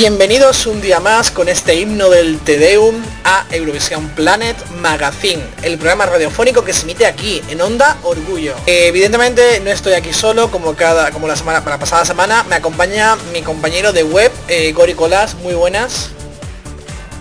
[0.00, 6.06] Bienvenidos un día más con este himno del Tedeum a Eurovisión Planet Magazine, el programa
[6.06, 8.54] radiofónico que se emite aquí en Onda Orgullo.
[8.64, 13.14] evidentemente no estoy aquí solo como cada como la semana para pasada semana, me acompaña
[13.34, 16.08] mi compañero de web eh, Gori Colas, muy buenas.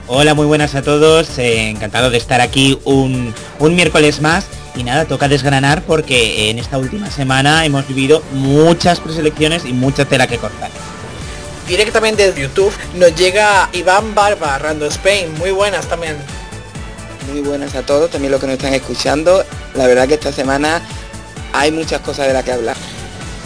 [0.08, 4.86] Hola, muy buenas a todos, eh, encantado de estar aquí un, un miércoles más y
[4.86, 10.28] nada, toca desgranar porque en esta última semana hemos vivido muchas preselecciones y mucha tela
[10.28, 10.70] que cortar
[11.70, 15.32] directamente de YouTube nos llega Iván Barba, Rando Spain.
[15.38, 16.18] Muy buenas también.
[17.32, 19.46] Muy buenas a todos, también los que nos están escuchando.
[19.76, 20.82] La verdad que esta semana
[21.54, 22.76] hay muchas cosas de las que hablar.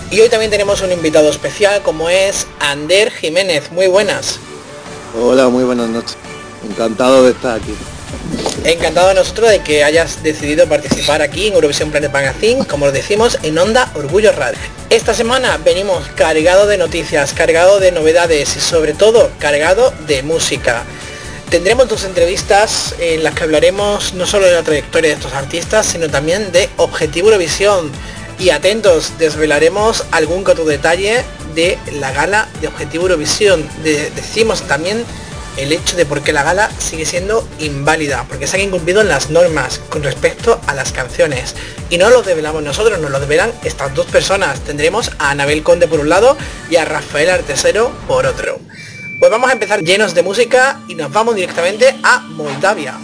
[0.09, 3.71] Y hoy también tenemos un invitado especial como es Ander Jiménez.
[3.71, 4.39] Muy buenas.
[5.19, 6.15] Hola, muy buenas noches.
[6.65, 7.75] Encantado de estar aquí.
[8.63, 12.91] Encantado de nosotros de que hayas decidido participar aquí en Eurovisión Planet Magazine, como lo
[12.91, 14.59] decimos, en Onda Orgullo Radio.
[14.89, 20.83] Esta semana venimos cargado de noticias, cargado de novedades y sobre todo cargado de música.
[21.49, 25.85] Tendremos dos entrevistas en las que hablaremos no solo de la trayectoria de estos artistas,
[25.85, 27.91] sino también de Objetivo Eurovisión.
[28.39, 33.67] Y atentos, desvelaremos algún otro detalle de la gala de Objetivo Eurovisión.
[33.83, 35.05] decimos también
[35.57, 39.29] el hecho de por qué la gala sigue siendo inválida, porque se han incumplido las
[39.29, 41.55] normas con respecto a las canciones.
[41.89, 44.59] Y no lo develamos nosotros, nos lo develan estas dos personas.
[44.61, 46.37] Tendremos a Anabel Conde por un lado
[46.69, 48.59] y a Rafael Artesero por otro.
[49.19, 52.97] Pues vamos a empezar llenos de música y nos vamos directamente a Moldavia.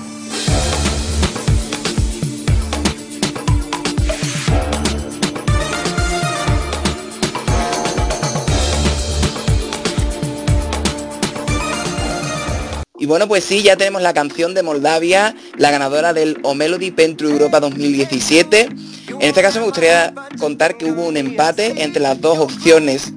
[13.09, 16.55] Bueno, pues sí, ya tenemos la canción de Moldavia, la ganadora del O
[16.95, 18.69] Pentru Europa 2017.
[19.07, 23.11] En este caso me gustaría contar que hubo un empate entre las dos opciones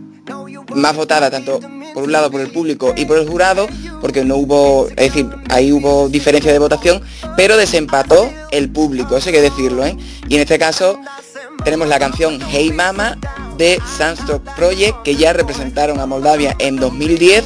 [0.75, 1.61] más votadas, tanto
[1.93, 3.69] por un lado por el público y por el jurado,
[4.01, 7.03] porque no hubo, es decir, ahí hubo diferencia de votación,
[7.37, 9.95] pero desempató el público, eso hay que decirlo, ¿eh?
[10.27, 10.99] Y en este caso
[11.65, 13.19] tenemos la canción Hey Mama
[13.59, 17.45] de Sandstock Project, que ya representaron a Moldavia en 2010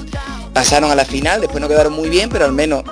[0.57, 2.83] pasaron a la final, después no quedaron muy bien, pero al menos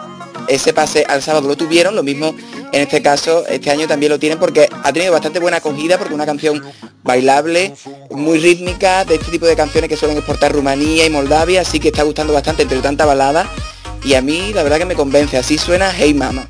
[0.49, 2.35] ese pase al sábado lo tuvieron, lo mismo
[2.75, 6.13] en este caso este año también lo tienen porque ha tenido bastante buena acogida porque
[6.13, 6.63] una canción
[7.03, 7.73] bailable,
[8.11, 11.89] muy rítmica, de este tipo de canciones que suelen exportar Rumanía y Moldavia, así que
[11.89, 13.49] está gustando bastante entre tanta balada
[14.05, 16.47] y a mí la verdad que me convence, así suena Hey Mama.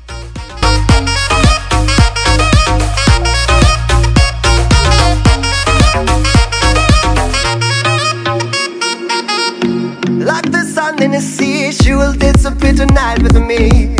[11.21, 13.95] Sea She will disappear tonight with me.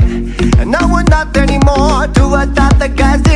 [0.60, 3.35] And I we're not anymore Do what the guys did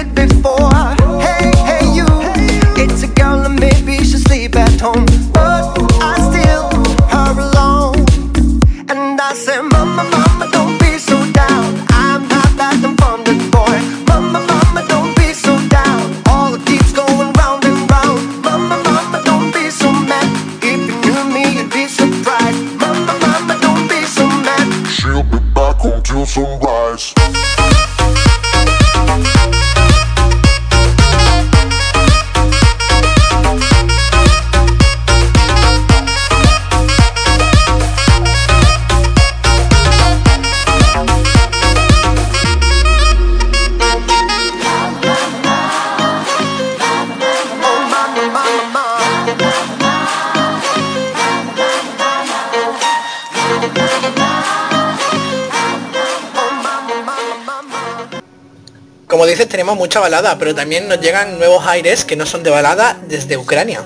[59.50, 63.38] tenemos mucha balada, pero también nos llegan nuevos aires que no son de balada desde
[63.38, 63.82] Ucrania.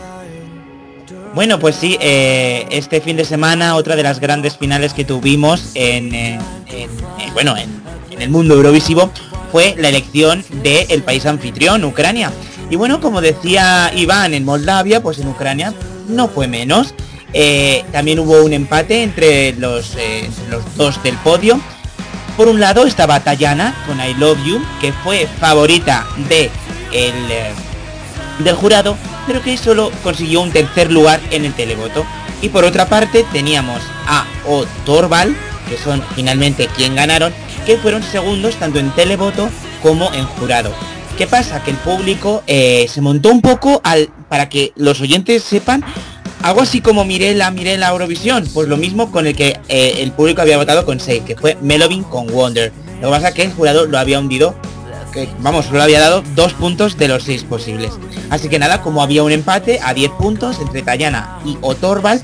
[1.33, 5.71] Bueno, pues sí, eh, este fin de semana otra de las grandes finales que tuvimos
[5.73, 6.87] en, eh, eh,
[7.33, 7.81] bueno, en,
[8.21, 9.11] el mundo eurovisivo
[9.51, 12.31] fue la elección del país anfitrión, Ucrania.
[12.69, 15.73] Y bueno, como decía Iván, en Moldavia, pues en Ucrania
[16.07, 16.93] no fue menos.
[17.91, 19.97] También hubo un empate entre los,
[20.49, 21.59] los dos del podio.
[22.37, 26.49] Por un lado estaba Tayana con I Love You, que fue favorita de
[26.91, 27.53] el, eh,
[28.39, 28.97] del jurado,
[29.27, 32.05] pero que solo consiguió un tercer lugar en el televoto.
[32.41, 35.35] Y por otra parte teníamos a O Torval,
[35.69, 37.31] que son finalmente quien ganaron,
[37.65, 39.49] que fueron segundos tanto en televoto
[39.81, 40.73] como en jurado.
[41.17, 41.63] ¿Qué pasa?
[41.63, 45.85] Que el público eh, se montó un poco al, para que los oyentes sepan
[46.43, 50.41] algo así como Mirela, Mirela Eurovisión, pues lo mismo con el que eh, el público
[50.41, 52.71] había votado con 6, que fue Melovin con Wonder.
[53.01, 54.53] Lo que pasa es que el jurado lo había hundido,
[55.13, 57.91] que vamos, solo había dado dos puntos de los seis posibles.
[58.29, 62.21] Así que nada, como había un empate a 10 puntos entre Tayana y Otorval,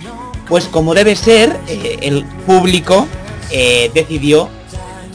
[0.48, 3.07] Pues como debe ser, eh, el público
[3.51, 4.50] eh, decidió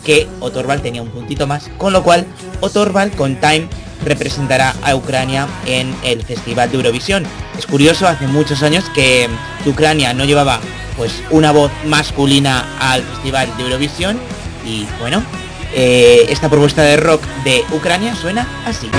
[0.04, 2.24] que Otorval tenía un puntito más, con lo cual
[2.60, 3.66] Otorval con Time
[4.04, 7.24] representará a Ucrania en el Festival de Eurovisión.
[7.58, 9.28] Es curioso, hace muchos años que
[9.66, 10.60] Ucrania no llevaba
[10.96, 14.18] pues una voz masculina al Festival de Eurovisión
[14.64, 15.22] y bueno,
[15.74, 18.90] eh, esta propuesta de rock de Ucrania suena así.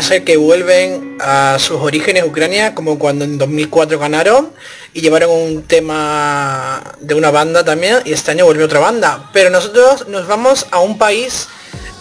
[0.00, 4.48] Parece que vuelven a sus orígenes Ucrania como cuando en 2004 ganaron
[4.94, 9.28] y llevaron un tema de una banda también y este año vuelve otra banda.
[9.34, 11.48] Pero nosotros nos vamos a un país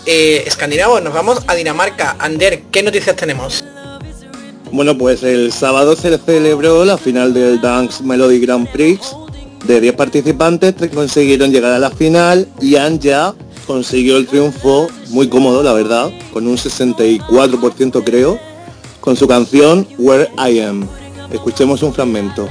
[0.06, 2.16] eh, escandinavo, nos vamos a Dinamarca.
[2.20, 3.66] Ander, ¿qué noticias tenemos?
[4.72, 9.14] Bueno, pues el sábado se celebró la final del Dance Melody Grand Prix.
[9.68, 13.36] De 10 participantes, tres consiguieron llegar a la final y Anja
[13.70, 18.40] consiguió el triunfo muy cómodo, la verdad, con un 64% creo,
[19.00, 20.88] con su canción Where I Am.
[21.32, 22.50] Escuchemos un fragmento.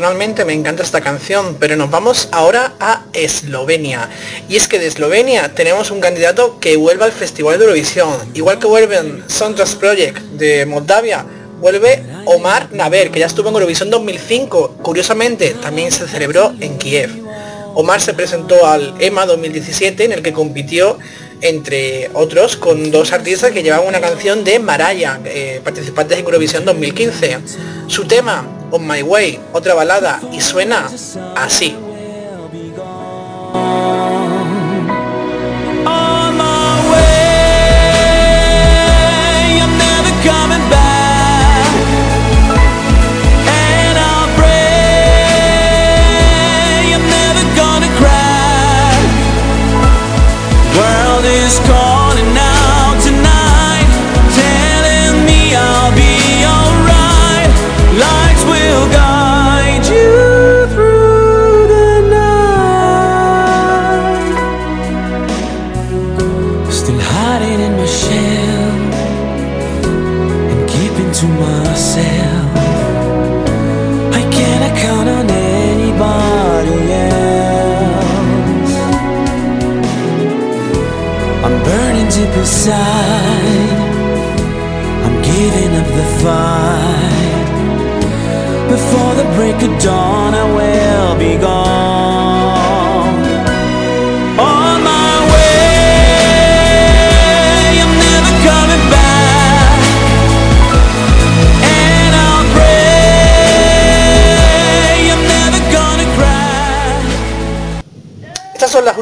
[0.00, 4.08] Personalmente me encanta esta canción, pero nos vamos ahora a Eslovenia.
[4.48, 8.16] Y es que de Eslovenia tenemos un candidato que vuelve al Festival de Eurovisión.
[8.32, 11.26] Igual que vuelven Soundtracks Project de Moldavia,
[11.60, 14.78] vuelve Omar Naver, que ya estuvo en Eurovisión 2005.
[14.80, 17.10] Curiosamente, también se celebró en Kiev.
[17.74, 20.96] Omar se presentó al EMA 2017, en el que compitió
[21.42, 26.64] entre otros con dos artistas que llevaban una canción de Maraya, eh, participantes en Eurovisión
[26.64, 27.38] 2015.
[27.86, 30.86] Su tema, On My Way, otra balada, y suena
[31.36, 31.76] así.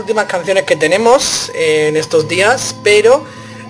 [0.09, 3.27] Últimas canciones que tenemos en estos días, pero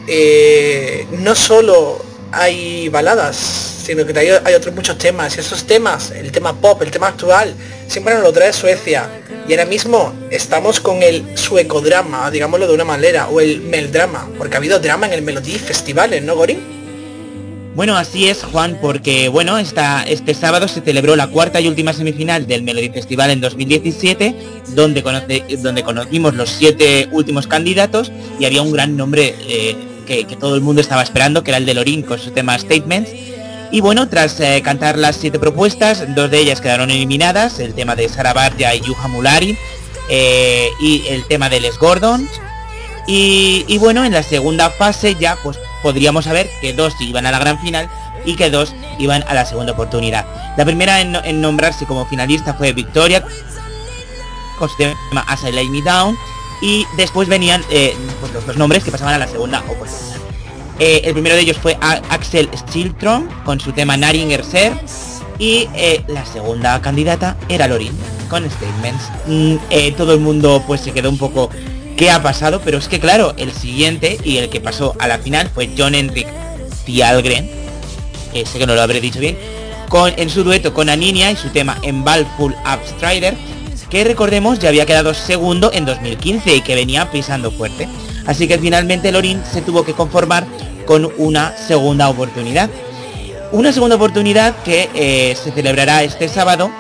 [0.07, 5.37] eh, no solo hay baladas, sino que hay, otros muchos temas.
[5.37, 7.57] Y esos temas, el tema pop, el tema actual,
[7.88, 9.11] siempre nos lo trae Suecia.
[9.49, 14.54] Y ahora mismo estamos con el suecodrama, digámoslo de una manera, o el meldrama, porque
[14.54, 16.77] ha habido drama en el Melody Festival, ¿no, Gorin?
[17.78, 21.92] Bueno, así es, Juan, porque bueno, esta, este sábado se celebró la cuarta y última
[21.92, 24.35] semifinal del Melody Festival en 2017,
[24.75, 25.00] donde,
[25.62, 29.76] donde conocimos los siete últimos candidatos y había un gran nombre eh,
[30.08, 33.12] que, todo el mundo estaba esperando, que era el de Lorin con su tema Statements.
[33.70, 37.94] Y bueno, tras eh, cantar las siete propuestas, dos de ellas quedaron eliminadas, el tema
[37.94, 39.56] de Sara Barja y Yuha Mulari,
[40.11, 42.28] eh, y el tema de Les Gordon.
[43.06, 47.30] Y, y, bueno, en la segunda fase ya pues podríamos saber que dos iban a
[47.30, 47.88] la gran final
[48.25, 50.26] y que dos iban a la segunda oportunidad.
[50.56, 53.25] La primera en, nombrarse como finalista fue Victoria
[54.58, 56.16] con su tema As I Lay Me Down
[56.61, 60.18] y después venían eh, pues los dos nombres que pasaban a la segunda oportunidad.
[60.80, 64.73] Eh, el primero de ellos fue Axel Stiltron con su tema Naringer Ser
[65.38, 67.92] y eh, la segunda candidata era Lorin
[68.28, 69.04] con Statements.
[69.26, 69.56] Mm,
[69.97, 71.50] todo el mundo pues se quedó un poco
[71.99, 75.19] qué ha pasado, pero es que claro, el siguiente y el que pasó a la
[75.19, 76.28] final fue John Henrik
[76.87, 77.50] Tialgren,
[78.33, 79.37] que sé que no lo habré dicho bien,
[79.88, 82.05] con, en su dueto con Aninia y su tema en
[82.37, 83.35] Full Abstrider,
[83.90, 87.88] que recordemos ya había quedado segundo en 2015 y que venía pisando fuerte.
[88.26, 90.47] Así que finalmente Lorin se tuvo que conformar
[90.87, 92.71] con una segunda oportunidad.
[93.50, 96.71] Una segunda oportunidad que eh, se celebrará este sábado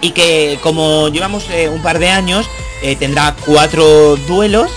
[0.00, 2.46] y que como llevamos eh, un par de años
[2.82, 4.70] eh, tendrá cuatro duelos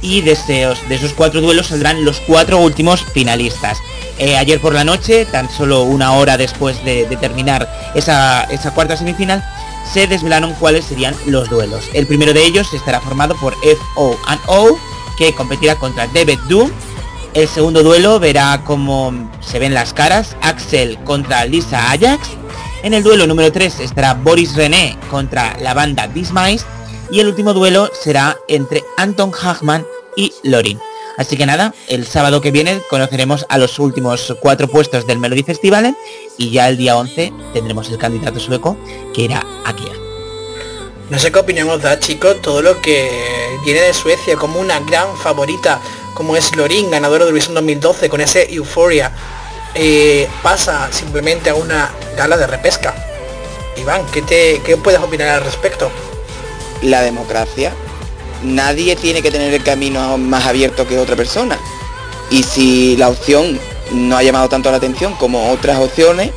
[0.00, 3.78] y de esos, de esos cuatro duelos saldrán los cuatro últimos finalistas.
[4.18, 8.96] Eh, ayer por la noche, tan solo una hora después de, terminar esa, esa, cuarta
[8.96, 9.44] semifinal,
[9.92, 11.84] se desvelaron cuáles serían los duelos.
[11.94, 13.54] El primero de ellos estará formado por
[13.94, 14.78] FO
[15.16, 16.70] que competirá contra David Doom.
[17.34, 22.30] El segundo duelo verá cómo se ven las caras, Axel contra Lisa Ajax.
[22.82, 26.64] En el duelo número 3 estará Boris René contra la banda Dismice
[27.10, 29.84] y el último duelo será entre Anton Hagman
[30.16, 30.78] y Lorin.
[31.16, 35.42] Así que nada, el sábado que viene conoceremos a los últimos cuatro puestos del Melody
[35.42, 35.96] Festival
[36.36, 38.76] y ya el día 11 tendremos el candidato sueco
[39.12, 39.92] que era Akia.
[41.10, 43.10] No sé qué opinión os da, chicos, todo lo que
[43.64, 45.80] viene de Suecia como una gran favorita,
[46.14, 49.10] como es Lorin, ganadora de Eurovisión 2012 con ese Euphoria,
[49.74, 52.94] eh, pasa simplemente a una gala de repesca.
[53.76, 55.90] Iván, ¿qué, te, ¿qué puedes opinar al respecto?
[56.82, 57.72] la democracia,
[58.42, 61.58] nadie tiene que tener el camino más abierto que otra persona.
[62.30, 63.58] Y si la opción
[63.92, 66.30] no ha llamado tanto la atención como otras opciones,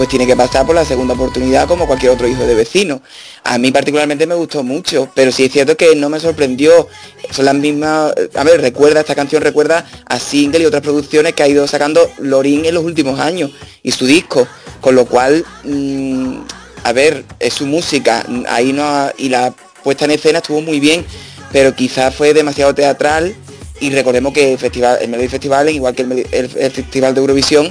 [0.00, 3.02] pues tiene que pasar por la segunda oportunidad como cualquier otro hijo de vecino.
[3.44, 6.88] A mí particularmente me gustó mucho, pero sí es cierto que no me sorprendió.
[7.30, 11.42] Son las mismas, a ver, recuerda, esta canción recuerda a Single y otras producciones que
[11.42, 13.50] ha ido sacando Lorin en los últimos años
[13.82, 14.48] y su disco,
[14.80, 16.44] con lo cual, mm,
[16.82, 19.52] a ver, es su música, ahí no y la
[19.84, 21.04] puesta en escena estuvo muy bien,
[21.52, 23.34] pero quizás fue demasiado teatral
[23.80, 27.70] y recordemos que el festival, el Melody Festival, igual que el, Festival de Eurovisión,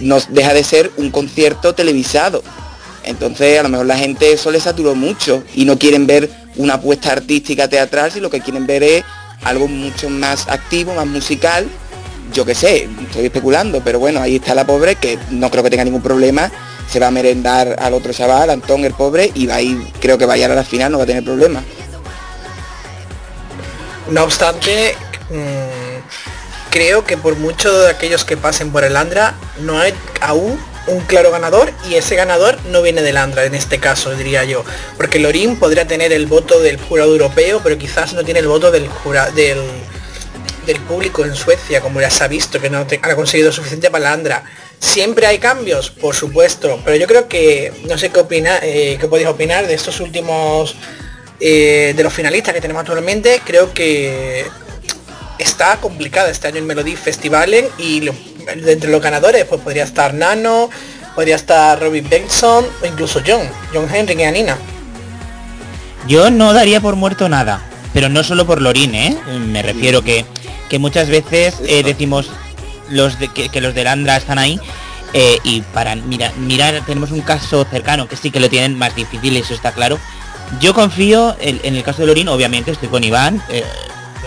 [0.00, 2.42] nos deja de ser un concierto televisado.
[3.02, 6.74] Entonces a lo mejor la gente eso le saturó mucho y no quieren ver una
[6.74, 9.04] apuesta artística teatral, sino lo que quieren ver es
[9.42, 11.66] algo mucho más activo, más musical.
[12.32, 15.70] Yo qué sé, estoy especulando, pero bueno, ahí está la pobre que no creo que
[15.70, 16.50] tenga ningún problema
[16.90, 20.18] se va a merendar al otro chaval, Antón el pobre, y va a ir, creo
[20.18, 21.62] que va a ir a la final, no va a tener problema.
[24.10, 24.96] No obstante,
[25.30, 25.79] mm,
[26.70, 31.00] creo que por muchos de aquellos que pasen por el Andra, no hay aún un
[31.00, 34.64] claro ganador y ese ganador no viene del Andra en este caso, diría yo.
[34.96, 38.70] Porque Lorín podría tener el voto del jurado europeo, pero quizás no tiene el voto
[38.70, 38.88] del,
[39.34, 39.60] del,
[40.66, 44.06] del público en Suecia, como ya se ha visto, que no ha conseguido suficiente para
[44.06, 44.44] el Andra.
[44.78, 49.06] Siempre hay cambios, por supuesto, pero yo creo que, no sé qué opina, eh, qué
[49.06, 50.74] podéis opinar de estos últimos,
[51.38, 54.46] eh, de los finalistas que tenemos actualmente, creo que
[55.42, 58.08] está complicada este año el Melody Festivalen y
[58.48, 60.70] entre los ganadores pues podría estar Nano,
[61.14, 64.56] podría estar Robin Benson o incluso John, John Henry y Anina.
[66.06, 69.18] Yo no daría por muerto nada, pero no solo por Lorin, ¿eh?
[69.46, 70.24] Me refiero que,
[70.68, 72.30] que muchas veces eh, decimos
[72.88, 74.58] los de, que, los del Andra están ahí
[75.12, 78.94] eh, y para mirar, mirar, tenemos un caso cercano que sí que lo tienen más
[78.94, 79.98] difícil, eso está claro.
[80.60, 83.62] Yo confío en, el caso de Lorín, obviamente estoy con Iván, eh,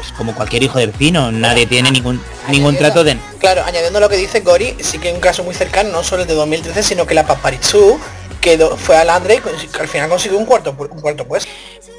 [0.03, 3.17] pues como cualquier hijo de vecino, nadie tiene ningún ningún trato de...
[3.39, 6.23] Claro, añadiendo lo que dice Gori, sí que hay un caso muy cercano, no solo
[6.23, 7.97] el de 2013, sino que la Paparizú
[8.41, 11.49] quedó, fue al Andre y al final consiguió un cuarto, un cuarto puesto.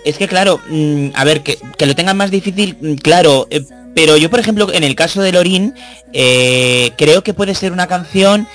[0.05, 3.65] Es que claro, mm, a ver, que, que lo tengan más difícil, mm, claro, eh,
[3.95, 5.75] pero yo por ejemplo en el caso de Lorin,
[6.13, 8.47] eh, creo que puede ser una canción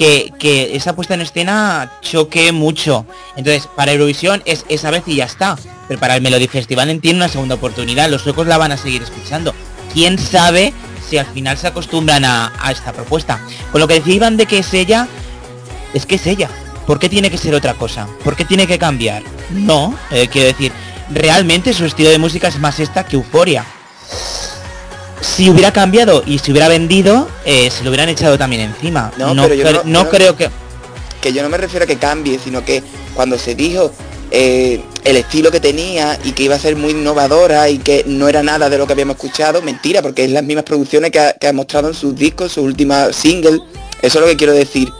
[0.00, 3.04] que, esa puesta en escena choque mucho.
[3.36, 5.58] Entonces, para Eurovisión es esa vez y ya está.
[5.88, 9.02] Pero para el Melody Festival tiene una segunda oportunidad, los suecos la van a seguir
[9.02, 9.54] escuchando.
[9.92, 10.72] ¿Quién sabe
[11.08, 13.40] si al final se acostumbran a, esta propuesta?
[13.72, 15.08] Con lo que decía de que es ella,
[15.92, 16.48] es que es ella.
[16.86, 18.08] ¿Por qué tiene que ser otra cosa?
[18.24, 19.22] ¿Por qué tiene que cambiar?
[19.50, 20.72] No, eh, quiero decir,
[21.10, 23.64] realmente su estilo de música es más esta que Euforia.
[25.40, 29.10] Si hubiera cambiado y se hubiera vendido, eh, se lo hubieran echado también encima.
[29.16, 30.50] No, No, pero yo no- no yo creo que...
[31.22, 32.82] que yo no me refiero a que cambie, sino que
[33.14, 33.90] cuando se dijo
[34.30, 38.28] eh, el estilo que tenía y que iba a ser muy innovadora y que no
[38.28, 41.32] era nada de lo que habíamos escuchado, mentira, porque es las mismas producciones que ha,
[41.32, 43.60] que ha mostrado en sus discos, su última single.
[44.02, 44.92] Eso es lo que quiero decir.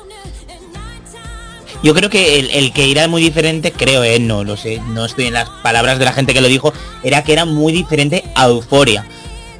[1.82, 5.04] Yo creo que el, el que era muy diferente, creo, eh, no lo sé, no
[5.04, 8.24] estoy en las palabras de la gente que lo dijo, era que era muy diferente
[8.34, 9.06] a Euforia.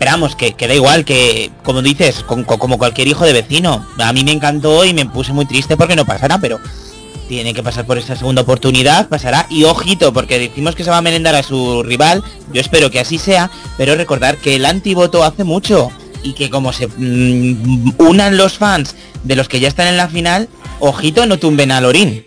[0.01, 3.87] Esperamos que, que da igual, que como dices, con- con- como cualquier hijo de vecino.
[3.99, 6.59] A mí me encantó y me puse muy triste porque no pasará, pero
[7.29, 9.47] tiene que pasar por esta segunda oportunidad, pasará.
[9.51, 12.99] Y ojito, porque decimos que se va a merendar a su rival, yo espero que
[12.99, 15.91] así sea, pero recordar que el antivoto hace mucho
[16.23, 20.09] y que como se mm, unan los fans de los que ya están en la
[20.09, 22.25] final, ojito, no tumben a Lorín.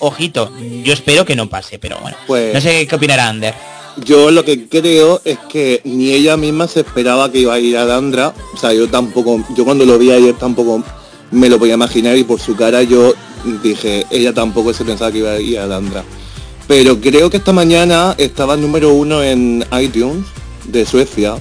[0.00, 0.52] Ojito,
[0.82, 2.16] yo espero que no pase, pero bueno.
[2.26, 3.54] Pues- No sé qué opinará Ander.
[3.98, 7.76] Yo lo que creo es que ni ella misma se esperaba que iba a ir
[7.76, 8.34] a Dandra.
[8.54, 10.82] O sea, yo tampoco, yo cuando lo vi ayer tampoco
[11.30, 13.14] me lo podía imaginar y por su cara yo
[13.62, 16.04] dije, ella tampoco se pensaba que iba a ir a Dandra.
[16.66, 20.24] Pero creo que esta mañana estaba número uno en iTunes
[20.64, 21.34] de Suecia.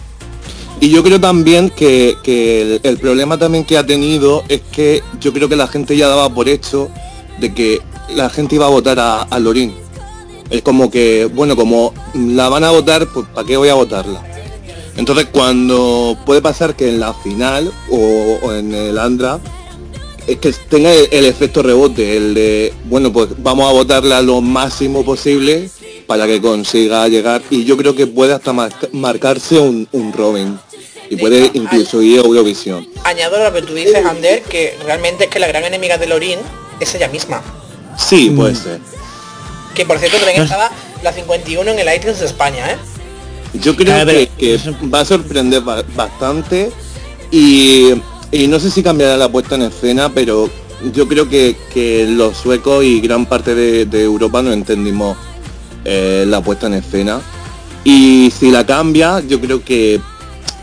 [0.81, 5.03] Y yo creo también que, que el, el problema también que ha tenido es que
[5.21, 6.89] yo creo que la gente ya daba por hecho
[7.39, 7.79] de que
[8.15, 9.73] la gente iba a votar a, a Lorín.
[10.51, 14.21] Es como que, bueno, como la van a votar, pues ¿para qué voy a votarla?
[14.97, 19.39] Entonces cuando puede pasar que en la final o, o en el Andra
[20.27, 24.41] es que tenga el, el efecto rebote, el de, bueno, pues vamos a votarla lo
[24.41, 25.69] máximo posible
[26.05, 30.59] para que consiga llegar y yo creo que puede hasta mar- marcarse un, un Robin
[31.09, 32.85] y puede incluso ir a Eurovisión.
[33.05, 36.39] Añado lo que tú dices, Ander, que realmente es que la gran enemiga de Lorin
[36.81, 37.41] es ella misma.
[37.97, 38.79] Sí, puede ser.
[39.75, 40.69] Que por cierto también estaba
[41.03, 42.77] la 51 en el iTunes de España, ¿eh?
[43.53, 44.59] Yo creo que,
[44.93, 46.71] va a sorprender ba- bastante
[47.31, 47.89] y,
[48.31, 50.49] y no sé si cambiará la puesta en escena, pero
[50.93, 55.17] yo creo que, que los suecos y gran parte de, de Europa no entendimos
[55.85, 57.21] eh, la puesta en escena.
[57.83, 59.99] Y si la cambia, yo creo que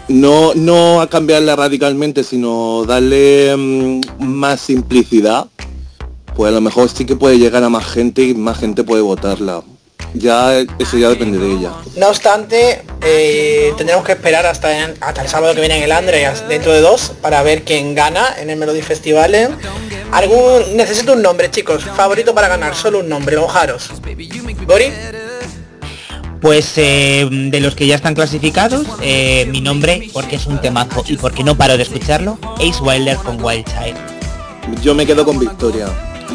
[0.08, 5.46] no, no a cambiarla radicalmente, sino darle mm, más simplicidad,
[6.38, 9.02] pues a lo mejor sí que puede llegar a más gente y más gente puede
[9.02, 9.62] votarla.
[10.14, 11.72] Ya eso ya depende de ella.
[11.96, 15.90] No obstante, eh, tendremos que esperar hasta, en- hasta el sábado que viene en el
[15.92, 19.34] Andreas, dentro de dos, para ver quién gana en el Melody Festival.
[19.34, 19.48] ¿eh?
[20.12, 21.82] Algún, necesito un nombre, chicos.
[21.96, 23.90] Favorito para ganar, solo un nombre, mojaros.
[24.66, 24.86] Gori,
[26.40, 31.02] Pues eh, de los que ya están clasificados, eh, mi nombre, porque es un temazo
[31.08, 34.80] y porque no paro de escucharlo, Ace Wilder con Wild Child.
[34.82, 35.88] Yo me quedo con Victoria.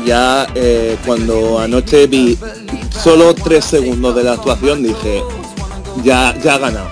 [0.06, 2.38] Ya eh, cuando anoche vi
[3.02, 5.22] solo tres segundos de la actuación dije,
[6.04, 6.88] ya, ya ha ganado.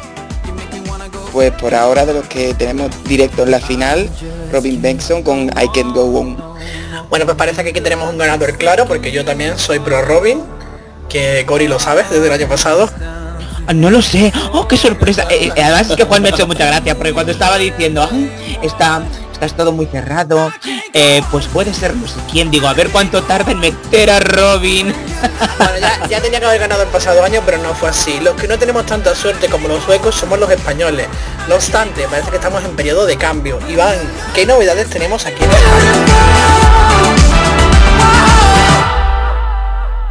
[1.33, 4.09] Pues por ahora de los que tenemos directo en la final,
[4.51, 6.37] Robin Benson con I Can Go On.
[7.09, 10.41] bueno, pues parece que aquí tenemos un ganador claro, porque yo también soy pro Robin,
[11.09, 12.89] que Gori lo sabe desde el año pasado.
[13.67, 14.33] Ah, No lo sé.
[14.53, 15.23] ¡Oh, qué sorpresa!
[15.29, 18.01] Eh, eh, además es que Juan me ha hecho mucha gracia, porque cuando estaba diciendo,
[18.03, 18.09] "Ah,
[18.61, 19.03] está,
[19.45, 20.51] está todo muy cerrado,
[20.93, 24.19] eh, pues puede ser no sé quién, digo, a ver cuánto tarda en meter a
[24.19, 24.93] Robin.
[25.57, 28.19] Bueno, ya, ya tenía que haber ganado el pasado año, pero no fue así.
[28.19, 31.07] Los que no tenemos tanta suerte como los suecos somos los españoles.
[31.47, 33.59] No obstante, parece que estamos en periodo de cambio.
[33.69, 33.95] Iván,
[34.33, 35.91] ¿qué novedades tenemos aquí en España?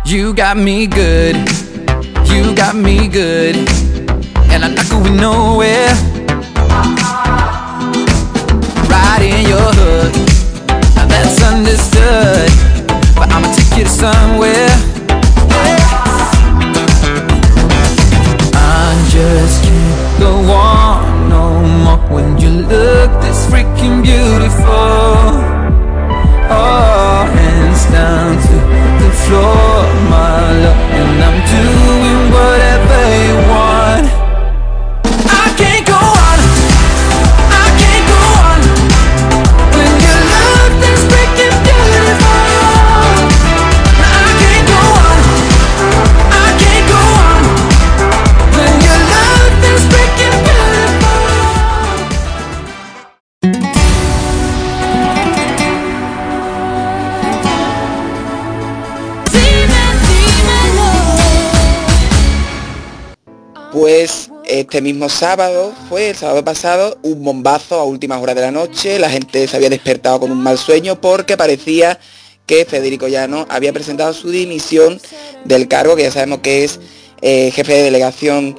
[0.04, 1.36] You got me good,
[2.24, 3.56] you got me good,
[4.50, 6.09] and I'm not going nowhere.
[9.10, 10.14] Right in your hood,
[10.94, 12.48] now that's understood,
[13.16, 14.70] but I'ma take you to somewhere.
[18.54, 21.44] I just can't go on no
[21.84, 25.34] more when you look this freaking beautiful.
[26.54, 28.56] Oh, hands down to
[29.02, 33.69] the floor, my love, and I'm doing whatever you want.
[64.50, 68.98] Este mismo sábado, fue el sábado pasado, un bombazo a últimas horas de la noche,
[68.98, 71.98] la gente se había despertado con un mal sueño porque parecía
[72.46, 75.00] que Federico Llano había presentado su dimisión
[75.44, 76.80] del cargo, que ya sabemos que es
[77.22, 78.58] eh, jefe de delegación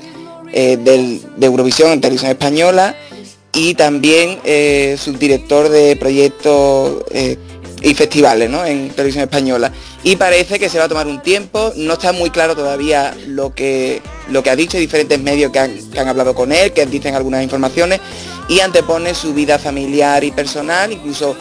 [0.53, 2.95] eh, de Eurovisión en Televisión Española
[3.53, 7.03] y también eh, subdirector de proyectos
[7.81, 9.73] y festivales en televisión española.
[10.03, 13.53] Y parece que se va a tomar un tiempo, no está muy claro todavía lo
[13.53, 17.43] que, lo que ha dicho, diferentes medios que han, hablado con él, que dicen algunas
[17.43, 17.99] informaciones,
[18.47, 21.35] y antepone su vida familiar y personal, incluso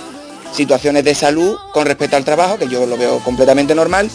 [0.53, 4.11] situaciones de salud con respecto al trabajo, que yo lo veo completamente normal,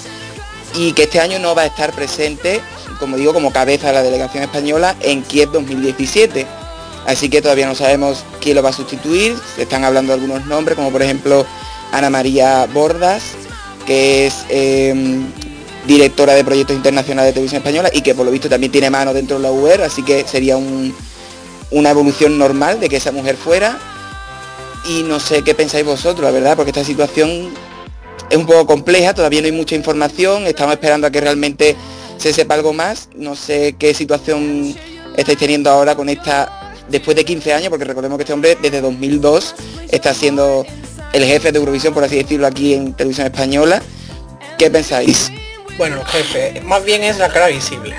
[0.76, 2.62] y que este año no va a estar presente,
[3.00, 6.46] como digo, como cabeza de la delegación española en Kiev 2017.
[7.08, 10.76] Así que todavía no sabemos quién lo va a sustituir, se están hablando algunos nombres,
[10.76, 11.46] como por ejemplo
[11.92, 13.24] Ana María Bordas,
[13.86, 15.26] que es em,
[15.88, 19.14] directora de proyectos internacionales de televisión española y que por lo visto también tiene mano
[19.14, 23.78] dentro de la UER, así que sería una evolución normal de que esa mujer fuera.
[24.88, 27.52] Y no sé qué pensáis vosotros, la verdad, porque esta situación
[28.30, 31.76] es un poco compleja, todavía no hay mucha información, estamos esperando a que realmente
[32.18, 33.10] se sepa algo más.
[33.16, 34.76] No sé qué situación
[35.16, 38.82] estáis teniendo ahora con esta, después de 15 años, porque recordemos que este hombre desde
[38.82, 39.56] 2002
[39.92, 40.66] está siendo
[41.16, 43.82] el jefe de Eurovisión, por así decirlo, aquí en Televisión Española.
[44.58, 45.32] ¿Qué pensáis?
[45.78, 47.96] Bueno, jefe, más bien es la cara visible.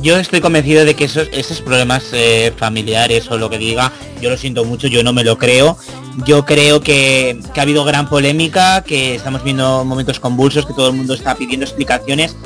[0.00, 4.30] Yo estoy convencido de que esos, esos problemas eh, familiares o lo que diga, yo
[4.30, 5.76] lo siento mucho, yo no me lo creo.
[6.24, 10.90] Yo creo que, que, ha habido gran polémica, que estamos viendo momentos convulsos, que todo
[10.90, 12.36] el mundo está pidiendo explicaciones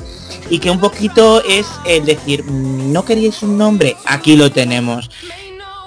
[0.49, 5.11] y que un poquito es el decir, mm, no queríais un nombre, aquí lo tenemos.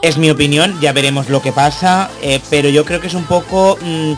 [0.06, 3.24] Es mi opinión, ya veremos lo que pasa, eh, pero yo creo que es un
[3.24, 4.14] poco mm,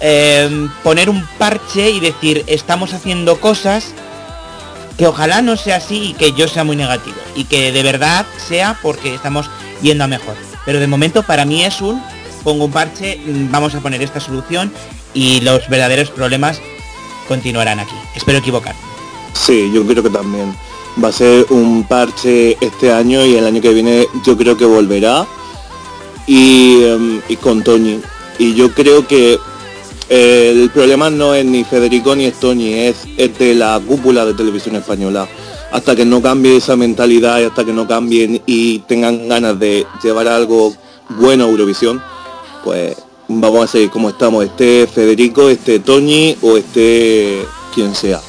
[0.00, 3.94] em, poner un parche y decir, estamos haciendo cosas
[4.98, 8.26] que ojalá no sea así y que yo sea muy negativo y que de verdad
[8.36, 9.48] sea porque estamos
[9.80, 10.34] yendo a mejor.
[10.66, 12.02] Pero de momento para mí es un,
[12.42, 14.72] pongo un parche, mm, vamos a poner esta solución
[15.14, 16.60] y los verdaderos problemas
[17.28, 17.94] continuarán aquí.
[18.16, 18.74] Espero equivocar.
[19.34, 20.52] Sí, yo creo que también
[21.02, 24.64] va a ser un parche este año y el año que viene yo creo que
[24.64, 25.26] volverá
[26.26, 28.00] y, em, con Toñi.
[28.38, 29.38] Y yo creo que
[30.08, 34.34] eh, el problema no es ni Federico ni es Toñi, es, de la cúpula de
[34.34, 35.28] televisión española.
[35.70, 39.86] Hasta que no cambie esa mentalidad y hasta que no cambien y tengan ganas de
[40.02, 40.74] llevar algo
[41.08, 42.02] bueno a Eurovisión,
[42.62, 42.94] pues
[43.28, 48.20] vamos a seguir como estamos, este Federico, este Toñi o este quien sea.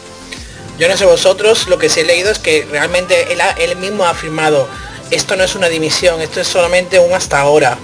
[0.80, 4.10] Yo no sé vosotros, lo que sí he leído es que realmente él, mismo ha
[4.10, 4.68] afirmado,
[5.12, 7.78] esto no es una dimisión, esto es solamente un hasta ahora.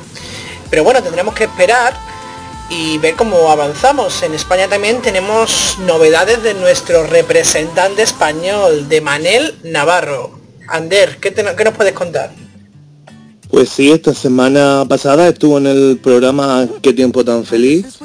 [0.71, 1.93] Pero bueno, tendremos que esperar
[2.69, 4.23] y ver cómo avanzamos.
[4.23, 10.39] En España también tenemos novedades de nuestro representante español, de Manel Navarro.
[10.67, 12.31] Ander, ¿qué, ¿qué, nos puedes contar?
[13.49, 17.99] Pues sí, esta semana pasada estuvo en el programa Qué tiempo tan feliz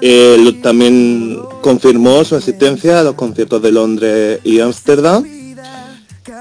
[0.00, 5.24] eh, también confirmó su asistencia a los conciertos de Londres y Ámsterdam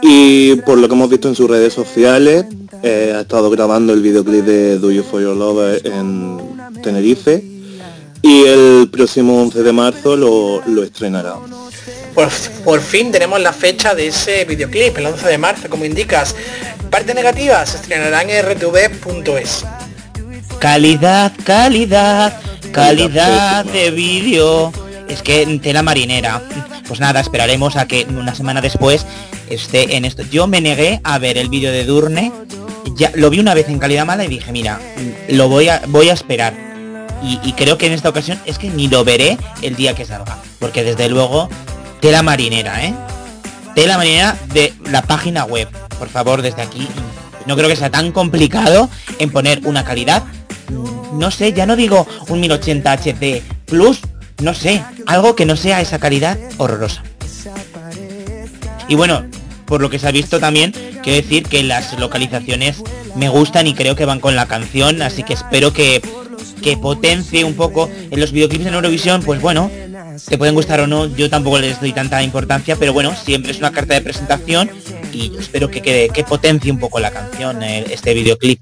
[0.01, 2.45] y por lo que hemos visto en sus redes sociales
[2.83, 6.37] eh, ha estado grabando el videoclip de Do You For Your Love en
[6.83, 7.43] Tenerife
[8.21, 11.35] y el próximo 11 de marzo lo, estrenará.
[12.15, 12.29] Por,
[12.63, 16.35] por, fin tenemos la fecha de ese videoclip, el 11 de marzo, como indicas.
[16.89, 19.65] Parte negativa, se estrenará en rtv.es.
[20.57, 22.39] Calidad, calidad,
[22.75, 24.71] calidad de vídeo.
[25.07, 26.41] Es que en tela marinera.
[26.87, 29.05] Pues nada, esperaremos a que una semana después
[29.49, 30.23] esté en esto.
[30.23, 32.31] Yo me negué a ver el vídeo de Durne.
[32.95, 34.79] Ya lo vi una vez en calidad mala y dije, mira,
[35.29, 36.53] lo voy a voy a esperar.
[37.23, 40.37] Y, creo que en esta ocasión es que ni lo veré el día que salga.
[40.59, 41.49] Porque desde luego,
[41.99, 42.93] tela marinera, ¿eh?
[43.73, 45.67] Tela marinera de la página web.
[45.97, 46.87] Por favor, desde aquí.
[47.47, 50.23] No creo que sea tan complicado en poner una calidad
[50.69, 53.99] no sé, ya no digo un 1080 HD Plus,
[54.41, 57.03] no sé, algo que no sea esa calidad horrorosa.
[58.87, 59.25] Y bueno,
[59.65, 60.71] por lo que se ha visto también,
[61.03, 62.83] quiero decir que las localizaciones
[63.15, 66.01] me gustan y creo que van con la canción, así que espero que,
[66.61, 69.71] que potencie un poco en los videoclips en Eurovisión, pues bueno,
[70.27, 73.57] te pueden gustar o no, yo tampoco les doy tanta importancia, pero bueno, siempre es
[73.57, 74.69] una carta de presentación
[75.11, 78.59] y espero que, que potencie un poco la canción, eh, este videoclip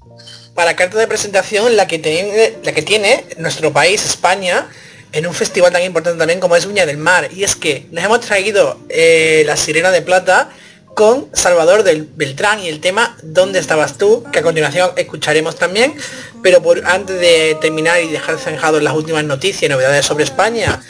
[0.56, 4.68] para carta de presentación la que tiene, la que tiene nuestro país, España,
[5.12, 7.30] en un festival tan importante también como es Uña del Mar.
[7.34, 10.50] Y es que nos hemos traído eh, La Sirena de Plata
[10.96, 14.24] con Salvador del Beltrán y el tema ¿Dónde estabas tú?
[14.32, 15.96] que a continuación escucharemos también.
[16.44, 20.82] Pero por, antes de terminar y dejar zanjados las últimas noticias y novedades sobre España,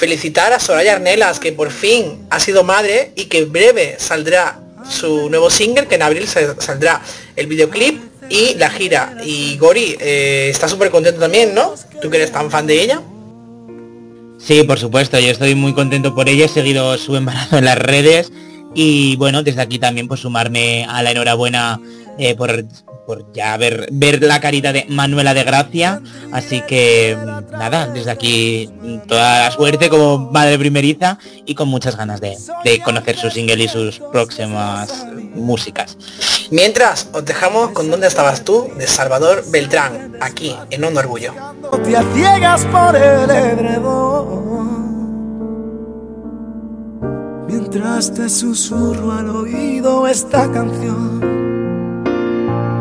[0.00, 4.58] felicitar a Soraya Arnelas, que por fin ha sido madre y que breve saldrá
[4.88, 7.02] su nuevo single, que en abril saldrá
[7.36, 9.14] el videoclip y la gira.
[9.22, 11.74] Y Gori eh, está súper contento también, ¿no?
[12.00, 13.02] Tú que eres tan fan de ella.
[14.38, 17.76] Sí, por supuesto, yo estoy muy contento por ella, he seguido su embarazo en las
[17.76, 18.32] redes
[18.74, 21.78] y bueno, desde aquí también pues sumarme a la enhorabuena
[22.18, 22.64] eh, por,
[23.06, 26.00] por ya ver, ver la carita de Manuela de Gracia,
[26.32, 27.16] así que
[27.52, 28.70] nada, desde aquí
[29.08, 33.64] toda la suerte como madre primeriza y con muchas ganas de, de conocer su single
[33.64, 35.96] y sus próximas músicas.
[36.50, 38.70] Mientras, os dejamos con ¿Dónde estabas tú?
[38.76, 41.32] de Salvador Beltrán, aquí, en Onda Orgullo.
[41.84, 44.50] te ciegas por el edredón
[47.46, 51.39] Mientras te susurro al oído esta canción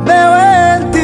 [0.10, 0.32] Veo
[0.76, 1.00] en ti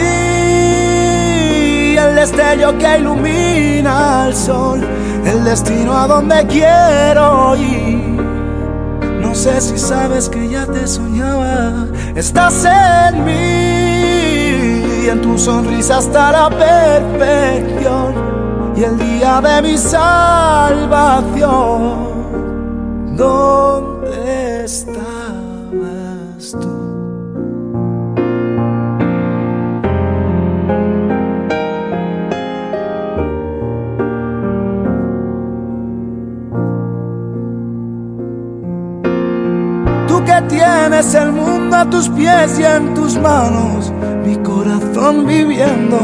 [1.97, 4.79] el destello que ilumina al sol
[5.25, 8.19] El destino a donde quiero ir
[9.21, 13.65] No sé si sabes que ya te soñaba Estás en mí
[15.05, 18.15] y en tu sonrisa está la perfección
[18.75, 21.15] y el día de mi salvación.
[23.15, 25.14] ¿Dónde estabas
[40.43, 43.91] tienes el mundo a tus pies y en tus manos,
[44.25, 45.99] mi corazón viviendo.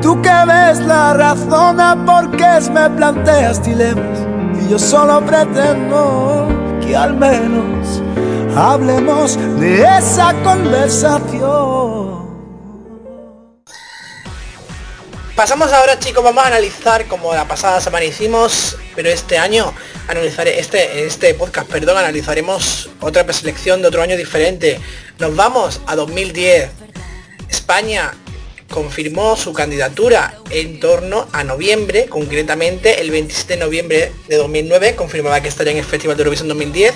[0.00, 4.26] Tú que ves la razón a por qué me planteas dilemas
[4.62, 6.48] y yo solo pretendo
[6.80, 8.02] que al menos
[8.56, 12.15] hablemos de esa conversación.
[15.36, 19.70] Pasamos ahora chicos, vamos a analizar como la pasada semana hicimos, pero este año
[20.08, 24.80] analizaré, este, este podcast, perdón, analizaremos otra preselección de otro año diferente.
[25.18, 26.70] Nos vamos a 2010.
[27.50, 28.14] España
[28.70, 35.42] confirmó su candidatura en torno a noviembre, concretamente el 27 de noviembre de 2009, confirmaba
[35.42, 36.94] que estaría en el Festival de Eurovisión 2010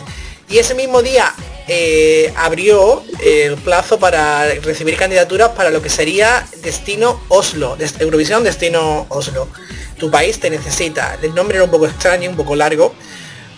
[0.48, 1.34] y ese mismo día
[1.68, 9.06] eh, abrió el plazo para recibir candidaturas para lo que sería Destino Oslo, Eurovisión Destino
[9.08, 9.48] Oslo.
[9.98, 11.18] Tu país te necesita.
[11.22, 12.94] El nombre era un poco extraño, un poco largo,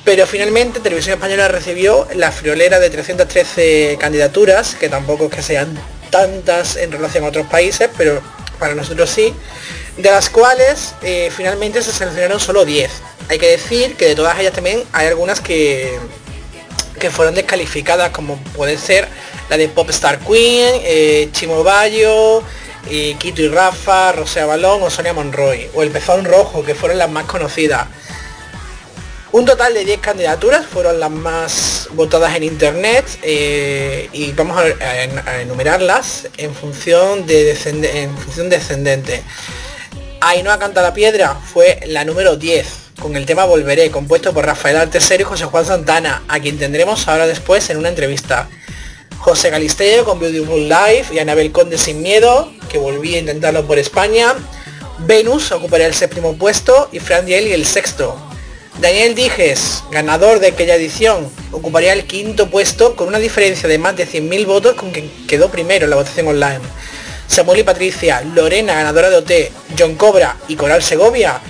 [0.04, 5.78] pero finalmente Televisión Española recibió la friolera de 313 candidaturas, que tampoco es que sean
[6.10, 8.20] tantas en relación a otros países, pero
[8.58, 9.32] para nosotros sí,
[9.96, 12.90] de las cuales eh, finalmente se seleccionaron solo 10.
[13.28, 15.98] Hay que decir que de todas ellas también hay algunas que,
[16.98, 19.08] que fueron descalificadas, como puede ser
[19.48, 22.42] la de Popstar Queen, eh, Chimo Bayo,
[22.90, 26.98] eh, Quito y Rafa, Rosea Balón o Sonia Monroy, o El Pezón Rojo, que fueron
[26.98, 27.86] las más conocidas.
[29.32, 35.40] Un total de 10 candidaturas fueron las más votadas en internet eh, y vamos a,
[35.40, 39.22] enumerarlas en función de en función descendente.
[40.20, 44.76] Ainhoa Canta la Piedra fue la número 10 con el tema Volveré, compuesto por Rafael
[44.76, 48.48] Artesero y José Juan Santana, a quien tendremos ahora después en una entrevista.
[49.18, 53.80] José Galistello con Beautiful Life y Anabel Conde Sin Miedo, que volví a intentarlo por
[53.80, 54.34] España.
[55.00, 58.16] Venus ocuparía el séptimo puesto y Fran Dieli el sexto.
[58.80, 63.96] Daniel Dijes, ganador de aquella edición, ocuparía el quinto puesto con una diferencia de más
[63.96, 66.60] de 100.000 votos con quien quedó primero en la votación online.
[67.26, 69.32] Samuel y Patricia, Lorena, ganadora de OT,
[69.76, 71.40] John Cobra y Coral Segovia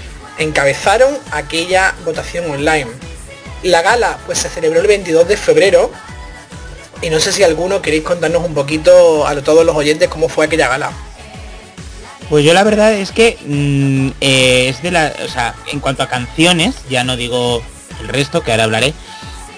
[0.42, 2.87] encabezaron aquella votación online.
[3.62, 5.90] La gala pues se celebró el 22 de febrero
[7.00, 10.46] y no sé si alguno queréis contarnos un poquito a todos los oyentes cómo fue
[10.46, 10.90] aquella gala.
[12.28, 16.02] Pues yo la verdad es que mm, eh, es de la, o sea, en cuanto
[16.02, 17.62] a canciones, ya no digo
[18.00, 18.94] el resto, que ahora hablaré,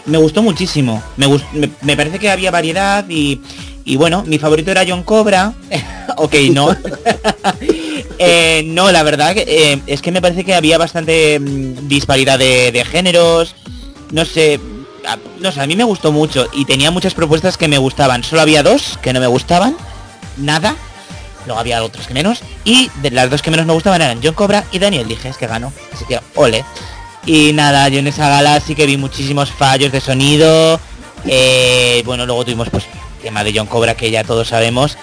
[0.06, 1.02] me gustó muchísimo.
[1.16, 3.40] Me, gus- me, me parece que había variedad y,
[3.84, 5.52] y bueno, mi favorito era John Cobra.
[6.16, 6.76] ok, no.
[8.18, 12.84] Eh, no, la verdad eh, es que me parece que había bastante mm, disparidad de,
[12.90, 13.54] géneros.
[14.10, 14.60] No sé,
[15.40, 18.22] no sé, a mí me gustó mucho y tenía muchas propuestas que me gustaban.
[18.22, 19.76] Solo había dos que no me gustaban.
[20.36, 20.76] Nada.
[21.46, 22.40] Luego había otros que menos.
[22.64, 25.46] Y de las dos que menos me gustaban eran John Cobra y Daniel Dijes, que
[25.46, 25.72] ganó.
[25.92, 26.64] Así que ole.
[27.26, 30.80] Y nada, yo en esa gala sí que vi muchísimos fallos de sonido.
[31.26, 32.84] Eh, bueno, luego tuvimos pues
[33.22, 34.96] tema de John Cobra que ya todos sabemos.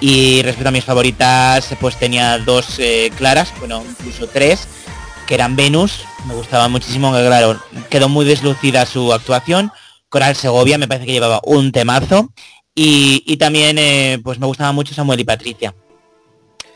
[0.00, 4.66] Y respecto a mis favoritas, pues tenía dos eh, claras, bueno, incluso tres,
[5.26, 9.70] que eran Venus, me gustaba muchísimo, que claro, quedó muy deslucida su actuación.
[10.08, 12.32] Coral Segovia me parece que llevaba un temazo.
[12.76, 15.74] Y, y también eh, pues me gustaba mucho Samuel y Patricia.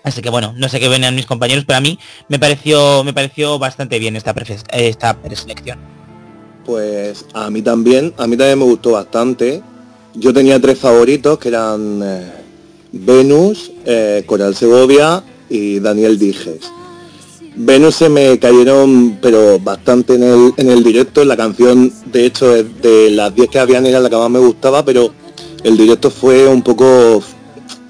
[0.05, 3.13] Así que bueno, no sé qué venían mis compañeros, pero a mí me pareció, me
[3.13, 4.33] pareció bastante bien esta,
[4.73, 5.79] esta preselección.
[6.65, 9.61] Pues a mí también, a mí también me gustó bastante.
[10.15, 12.33] yo tenía tres favoritos que eran eh,
[12.93, 16.61] Venus, eh, Coral Segovia y Daniel Dijes.
[17.57, 22.63] Venus se me cayeron pero bastante en el, en el directo, la canción de hecho
[22.63, 25.13] de las 10 que habían era la que más me gustaba, pero
[25.65, 27.23] el directo fue un poco,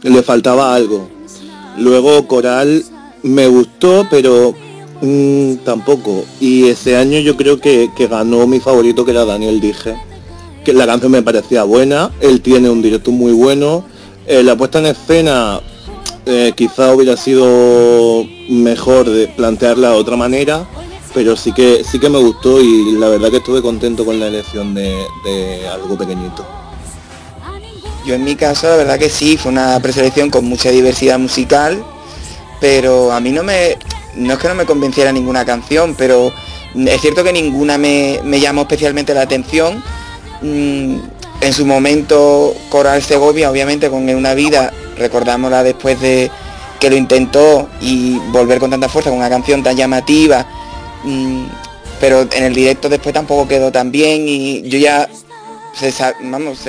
[0.02, 1.08] le faltaba algo.
[1.76, 2.82] Luego Coral
[3.22, 4.54] me gustó, pero
[5.02, 6.24] mm, tampoco.
[6.40, 9.96] Y ese año yo creo que, que ganó mi favorito que era Daniel Dije,
[10.64, 13.84] que la canción me parecía buena, él tiene un directo muy bueno,
[14.28, 15.60] eh, la puesta en escena
[16.26, 20.66] eh, quizá hubiera sido mejor plantearla de otra manera,
[21.14, 24.26] pero sí que sí que me gustó y la verdad que estuve contento con la
[24.26, 26.44] elección de, de algo pequeñito.
[28.04, 31.82] Yo en mi caso la verdad que sí, fue una preselección con mucha diversidad musical,
[32.60, 33.78] pero a mí no me,
[34.14, 36.32] no es que no me convenciera ninguna canción, pero
[36.74, 39.82] es cierto que ninguna me, me llamó especialmente la atención.
[40.42, 40.98] Mm,
[41.40, 46.30] en su momento Coral Segovia, obviamente con una vida, recordámosla después de
[46.80, 50.46] que lo intentó y volver con tanta fuerza con una canción tan llamativa,
[51.04, 51.44] mm,
[52.00, 55.08] pero en el directo después tampoco quedó tan bien y yo ya,
[56.22, 56.60] vamos,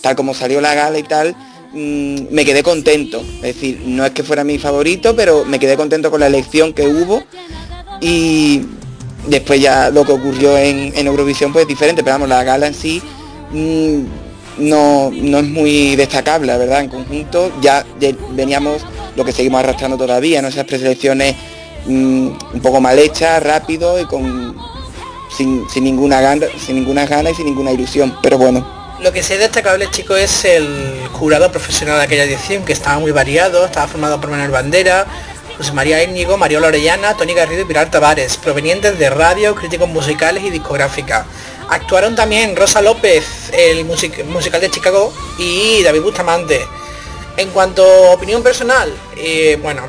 [0.00, 1.34] tal como salió la gala y tal,
[1.72, 3.22] mm, me quedé contento.
[3.36, 6.72] Es decir, no es que fuera mi favorito, pero me quedé contento con la elección
[6.72, 7.22] que hubo
[8.00, 8.62] y
[9.26, 12.66] después ya lo que ocurrió en, en Eurovisión pues es diferente, pero vamos, la gala
[12.66, 13.02] en sí
[13.52, 17.84] no, no es muy destacable, la verdad, en conjunto ya,
[18.30, 18.84] veníamos
[19.16, 20.48] lo que seguimos arrastrando todavía, ¿no?
[20.48, 21.36] esas preselecciones
[21.86, 24.56] mm, un poco mal hechas, rápido y con
[25.36, 28.82] sin, sin ninguna gana, sin ninguna gana y sin ninguna ilusión, pero bueno.
[29.00, 33.00] Lo que sí es destacable, chicos, es el jurado profesional de aquella edición, que estaba
[33.00, 35.06] muy variado, estaba formado por Manuel Bandera,
[35.56, 40.44] José María Íñigo, Mariola Orellana, Tony Garrido y Pilar Tavares, provenientes de radio, críticos musicales
[40.44, 41.26] y discográfica.
[41.68, 46.60] Actuaron también Rosa López, el music- musical de Chicago, y David Bustamante.
[47.36, 49.82] En cuanto a opinión personal, eh, bueno,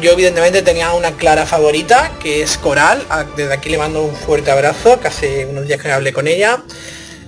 [0.00, 3.04] yo evidentemente tenía una clara favorita, que es Coral.
[3.36, 6.62] Desde aquí le mando un fuerte abrazo, que hace unos días que hablé con ella.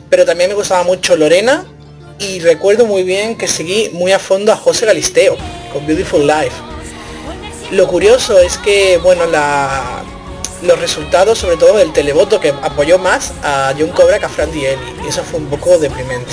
[0.08, 1.64] Pero también me gustaba mucho Lorena.
[2.18, 5.36] Y recuerdo muy bien que seguí muy a fondo a José Galisteo,
[5.72, 6.52] con Beautiful Life.
[7.72, 10.04] Lo curioso es que, bueno, la,
[10.62, 14.50] los resultados, sobre todo del televoto, que apoyó más a John Cobra que a Fran
[14.52, 14.80] Dieli.
[15.04, 16.32] Y eso fue un poco deprimente.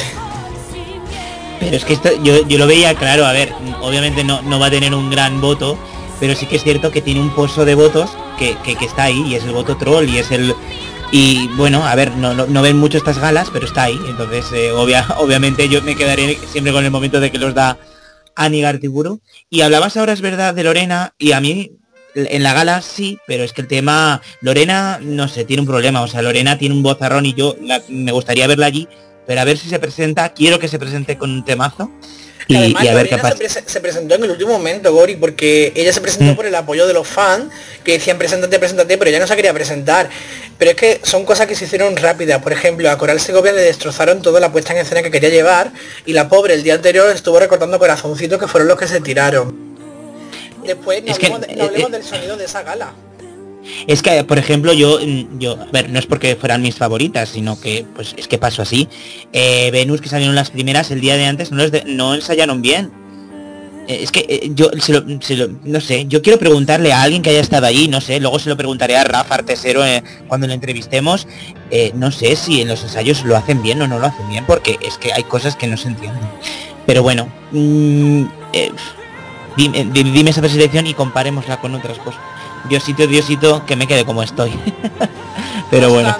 [1.59, 4.67] Pero es que esto, yo, yo lo veía claro, a ver, obviamente no, no va
[4.67, 5.77] a tener un gran voto,
[6.19, 9.03] pero sí que es cierto que tiene un pozo de votos que, que- que está
[9.03, 10.55] ahí y es el voto troll y es el
[11.11, 14.45] y bueno a ver no, no, no ven mucho estas galas pero está ahí entonces
[14.53, 17.77] eh, obvia- obviamente yo me quedaré siempre con el momento de que los da
[18.35, 21.71] Ani Gartiburu y hablabas ahora es verdad de Lorena y a mí
[22.15, 26.01] en la gala sí pero es que el tema Lorena no sé tiene un problema
[26.01, 28.87] o sea Lorena tiene un vozarrón y yo la- me gustaría verla allí
[29.27, 31.91] pero a ver si se presenta quiero que se presente con un temazo
[32.47, 35.15] y, Además, y a ver qué Lorena pasa se presentó en el último momento, Gori,
[35.17, 36.35] porque ella se presentó Mm.
[36.35, 39.53] por el apoyo de los fans que decían preséntate, preséntate, pero ella no se quería
[39.53, 40.09] presentar.
[40.57, 42.41] Pero es que son cosas que se hicieron rápidas.
[42.41, 45.71] Por ejemplo, a Coral Segovia le destrozaron toda la puesta en escena que quería llevar
[46.07, 49.68] y la pobre el día anterior estuvo recortando corazoncitos que fueron los que se tiraron.
[50.63, 52.93] Después no Es que, hablemos, de- no eh, hablemos eh, del sonido de esa gala.
[53.87, 54.99] Es que, por ejemplo, yo,
[55.37, 58.61] yo, a ver, no es porque fueran mis favoritas, sino que, pues, es que pasó
[58.61, 58.87] así.
[59.33, 62.61] Eh, Venus, que salieron las primeras, el día de antes no, les de- no ensayaron
[62.61, 62.91] bien.
[63.87, 67.01] Eh, es que eh, yo, se lo- se lo- no sé, yo quiero preguntarle a
[67.01, 70.03] alguien que haya estado allí, no sé, luego se lo preguntaré a Rafa Artesero eh,
[70.27, 71.27] cuando lo entrevistemos,
[71.69, 74.45] eh, no sé si en los ensayos lo hacen bien o no lo hacen bien,
[74.45, 76.21] porque es que hay cosas que no se entienden.
[76.85, 78.23] Pero bueno, mm,
[78.53, 78.71] eh,
[79.55, 80.41] dime, di- dime esa
[80.87, 82.21] y comparémosla con otras cosas.
[82.67, 84.51] Diosito, Diosito, que me quede como estoy.
[85.71, 86.15] Pero bueno.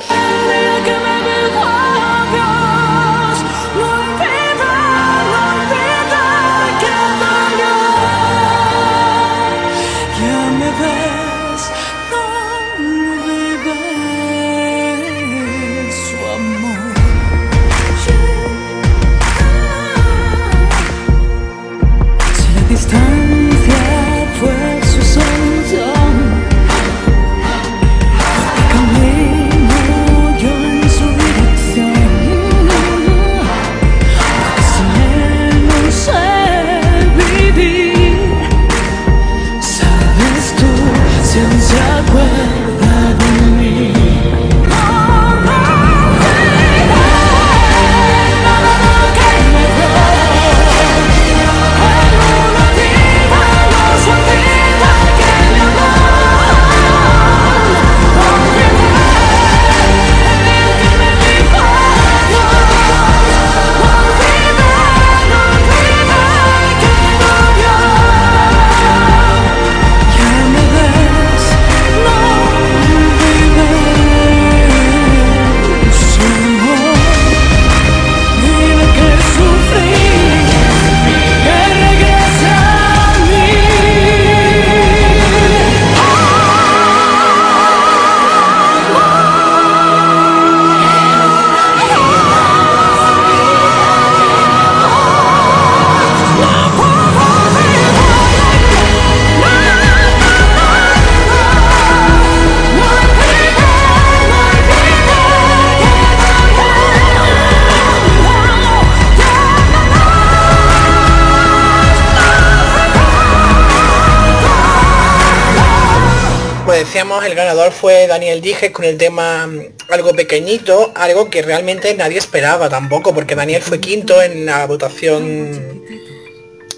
[117.72, 119.60] Fue Daniel Dijes con el tema mm,
[119.90, 125.84] algo pequeñito, algo que realmente nadie esperaba tampoco, porque Daniel fue quinto en la votación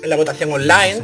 [0.04, 1.02] en la votación online.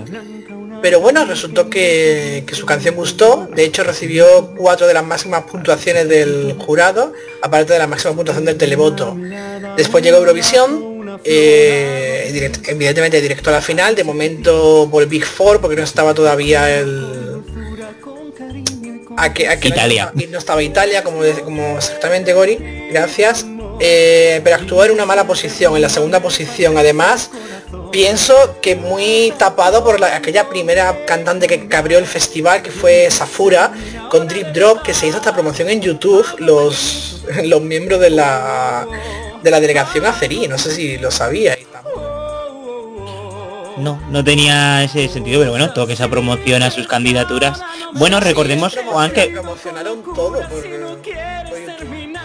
[0.81, 3.47] Pero bueno, resultó que, su canción gustó.
[3.55, 8.45] De hecho, recibió cuatro de las máximas puntuaciones del jurado, aparte de la máxima puntuación
[8.45, 9.17] del televoto.
[9.75, 13.95] Después llegó Eurovisión, eh, evidentemente directo a la final.
[13.95, 17.16] De momento por el Big Four, porque no estaba todavía el...
[19.17, 20.11] Aquí, aquí Italia.
[20.13, 21.23] No, estaba, no estaba Italia, como,
[21.75, 23.45] exactamente Gori, gracias.
[23.79, 26.77] Eh, pero actuó en una mala posición, en la segunda posición.
[26.77, 27.29] Además,
[27.91, 32.71] pienso que muy tapado por la- aquella primera cantante que, que abrió el festival, que
[32.71, 33.71] fue Safura,
[34.09, 38.87] con Drip Drop, que se hizo esta promoción en YouTube, los, los miembros de la,
[39.43, 40.47] de la delegación azerí.
[40.47, 41.55] No sé si lo sabía.
[43.77, 47.61] No, no tenía ese sentido, pero bueno, todo que esa promoción a sus candidaturas.
[47.93, 52.17] Bueno, recordemos, Juan, que promocionaron todo por- por YouTube.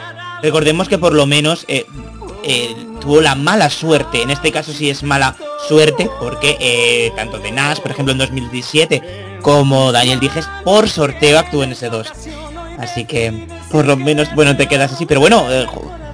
[0.43, 1.87] recordemos que por lo menos eh,
[2.45, 5.37] eh, tuvo la mala suerte, en este caso sí es mala
[5.69, 11.39] suerte, porque eh, tanto de Nas, por ejemplo, en 2017, como Daniel Dijes, por sorteo
[11.39, 12.07] actuó en ese 2.
[12.79, 15.67] Así que, por lo menos, bueno, te quedas así, pero bueno, eh,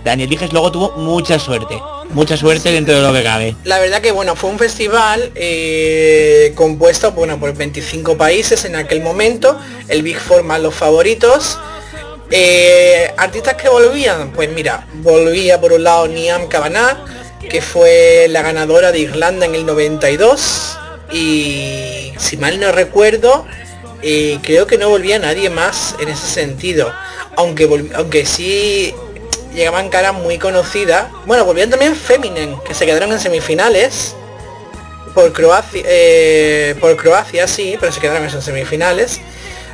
[0.04, 1.80] Daniel Dijes luego tuvo mucha suerte,
[2.10, 3.56] mucha suerte dentro de lo que cabe.
[3.64, 9.02] La verdad que bueno, fue un festival eh, compuesto bueno, por 25 países en aquel
[9.02, 11.58] momento, el Big Four más los favoritos.
[12.30, 16.98] Eh, artistas que volvían, pues mira, volvía por un lado Niam Kavanagh,
[17.48, 20.78] que fue la ganadora de Irlanda en el 92
[21.10, 23.46] y si mal no recuerdo,
[24.02, 26.92] eh, creo que no volvía nadie más en ese sentido,
[27.36, 28.94] aunque aunque sí
[29.58, 31.08] llegaban caras muy conocidas.
[31.26, 34.14] Bueno, volvían también Feminen, que se quedaron en semifinales
[35.14, 39.20] por Croacia, eh, por Croacia sí, pero se quedaron en semifinales.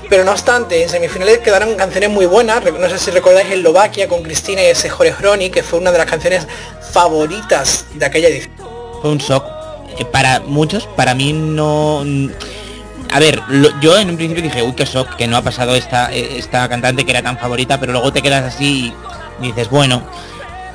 [0.08, 2.62] Pero no obstante, en semifinales quedaron canciones muy buenas.
[2.64, 6.06] No sé si recordáis Eslovaquia con Cristina y ese Jorge que fue una de las
[6.06, 6.46] canciones
[6.92, 8.52] favoritas de aquella edición.
[9.00, 9.44] fue un shock
[10.12, 12.04] para muchos para mí no
[13.12, 13.40] a ver
[13.80, 16.68] yo en un principio dije uy qué shock que no ha pasado esta eh, esta
[16.68, 18.92] cantante que era tan favorita pero luego te quedas así
[19.40, 20.02] y dices bueno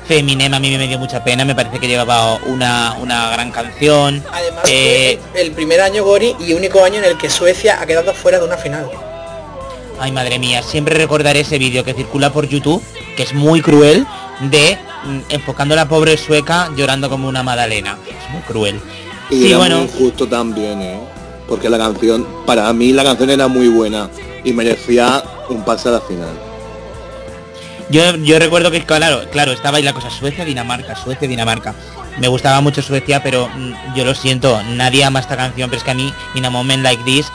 [0.06, 4.22] Feminem a mí me dio mucha pena me parece que llevaba una, una gran canción
[4.32, 7.86] Además Eh, fue el primer año Gori y único año en el que Suecia ha
[7.86, 8.88] quedado fuera de una final.
[10.00, 12.82] ay madre mía siempre recordaré ese vídeo que circula por YouTube
[13.16, 14.04] que es muy cruel
[14.40, 18.80] de mm, enfocando a la pobre sueca llorando como una magdalena es muy cruel
[19.30, 19.76] Y Sí, era bueno.
[19.78, 20.98] muy injusto también, ¿eh?
[21.46, 24.08] Porque la canción, para mí la canción era muy buena
[24.42, 26.30] y merecía un pase a la final.
[27.90, 31.74] Yo, yo recuerdo que claro, claro, estaba ahí la cosa Suecia, Dinamarca, Suecia, Dinamarca.
[32.20, 35.84] Me gustaba mucho Suecia, pero mm, yo lo siento, nadie ama esta canción, pero es
[35.84, 37.26] que a mí, In a Moment Like This,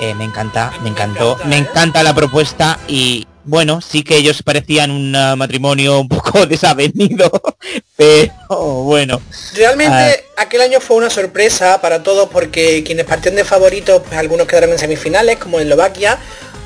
[0.00, 4.90] eh, me encanta, me encantó, me encanta la propuesta y bueno, sí que ellos parecían
[4.90, 7.30] un ah, matrimonio un poco desavenido,
[7.96, 9.22] pero bueno.
[9.54, 14.46] Realmente aquel año fue una sorpresa para todos porque quienes partían de favoritos, pues algunos
[14.46, 16.18] quedaron en semifinales, como Eslovaquia,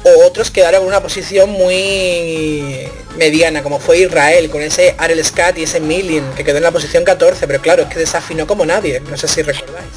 [0.06, 2.86] o otros quedaron en una posición muy
[3.18, 6.70] mediana, como fue Israel, con ese Arel Scat y ese Million, que quedó en la
[6.70, 9.88] posición 14, pero claro, es que desafinó como nadie, no sé si recordáis.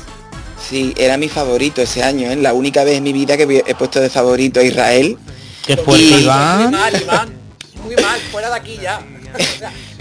[0.67, 2.35] Sí, era mi favorito ese año, ¿eh?
[2.35, 5.17] la única vez en mi vida que he puesto de favorito a Israel.
[5.65, 6.71] Qué fuerte, Y- Muy Iván.
[6.71, 7.29] mal, Iván,
[7.83, 9.01] muy mal, fuera de aquí ya.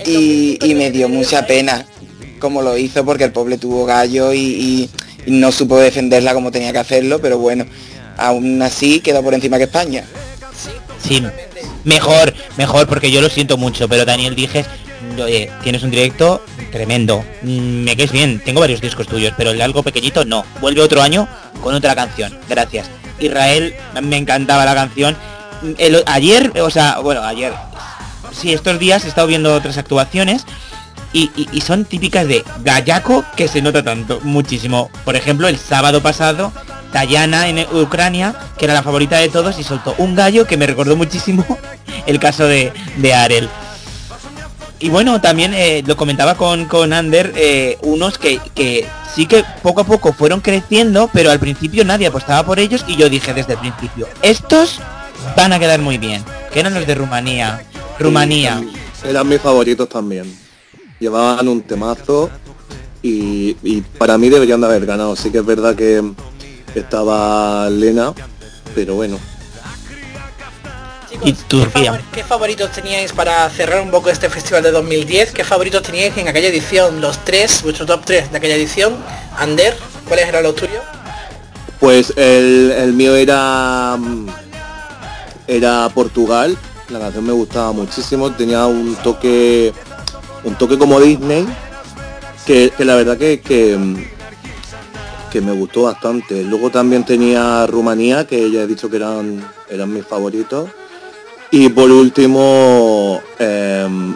[0.07, 1.85] y, y me dio mucha pena
[2.39, 4.91] como lo hizo porque el pobre tuvo gallo y, y-
[5.27, 7.67] y no supo defenderla como tenía que hacerlo, pero bueno,
[8.19, 10.05] aún así quedó por encima que España.
[11.03, 11.23] Sí,
[11.85, 14.67] mejor, mejor, porque yo lo siento mucho, pero Daniel Dijes,
[15.23, 17.25] oye, tienes un directo tremendo.
[17.43, 20.45] Mm, Me caes bien, tengo varios discos tuyos, pero el algo pequeñito no.
[20.61, 21.29] Vuelve otro año
[21.63, 22.37] con otra canción.
[22.49, 22.91] Gracias.
[23.21, 25.17] Israel, me encantaba la canción.
[25.79, 27.53] El- ayer, o sea, bueno, ayer,
[28.33, 30.45] sí, estos días he estado viendo otras actuaciones
[31.13, 34.91] y, y- y son típicas de gallaco que se nota tanto, muchísimo.
[35.05, 36.53] Por ejemplo, el sábado pasado,
[36.93, 40.67] Tayana en Ucrania, que era la favorita de todos, y soltó un gallo que me
[40.67, 41.45] recordó muchísimo
[42.07, 43.49] el caso de, de Arel.
[44.81, 49.45] Y bueno, también eh, lo comentaba con, con Ander, eh, unos que, que sí que
[49.63, 53.35] poco a poco fueron creciendo, pero al principio nadie apostaba por ellos y yo dije
[53.35, 54.79] desde el principio, estos
[55.37, 56.23] van a quedar muy bien,
[56.53, 57.61] que eran los de Rumanía.
[57.99, 58.63] Rumanía.
[59.05, 60.33] Eran mis favoritos también.
[61.01, 62.31] Llevaban un temazo
[63.03, 65.17] y, y para mí deberían de haber ganado.
[65.17, 66.03] Sí que es verdad que
[66.79, 68.13] estaba Lena,
[68.75, 69.19] pero bueno.
[71.25, 75.33] Y ¿Qué, favor- qué favoritos teníais para cerrar un poco este festival de 2010?
[75.33, 77.01] ¿Qué favoritos teníais en aquella edición?
[77.01, 78.95] Los tres, vuestro top 3 de aquella edición.
[79.37, 79.77] Ander,
[80.07, 80.83] ¿cuáles eran los tuyos?
[81.81, 84.27] Pues el, el mío era mm,
[85.49, 86.57] era Portugal.
[86.89, 89.73] La canción me gustaba muchísimo, tenía un toque,
[90.45, 91.47] un toque como Disney,
[92.47, 93.77] que, que la verdad que, que,
[95.31, 96.43] que me gustó bastante.
[96.43, 100.69] Luego también tenía Rumanía, que ya he dicho que eran, eran mis favoritos.
[101.51, 104.15] Y por último, em,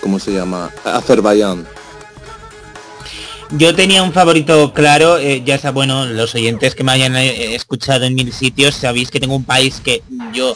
[0.00, 0.70] ¿cómo se llama?
[0.84, 1.66] Azerbaiyán.
[3.52, 7.56] Yo tenía un favorito claro, eh, ya sea bueno, los oyentes que me hayan eh,
[7.56, 10.54] escuchado en mil sitios, sabéis que tengo un país que yo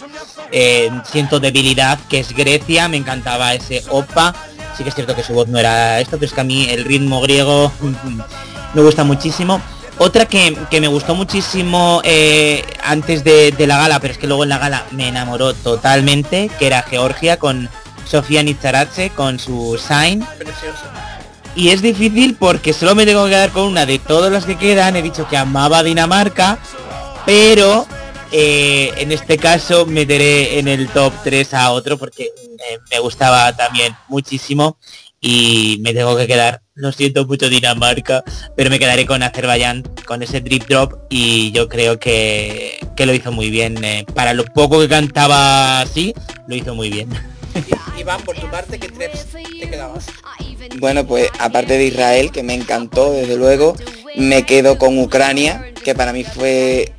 [0.53, 4.33] eh, siento debilidad, que es Grecia, me encantaba ese opa,
[4.77, 6.69] sí que es cierto que su voz no era esto, pero es que a mí
[6.71, 7.73] el ritmo griego
[8.75, 9.61] me gusta muchísimo.
[9.99, 14.27] Otra que, que me gustó muchísimo eh, antes de, de la gala, pero es que
[14.27, 17.69] luego en la gala me enamoró totalmente, que era Georgia con
[18.05, 20.27] Sofía Nitzaradze con su Sign.
[21.57, 24.57] Y es difícil porque solo me tengo que quedar con una de todas las que
[24.57, 24.97] quedan.
[24.97, 26.59] He dicho que amaba a Dinamarca,
[27.25, 27.87] pero
[28.33, 33.55] eh, en este caso meteré en el top 3 a otro porque eh, me gustaba
[33.55, 34.77] también muchísimo
[35.27, 38.23] y me tengo que quedar, lo siento mucho Dinamarca,
[38.55, 43.15] pero me quedaré con Azerbaiyán, con ese drip drop y yo creo que, que lo
[43.15, 43.83] hizo muy bien.
[43.83, 46.13] eh, para lo poco que cantaba así,
[46.47, 47.09] lo hizo muy bien.
[47.99, 50.09] Iván, por tu parte, ¿qué tres te quedabas?
[50.79, 53.77] Bueno, pues aparte de Israel, que me encantó, desde luego,
[54.17, 56.93] me quedo con Ucrania, que para mí fue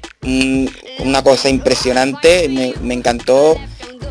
[0.98, 3.56] una cosa impresionante, me, me encantó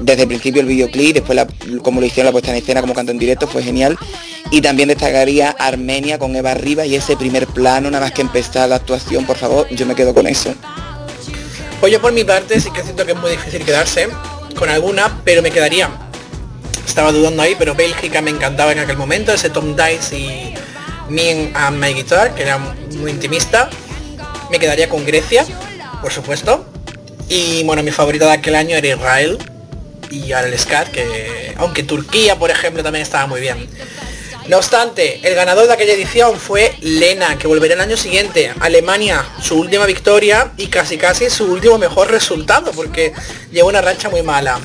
[0.01, 1.39] desde el principio el videoclip, después
[1.83, 3.99] como lo hicieron la puesta en escena, como canto en directo, fue genial.
[4.51, 8.69] Y también destacaría Armenia con Eva Rivas y ese primer plano, nada más que empezar
[8.69, 10.55] la actuación, por favor, yo me quedo con eso.
[11.81, 14.09] Pues yo por mi parte sí que siento que es muy difícil quedarse
[14.57, 15.91] con alguna, pero me quedaría.
[16.87, 20.55] Estaba dudando ahí, pero Bélgica me encantaba en aquel momento, ese Tom Dice y
[21.09, 23.71] Me and My Guitar, que era muy intimista.
[24.51, 25.45] Me quedaría con Grecia,
[26.01, 26.65] por supuesto.
[27.29, 29.39] Y bueno, mi favorito de aquel año era Israel
[30.11, 33.69] y ahora el Scat, que aunque Turquía, por ejemplo, también estaba muy bien.
[34.47, 38.53] No obstante, el ganador de aquella edición fue Lena, que volverá el año siguiente.
[38.61, 43.15] Alemania, su última victoria y casi casi su último mejor resultado, porque
[43.51, 44.61] lleva una racha muy mala.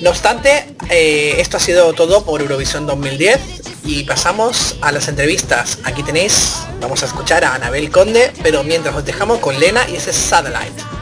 [0.00, 3.40] No obstante, eh, esto ha sido todo por Eurovisión 2010
[3.84, 5.78] y pasamos a las entrevistas.
[5.84, 9.96] Aquí tenéis, vamos a escuchar a Anabel Conde, pero mientras os dejamos con Lena y
[9.96, 11.01] ese Satellite.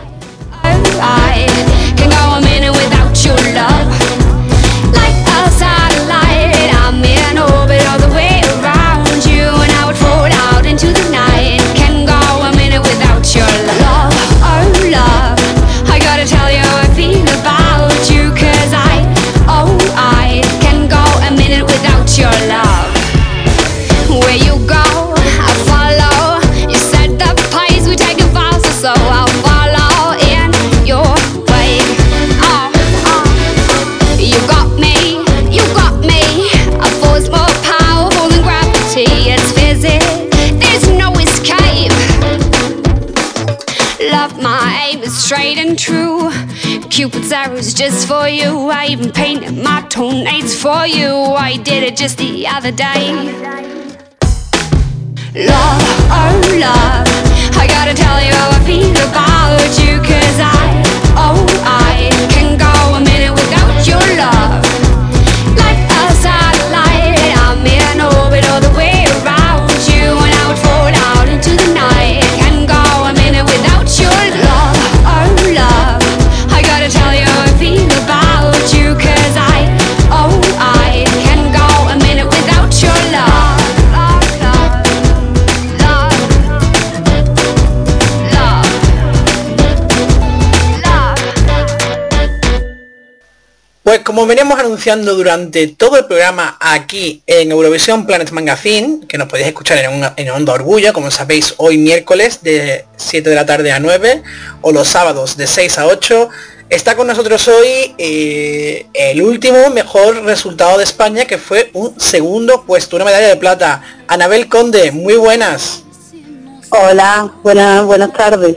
[2.73, 3.89] Without your love.
[4.93, 8.30] Like a satellite, I'm in orbit all the way
[47.01, 48.69] Cupid's arrows just for you.
[48.69, 51.09] I even painted my toenails for you.
[51.09, 53.09] I did it just the other day.
[55.33, 55.81] Love,
[56.13, 57.09] oh love,
[57.57, 60.83] I gotta tell you how I feel about you Cause I,
[61.17, 64.61] oh I, can go a minute without your love
[65.57, 67.17] Like a satellite,
[67.49, 68.70] I'm in orbit all the
[93.83, 99.27] Pues como veníamos anunciando durante todo el programa aquí en Eurovisión Planet Magazine, que nos
[99.27, 103.47] podéis escuchar en, una- en Onda Orgullo, como sabéis, hoy miércoles de 7 de la
[103.47, 104.23] tarde a 9,
[104.61, 106.29] o los sábados de 6 a 8,
[106.69, 112.65] está con nosotros hoy eh, el último mejor resultado de España, que fue un segundo
[112.67, 113.83] puesto, una medalla de plata.
[114.09, 115.85] Anabel Conde, muy buenas.
[116.69, 118.57] Hola, buenas, buenas tardes.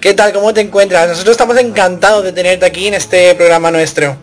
[0.00, 0.32] ¿Qué tal?
[0.32, 1.08] ¿Cómo te encuentras?
[1.08, 4.16] Nosotros estamos encantados de tenerte aquí en este programa nuestro.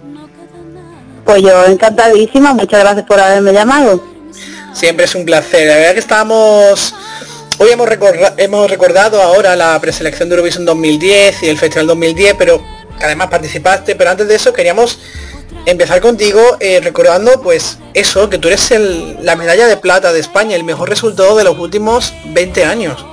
[1.25, 4.03] Pues yo encantadísima, muchas gracias por haberme llamado.
[4.73, 5.67] Siempre es un placer.
[5.67, 6.93] La verdad que estábamos...
[7.59, 12.35] Hoy hemos, recorda- hemos recordado ahora la preselección de Eurovisión 2010 y el Festival 2010,
[12.37, 12.59] pero
[12.97, 13.95] que además participaste.
[13.95, 14.99] Pero antes de eso queríamos
[15.65, 20.19] empezar contigo eh, recordando pues eso, que tú eres el- la medalla de plata de
[20.19, 23.05] España, el mejor resultado de los últimos 20 años.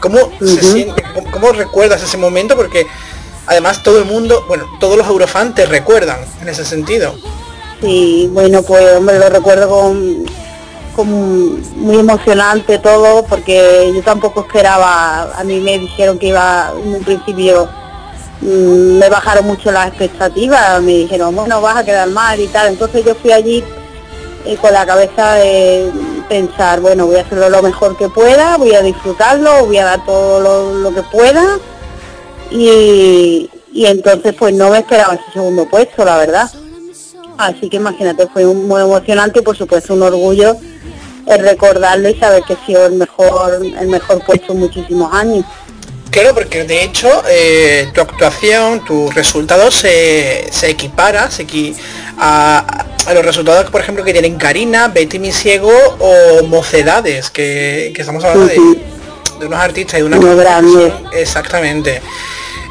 [0.00, 0.72] ¿Cómo, se Ujú.
[0.72, 2.54] siente- cómo- cómo recuerdas ese momento?
[2.54, 2.86] Porque
[3.46, 7.18] además todo el mundo, bueno, todos los eurofans te recuerdan en ese sentido.
[7.80, 10.24] Sí, bueno, pues hombre, lo recuerdo con,
[10.96, 16.94] con muy emocionante todo, porque yo tampoco esperaba, a mí me dijeron que iba en
[16.94, 17.68] un principio,
[18.40, 22.66] mm, me bajaron mucho las expectativas, me dijeron, bueno, vas a quedar mal y tal,
[22.68, 23.62] entonces yo fui allí
[24.44, 25.92] eh, con la cabeza de
[26.28, 30.04] pensar, bueno, voy a hacerlo lo mejor que pueda, voy a disfrutarlo, voy a dar
[30.04, 31.58] todo lo, lo que pueda
[32.50, 36.50] y, y entonces pues no me esperaba ese segundo puesto, la verdad.
[37.38, 40.56] Así que imagínate, fue muy emocionante y por supuesto un orgullo
[41.26, 45.44] el recordarlo y saber que he sido el mejor, el mejor puesto en muchísimos años.
[46.10, 51.76] Claro, porque de hecho eh, tu actuación, tus resultados se, se equipara se equi-
[52.18, 52.64] a,
[53.06, 55.70] a los resultados, por ejemplo, que tienen Karina, Betty Mi Ciego
[56.00, 58.58] o Mocedades, que, que estamos hablando de,
[59.46, 60.92] unos artistas y de una Muy grande.
[61.12, 62.00] Exactamente.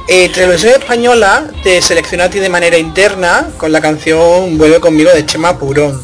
[0.10, 5.12] Eh, Televisión Española te selecciona a ti de manera interna con la canción Vuelve conmigo
[5.12, 6.01] de Chema Purón.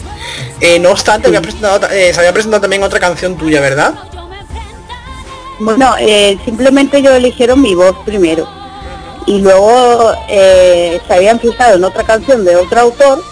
[0.59, 3.93] Eh, no obstante, había presentado, eh, se había presentado también otra canción tuya, ¿verdad?
[5.59, 8.45] Bueno, eh, simplemente ellos eligieron mi voz primero
[9.25, 13.23] y luego eh, se habían fijado en otra canción de otro autor,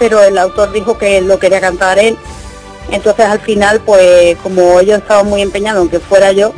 [0.00, 2.18] pero el autor dijo que lo quería cantar él.
[2.90, 6.52] Entonces al final, pues como ellos estaban muy empeñados en que fuera yo,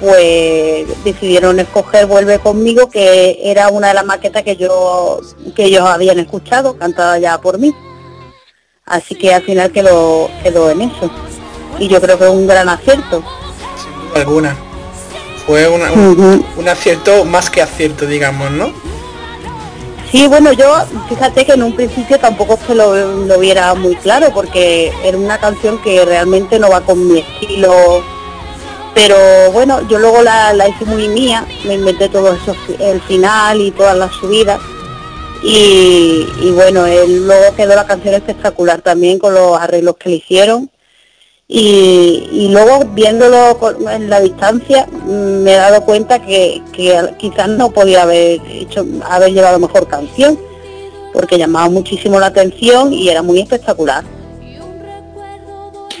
[0.00, 5.20] pues decidieron escoger Vuelve conmigo, que era una de las maquetas que yo
[5.56, 7.74] que ellos habían escuchado, cantada ya por mí.
[8.84, 11.10] Así que al final quedó, quedó en eso.
[11.78, 13.22] Y yo creo que es un gran acierto.
[13.82, 14.56] Sin duda alguna.
[15.46, 18.72] Fue una- un, un acierto más que acierto, digamos, ¿no?
[20.10, 20.74] Sí, bueno, yo
[21.08, 22.94] fíjate que en un principio tampoco que lo,
[23.26, 28.02] lo viera muy claro porque era una canción que realmente no va con mi estilo.
[28.98, 33.60] Pero bueno, yo luego la, la hice muy mía, me inventé todo eso, el final
[33.60, 34.58] y todas las subidas.
[35.40, 40.16] Y, y bueno, él, luego quedó la canción espectacular también con los arreglos que le
[40.16, 40.68] hicieron.
[41.46, 47.00] Y, y luego viéndolo con- en la distancia mm, me he dado cuenta que, que
[47.18, 50.38] quizás no podía haber hecho haber llevado mejor canción
[51.14, 54.04] porque llamaba muchísimo la atención y era muy espectacular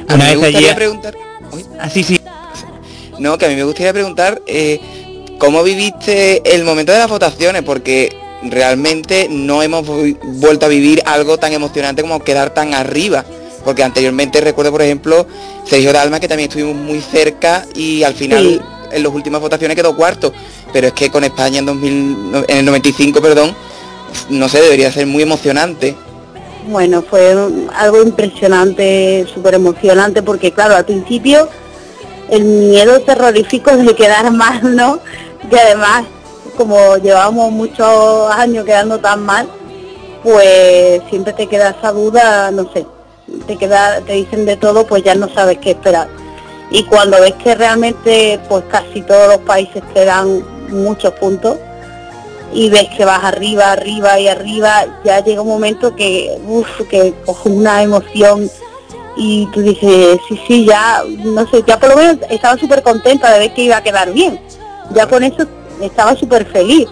[0.06, 1.14] A mí Una me vez gustaría allí- preguntar...
[1.50, 1.64] Uy.
[1.80, 2.17] Ah, sí, sí.
[3.18, 4.80] No, que a mí me gustaría preguntar eh,
[5.38, 11.02] cómo viviste el momento de las votaciones, porque realmente no hemos vu- vuelto a vivir
[11.06, 13.24] algo tan emocionante como quedar tan arriba.
[13.64, 15.26] Porque anteriormente recuerdo, por ejemplo,
[15.64, 18.96] Sergio Dalma, que también estuvimos muy cerca y al final Sí.
[18.96, 20.32] en las últimas votaciones quedó cuarto.
[20.72, 23.54] Pero es que con España en, 2000, no- en el 95, perdón,
[24.30, 25.94] no sé, debería ser muy emocionante.
[26.68, 27.34] Bueno, fue
[27.74, 31.48] algo impresionante, súper emocionante, porque claro, al principio
[32.30, 35.00] el miedo terrorífico de quedar mal, ¿no?
[35.50, 36.04] Y además,
[36.56, 39.48] como llevamos muchos años quedando tan mal,
[40.22, 42.86] pues siempre te queda esa duda, no sé,
[43.46, 46.08] te queda, te dicen de todo, pues ya no sabes qué esperar.
[46.70, 51.56] Y cuando ves que realmente, pues casi todos los países te dan muchos puntos,
[52.52, 57.14] y ves que vas arriba, arriba y arriba, ya llega un momento que, uff, que
[57.24, 58.50] coge una emoción
[59.20, 63.32] y tú dices, sí, sí, ya, no sé, ya por lo menos estaba súper contenta
[63.32, 64.40] de ver que iba a quedar bien.
[64.94, 65.44] Ya con eso
[65.82, 66.88] estaba súper feliz.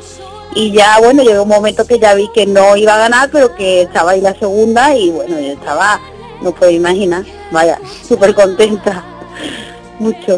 [0.55, 3.55] Y ya, bueno, llegó un momento que ya vi que no iba a ganar, pero
[3.55, 6.01] que estaba ahí la segunda y bueno, yo estaba,
[6.43, 9.05] no puedo imaginar, vaya, súper contenta.
[10.01, 10.37] Mucho.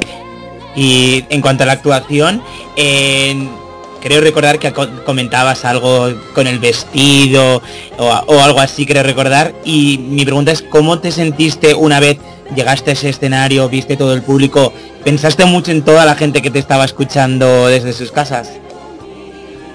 [0.76, 2.42] Y en cuanto a la actuación,
[2.76, 3.50] en-
[4.00, 7.62] creo recordar que co- comentabas algo con el vestido
[7.98, 9.52] o, algo así, creo recordar.
[9.64, 12.18] Y mi pregunta es, ¿cómo te sentiste una vez
[12.54, 14.72] llegaste a ese escenario, viste todo el público?
[15.04, 18.50] ¿Pensaste mucho en toda la gente que te estaba escuchando desde sus casas?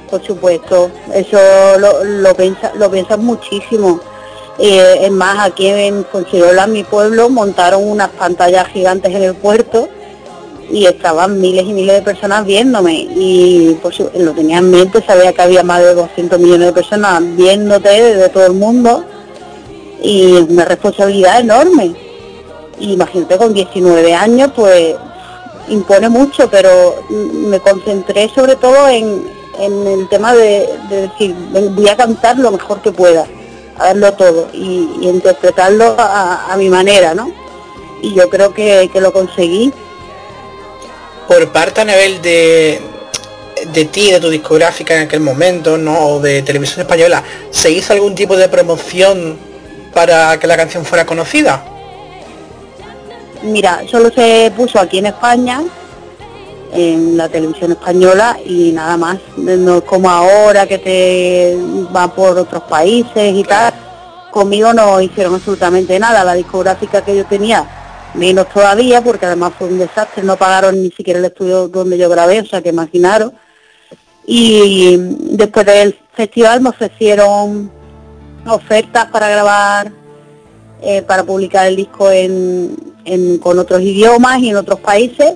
[0.10, 1.38] Por supuesto, eso
[1.80, 2.36] lo, lo,
[2.76, 4.00] lo piensan muchísimo.
[4.60, 9.90] Eh, es más, aquí en Fonserola, mi pueblo, montaron unas pantallas gigantes en el puerto
[10.72, 15.34] y estaban miles y miles de personas viéndome y pues lo tenía en mente, sabía
[15.34, 19.04] que había más de 200 millones de personas viéndote desde todo el mundo
[20.02, 21.96] y una responsabilidad enorme.
[22.80, 24.96] Y imagínate con 19 años, pues
[25.70, 29.24] impone mucho, pero me concentré sobre todo en,
[29.60, 33.26] en el tema de, de decir, voy a cantar lo mejor que pueda,
[33.78, 37.32] a darlo todo y, interpretarlo a, a mi manera, ¿no?
[38.02, 39.72] Y yo creo que lo conseguí.
[41.28, 42.82] Por parte a nivel de,
[43.74, 46.08] de ti, de tu discográfica en aquel momento, ¿no?
[46.08, 49.38] O de televisión española, ¿se hizo algún tipo de promoción
[49.94, 51.64] para que la canción fuera conocida?
[53.44, 55.64] Mira, solo se puso aquí en España
[56.74, 59.18] en la televisión española y nada más.
[59.38, 61.58] No es como ahora que te
[61.96, 63.74] va por otros países y tal.
[64.32, 66.24] Conmigo no hicieron absolutamente nada.
[66.24, 67.66] La discográfica que yo tenía,
[68.14, 70.24] menos todavía, porque además fue un desastre.
[70.24, 73.34] No pagaron ni siquiera el estudio donde yo grabé, o sea que imaginaron.
[74.26, 74.96] Y
[75.36, 77.72] después del festival me ofrecieron
[78.48, 79.92] ofertas para grabar,
[80.82, 85.34] eh, para publicar el disco en, en- con otros idiomas y en otros países,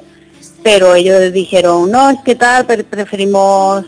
[0.63, 3.85] pero ellos dijeron, no, es que tal, pre- preferimos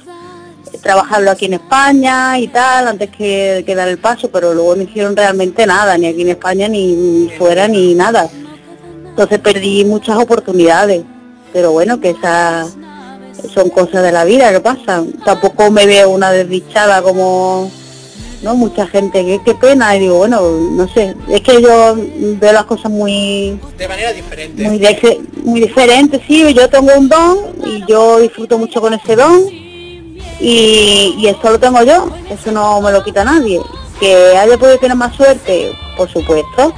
[0.81, 4.83] trabajarlo aquí en España y tal, antes que, que dar el paso, pero luego no
[4.83, 8.29] hicieron realmente nada, ni aquí en España, ni fuera, ni nada.
[9.09, 11.03] Entonces perdí muchas oportunidades,
[11.51, 12.75] pero bueno, que esas
[13.53, 15.13] son cosas de la vida que pasan.
[15.25, 17.69] Tampoco me veo una desdichada como
[18.41, 21.95] no mucha gente, que qué pena, y digo, bueno, no sé, es que yo
[22.39, 24.63] veo las cosas muy De manera diferente.
[24.63, 29.17] muy, de- muy diferente, sí, yo tengo un don y yo disfruto mucho con ese
[29.17, 29.43] don
[30.39, 33.59] y, y eso lo tengo yo, eso no me lo quita nadie.
[33.99, 36.73] Que haya podido tener más suerte, por supuesto,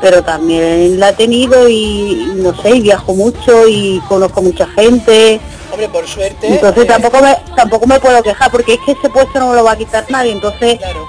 [0.00, 5.40] pero también la he tenido y no sé, y viajo mucho y conozco mucha gente,
[5.70, 6.46] Hombre, por suerte.
[6.46, 9.56] entonces eh, tampoco me, tampoco me puedo quejar porque es que ese puesto no me
[9.56, 11.06] lo va a quitar nadie, entonces Claro.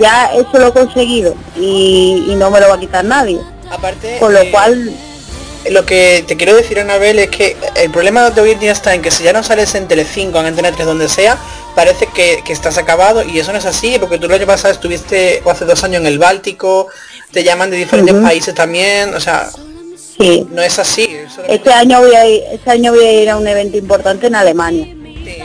[0.00, 3.38] ya eso lo he conseguido y, y no me lo va a quitar nadie.
[3.70, 4.92] Aparte, Con lo eh, cual
[5.70, 8.94] lo que te quiero decir, Anabel, es que el problema de hoy en día está
[8.94, 11.36] en que si ya no sales en Telecinco, en Antena 3, donde sea,
[11.74, 14.72] parece que, que estás acabado y eso no es así, porque tú el año pasado
[14.72, 16.86] estuviste, o hace dos años en el Báltico,
[17.32, 19.50] te llaman de diferentes países también, o sea,
[20.18, 20.46] sí.
[20.50, 21.08] no es así.
[21.28, 24.26] solamente- Este año voy a ir, este año voy a ir a un evento importante
[24.28, 24.86] en Alemania.
[25.24, 25.38] Sí.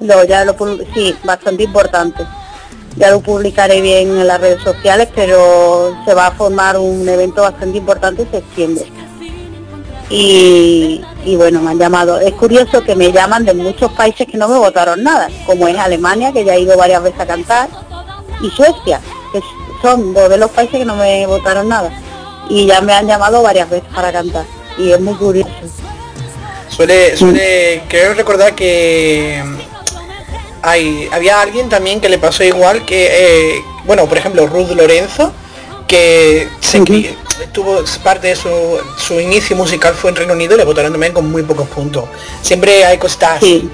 [0.00, 0.56] Lo, ya lo,
[0.94, 2.24] sí, bastante importante.
[2.96, 7.42] Ya lo publicaré bien en las redes sociales, pero se va a formar un evento
[7.42, 8.86] bastante importante en septiembre.
[10.10, 12.18] Y, y bueno, me han llamado.
[12.18, 15.76] Es curioso que me llaman de muchos países que no me votaron nada, como es
[15.76, 17.68] Alemania, que ya he ido varias veces a cantar,
[18.40, 19.00] y Suecia,
[19.32, 19.40] que
[19.82, 21.90] son dos de los países que no me votaron nada.
[22.48, 24.44] Y ya me han llamado varias veces para cantar.
[24.78, 25.50] Y es muy curioso.
[26.68, 29.56] Suele, suele, creo recordar que mm,
[30.62, 33.08] hay, había alguien también que le pasó igual que,
[33.56, 35.32] eh, bueno, por ejemplo, Ruth Lorenzo,
[35.86, 37.16] que se cri-
[37.52, 38.48] tuvo parte de su,
[38.98, 42.04] su inicio musical fue en Reino Unido y le votaron también con muy pocos puntos.
[42.42, 43.40] Siempre hay cosas.
[43.40, 43.68] Sí.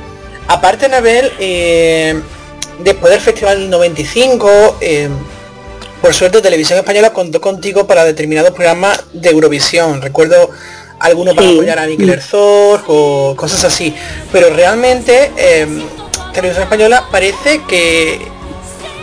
[0.47, 2.21] Aparte, Anabel, eh,
[2.79, 5.09] después del Festival del 95, eh,
[6.05, 10.03] por suerte Televisión Española contó contigo para determinados programas de Eurovisión.
[10.03, 10.51] Recuerdo
[11.01, 11.55] algunos para Sí.
[11.55, 13.95] apoyar a Mikel Herzog o cosas así.
[14.31, 15.67] Pero realmente eh,
[16.35, 18.21] Televisión Española parece que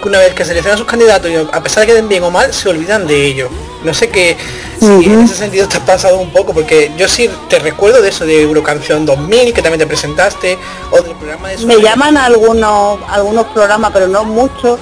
[0.06, 2.70] una vez que seleccionan sus candidatos a pesar de que den bien o mal, se
[2.70, 3.50] olvidan de ellos.
[3.84, 4.38] No sé qué
[4.80, 8.10] si en ese sentido te ha pasado un poco, porque yo sí te recuerdo de
[8.10, 10.56] eso de Eurocanción 2000, que también te presentaste,
[10.92, 14.80] o del programa de Me llaman a algunos, algunos programas, pero no muchos.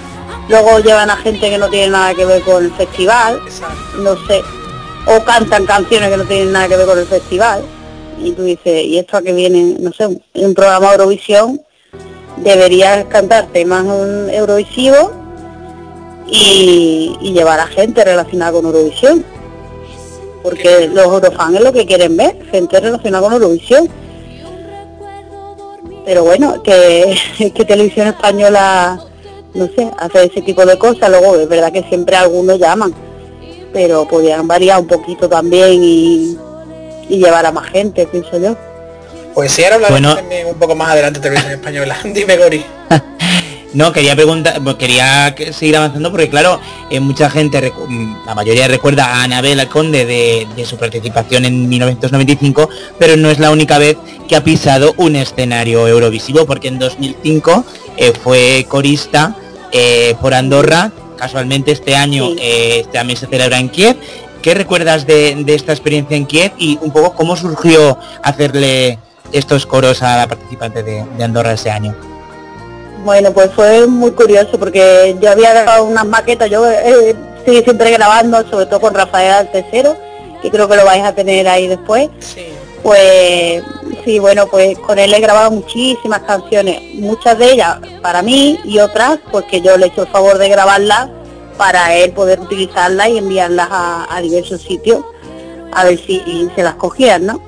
[0.50, 3.98] Luego llevan a gente que no tiene nada que ver con el festival, Exacto.
[3.98, 4.42] no sé.
[5.06, 7.64] O cantan canciones que no tienen nada que ver con el festival.
[8.22, 9.78] Y tú dices, ¿y esto a qué viene?
[9.80, 11.62] No sé, un programa Eurovisión
[12.38, 15.12] deberías cantar temas mm, eurovisivos
[16.28, 19.24] y, y llevar a gente relacionada con Eurovisión.
[20.42, 23.90] Porque los eurofans es lo que quieren ver, gente relacionada con Eurovisión
[26.10, 27.16] pero bueno, que,
[27.56, 29.00] que televisión española,
[29.54, 32.94] no sé, hace ese tipo de cosas, luego es verdad que siempre algunos llaman,
[33.74, 36.38] pero podrían variar un poquito también y,
[37.10, 38.56] y llevar a más gente, pienso yo.
[39.34, 40.16] Pues sí, ahora hablaremos Bueno.
[40.16, 41.98] también un poco más adelante de Televisión Española.
[42.04, 42.66] Dime, Gori.
[43.74, 46.60] No, quería preguntar, pues, quería que- seguir avanzando porque claro,
[46.90, 51.70] eh, mucha gente, mm, la mayoría recuerda a Anabel Conde de, de su participación en
[51.70, 52.68] 1995,
[52.98, 53.96] pero no es la única vez
[54.28, 57.64] que ha pisado un escenario eurovisivo, porque en 2005
[57.98, 59.36] eh, fue corista
[59.72, 62.86] eh, por Andorra, casualmente este año Sí.
[62.92, 63.98] también se celebra en Kiev.
[64.42, 68.98] ¿Qué recuerdas de, de esta experiencia en Kiev y un poco cómo surgió hacerle
[69.32, 71.94] estos coros a la participante de, de Andorra ese año?
[73.04, 78.48] Bueno, pues fue muy curioso porque yo había grabado unas maquetas, yo eh, siempre grabando,
[78.50, 79.96] sobre todo con Rafael Altecero,
[80.42, 82.10] que creo que lo vais a tener ahí después.
[82.20, 82.48] Sí.
[82.84, 83.64] Pues
[84.06, 88.80] sí, bueno, pues con él he grabado muchísimas canciones, muchas de ellas para mí y
[88.80, 91.10] otras pues que yo le he hecho el favor de grabarlas
[91.58, 95.04] para él poder utilizarlas y enviarlas a, a diversos sitios
[95.74, 97.42] a ver si se las cogían, ¿no?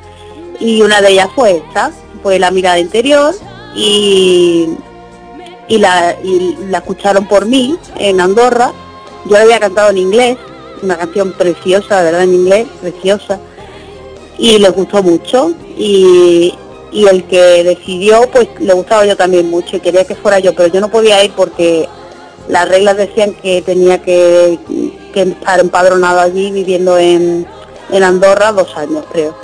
[0.60, 1.92] Y una de ellas fue esta,
[2.22, 3.34] fue La mirada interior
[3.76, 4.70] y,
[5.72, 8.74] y, la, y la escucharon por mí en Andorra.
[9.26, 10.38] Yo la había cantado en inglés,
[10.84, 13.40] una canción preciosa, de verdad, en inglés, preciosa
[14.38, 16.54] y les gustó mucho y,
[16.92, 20.54] y el que decidió pues le gustaba yo también mucho y quería que fuera yo,
[20.54, 21.88] pero yo no podía ir porque
[22.48, 24.60] las reglas decían que tenía que,
[25.14, 27.46] estar empadronado allí viviendo en,
[27.92, 29.36] en Andorra dos años creo.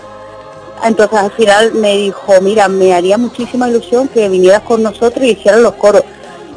[0.84, 5.32] Entonces al final me dijo, mira, me haría muchísima ilusión que vinieras con nosotros y
[5.32, 6.04] hicieras los coros.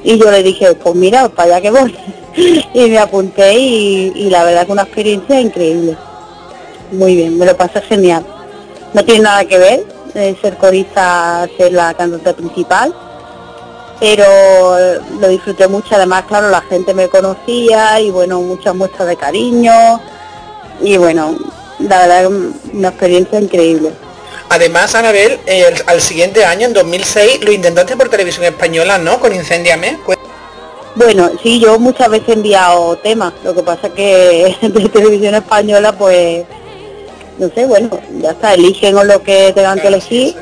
[0.03, 1.97] Y yo le dije, pues mira, para allá que voy.
[2.75, 5.97] y me apunté y, la verdad que una experiencia increíble.
[6.93, 8.25] Muy bien, me lo pasé genial.
[8.95, 9.85] No tiene nada que ver
[10.15, 12.95] eh, ser corista, ser la cantante principal,
[14.01, 14.27] pero
[15.21, 15.95] lo disfruté mucho.
[15.95, 20.01] Además, claro, la gente me conocía y bueno, muchas muestras de cariño
[20.81, 21.37] y bueno,
[21.79, 22.31] la verdad
[22.73, 23.93] una experiencia increíble.
[24.49, 29.21] Además, Anabel, el- al siguiente año, en 2006, lo intentaste por televisión española, ¿no?
[29.21, 29.99] Con Incendiame.
[30.97, 35.93] Bueno, sí, yo muchas veces he enviado temas, lo que pasa que de televisión española,
[35.93, 36.45] pues,
[37.39, 37.89] no sé, bueno,
[38.21, 40.35] ya está, eligen o lo que tengan que elegir.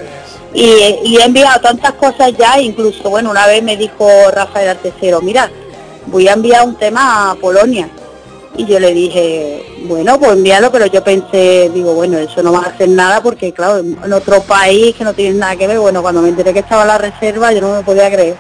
[0.55, 0.65] Y,
[1.05, 5.51] y he enviado tantas cosas ya, incluso, bueno, una vez me dijo Rafael Artesero, mira,
[6.07, 7.89] voy a enviar un tema a Polonia.
[8.57, 12.61] Y yo le dije, bueno, pues envíalo, pero yo pensé, digo, bueno, eso no va
[12.61, 16.03] a hacer nada porque, claro, en otro país que no tiene nada que ver, bueno,
[16.03, 18.37] cuando me enteré que estaba la reserva, yo no me podía creer.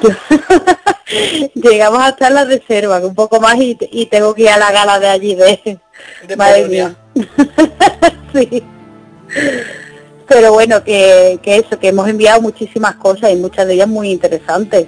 [1.54, 4.98] Llegamos hasta la reserva, un poco más y, y tengo que ir a la gala
[4.98, 5.78] de allí de,
[6.26, 6.96] De madre mía.
[8.34, 8.64] sí.
[10.26, 14.10] Pero bueno, que, que eso, que hemos enviado muchísimas cosas y muchas de ellas muy
[14.10, 14.86] interesantes.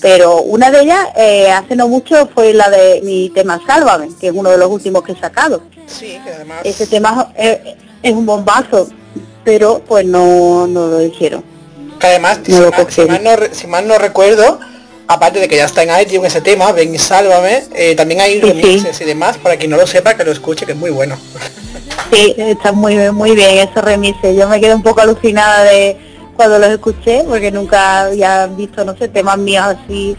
[0.00, 4.28] Pero una de ellas, eh, hace no mucho, fue la de mi tema Sálvame, que
[4.28, 5.62] es uno de los últimos que he sacado.
[5.86, 6.60] sí, que además...
[6.64, 7.58] Ese tema es,
[8.02, 8.88] es un bombazo,
[9.44, 11.44] pero pues no, no lo dijeron.
[11.98, 14.58] Que además, si, lo mal, si mal no, si mal no recuerdo,
[15.06, 18.40] aparte de que ya está en iTunes ese tema, Ven y Sálvame, eh, también hay
[18.40, 20.90] Sí, remixes y demás, para quien no lo sepa, que lo escuche, que es muy
[20.90, 21.18] bueno.
[22.10, 24.34] Sí, está muy muy bien esos remises.
[24.36, 25.96] Yo me quedé un poco alucinada de
[26.40, 30.16] cuando los escuché, porque nunca había visto, no sé, temas míos así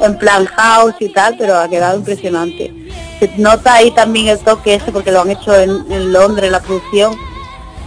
[0.00, 2.72] en plan house y tal, pero ha quedado impresionante.
[3.18, 6.62] Se nota ahí también el toque ese, porque lo han hecho en, en Londres, la
[6.62, 7.16] producción,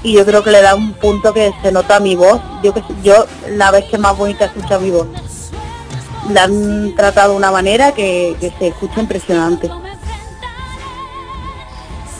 [0.04, 2.42] y yo creo que le da un punto que se nota a mi voz.
[2.62, 5.08] Yo que yo la vez que más bonita escucha mi voz.
[6.34, 9.70] La han tratado de una manera que, que se escucha impresionante.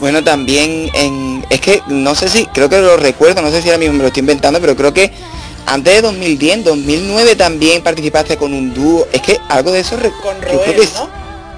[0.00, 1.44] Bueno, también en...
[1.50, 4.02] Es que no sé si, creo que lo recuerdo, no sé si ahora mismo me
[4.04, 5.12] lo estoy inventando, pero creo que
[5.66, 9.06] antes de 2010, 2009 también participaste con un dúo.
[9.12, 9.96] Es que algo de eso...
[9.96, 11.08] Con yo creo Roel, que ¿no?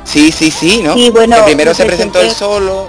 [0.04, 0.94] Sí, sí, sí, ¿no?
[0.94, 2.88] Sí, bueno, Que primero me se presentó presenté- solo.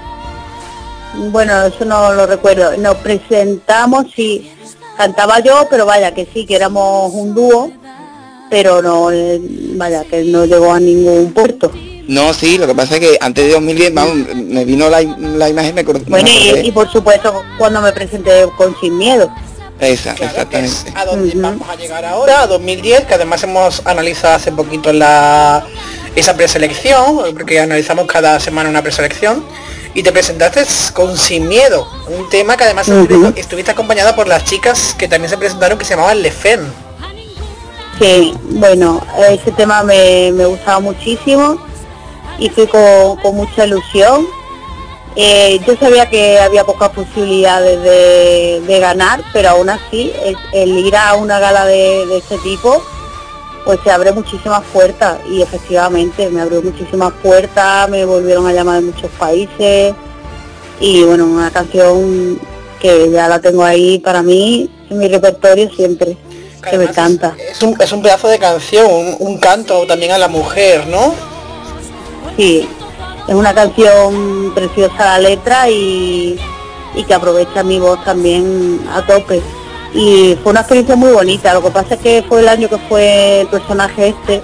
[1.31, 2.75] Bueno, eso no lo recuerdo.
[2.77, 4.51] Nos presentamos, sí,
[4.97, 7.71] cantaba yo, pero vaya, que sí, que éramos un dúo,
[8.49, 9.09] pero no,
[9.75, 11.71] vaya, que no llegó a ningún puerto.
[12.07, 15.49] No, sí, lo que pasa es que antes de 2010, vamos, me vino la, la
[15.49, 15.83] imagen, me.
[15.83, 19.29] Bueno, me y, y por supuesto cuando me presenté con Sin Miedo.
[19.83, 20.93] Esa, Claro, que es exactamente.
[20.95, 25.65] a donde vamos a llegar ahora, a 2010, que además hemos analizado hace poquito la
[26.15, 29.43] esa preselección, porque analizamos cada semana una preselección,
[29.95, 32.87] y te presentaste con Sin Miedo, un tema que además
[33.35, 36.61] estuviste acompañada por las chicas que también se presentaron que se llamaban Le Fen.
[37.99, 41.57] Sí, bueno, ese tema me, me gustaba muchísimo
[42.39, 44.27] y fui con, con mucha ilusión.
[45.15, 50.77] Eh, yo sabía que había pocas posibilidades de, de ganar, pero aún así el, el
[50.79, 52.81] ir a una gala de, de este tipo,
[53.63, 58.81] pues se abre muchísimas puertas y efectivamente me abrió muchísimas puertas, me volvieron a llamar
[58.81, 59.93] de muchos países
[60.79, 62.39] y bueno, una canción
[62.79, 66.17] que ya la tengo ahí para mí en mi repertorio siempre,
[66.69, 67.35] que me encanta.
[67.37, 70.87] Es, es un, es un pedazo de canción, un, un canto también a la mujer,
[70.87, 71.13] ¿no?
[72.35, 72.67] Sí,
[73.27, 76.39] es una canción preciosa la letra y,
[76.95, 79.41] y que aprovecha mi voz también a tope.
[79.93, 82.77] Y fue una experiencia muy bonita, lo que pasa es que fue el año que
[82.89, 84.41] fue el personaje este.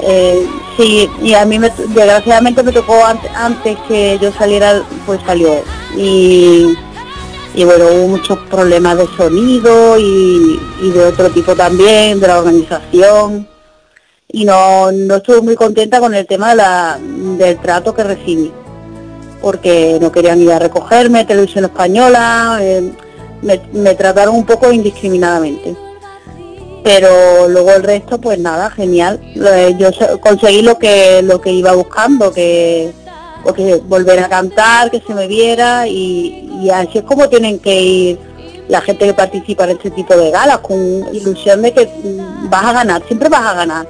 [0.00, 0.46] Eh,
[0.76, 5.62] sí, y a mí me, desgraciadamente me tocó antes, antes que yo saliera, pues salió.
[5.96, 6.74] Y,
[7.54, 12.38] y bueno, hubo muchos problemas de sonido y, y de otro tipo también, de la
[12.38, 13.51] organización
[14.32, 18.50] y no, no estuve muy contenta con el tema de la, del trato que recibí
[19.40, 22.92] porque no querían ir a recogerme, televisión española, eh,
[23.42, 25.74] me, me trataron un poco indiscriminadamente.
[26.84, 29.20] Pero luego el resto, pues nada, genial.
[29.34, 32.92] Lo- Yo se- conseguí lo que lo que iba buscando, que,
[33.42, 37.58] pues que volver a cantar, que se me viera y, y así es como tienen
[37.58, 38.18] que ir
[38.68, 40.78] la gente que participa en este tipo de galas, con
[41.12, 41.88] ilusión de que
[42.48, 43.86] vas a ganar, siempre vas a ganar.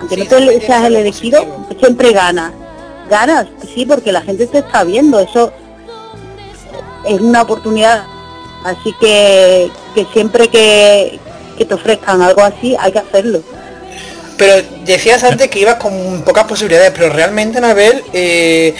[0.00, 1.80] Aunque no te seas el elegido, positivo.
[1.80, 2.52] siempre ganas.
[3.08, 5.52] Ganas, sí, porque la gente te está viendo, eso
[7.04, 8.04] es una oportunidad
[8.66, 11.20] Así que, que siempre que,
[11.56, 13.40] que te ofrezcan algo así, hay que hacerlo.
[14.36, 18.74] Pero decías antes que ibas con pocas posibilidades, pero realmente, Anabel, eh,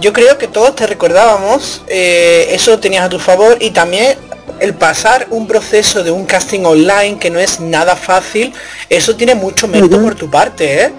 [0.00, 4.16] yo creo que todos te recordábamos, eh, eso tenías a tu favor y también
[4.60, 8.52] el pasar un proceso de un casting online que no es nada fácil,
[8.88, 10.92] eso tiene mucho mérito por tu parte, ¿eh?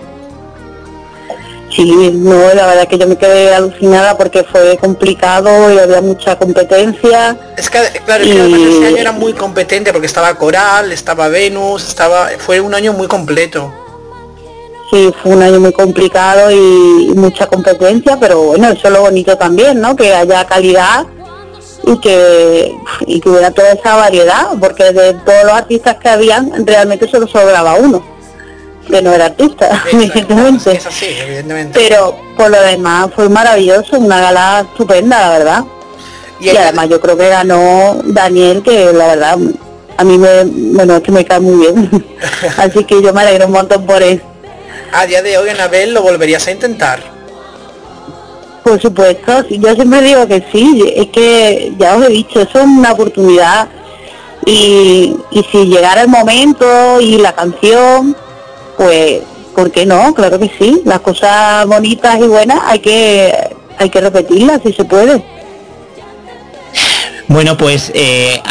[1.75, 6.35] Sí, no, la verdad que yo me quedé alucinada porque fue complicado y había mucha
[6.35, 7.37] competencia.
[7.57, 11.87] Es que, claro, es que ese año era muy competente porque estaba Coral, estaba Venus,
[11.87, 13.71] estaba fue un año muy completo.
[14.91, 19.37] Sí, fue un año muy complicado y mucha competencia, pero bueno, eso es lo bonito
[19.37, 19.95] también, ¿no?
[19.95, 21.05] Que haya calidad
[21.85, 22.75] y que,
[23.05, 27.27] y que hubiera toda esa variedad, porque de todos los artistas que habían, realmente solo
[27.27, 28.03] sobraba uno,
[28.87, 30.71] que no era artista, evidentemente.
[30.71, 31.79] Es así, evidentemente.
[31.87, 35.63] Pero por lo demás fue maravilloso, una gala estupenda, la verdad.
[36.39, 39.37] Y Y, además yo creo que ganó Daniel, que la verdad
[39.97, 42.05] a mí me, bueno, es que me cae muy bien.
[42.57, 44.21] Así que yo me alegro un montón por él.
[44.91, 46.99] A día de hoy, Anabel, lo volverías a intentar.
[48.63, 52.65] Por supuesto, yo siempre digo que sí, es que ya os he dicho, eso es
[52.65, 53.69] una oportunidad
[54.45, 58.15] y, y si llegara el momento y la canción,
[58.77, 59.21] pues,
[59.55, 60.13] ¿por qué no?
[60.13, 63.33] Claro que sí, las cosas bonitas y buenas hay que,
[63.77, 65.23] hay que repetirlas si se puede.
[67.27, 68.41] Bueno, pues eh,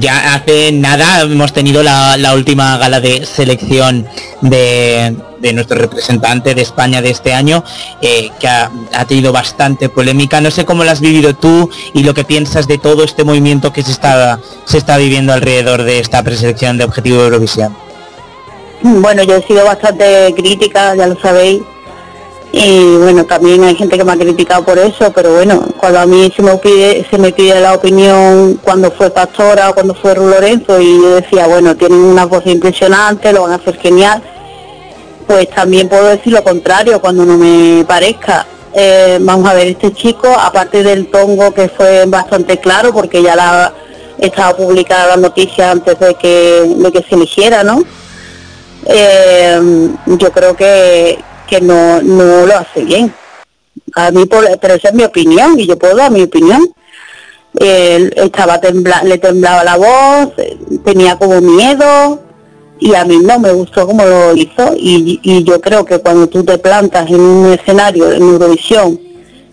[0.00, 4.06] ya hace nada hemos tenido la, la última gala de selección
[4.40, 7.64] de, de nuestro representante de España de este año,
[8.02, 8.70] eh, que ha,
[9.06, 10.40] tenido bastante polémica.
[10.40, 13.72] No sé cómo lo has vivido tú y lo que piensas de todo este movimiento
[13.72, 17.76] que se está, se está viviendo alrededor de esta preselección de Objetivo Eurovisión.
[18.82, 21.62] Bueno, yo he sido bastante crítica, ya lo sabéis.
[22.52, 26.06] Y bueno, también hay gente que me ha criticado por eso, pero bueno, cuando a
[26.06, 30.14] mí se me pide, se me pide la opinión cuando fue Pastora o cuando fue
[30.14, 34.22] Lorenzo y yo decía, bueno, tienen una voz impresionante, lo van a hacer genial,
[35.26, 38.46] pues también puedo decir lo contrario cuando no me parezca.
[38.74, 43.34] Eh, vamos a ver, este chico, aparte del tongo que fue bastante claro, porque ya
[43.34, 43.72] la
[44.18, 47.82] estaba publicada la noticia antes de que, de que se eligiera, ¿no?
[48.86, 53.12] eh, yo creo que, que no, no lo hace bien.
[53.94, 56.68] A mí, pero esa es mi opinión y yo puedo dar mi opinión.
[57.58, 62.25] Estaba tembla, le temblaba la voz, eh, tenía como miedo
[62.78, 66.28] y a mí no me gustó como lo hizo y, y yo creo que cuando
[66.28, 69.00] tú te plantas en un escenario en Eurovisión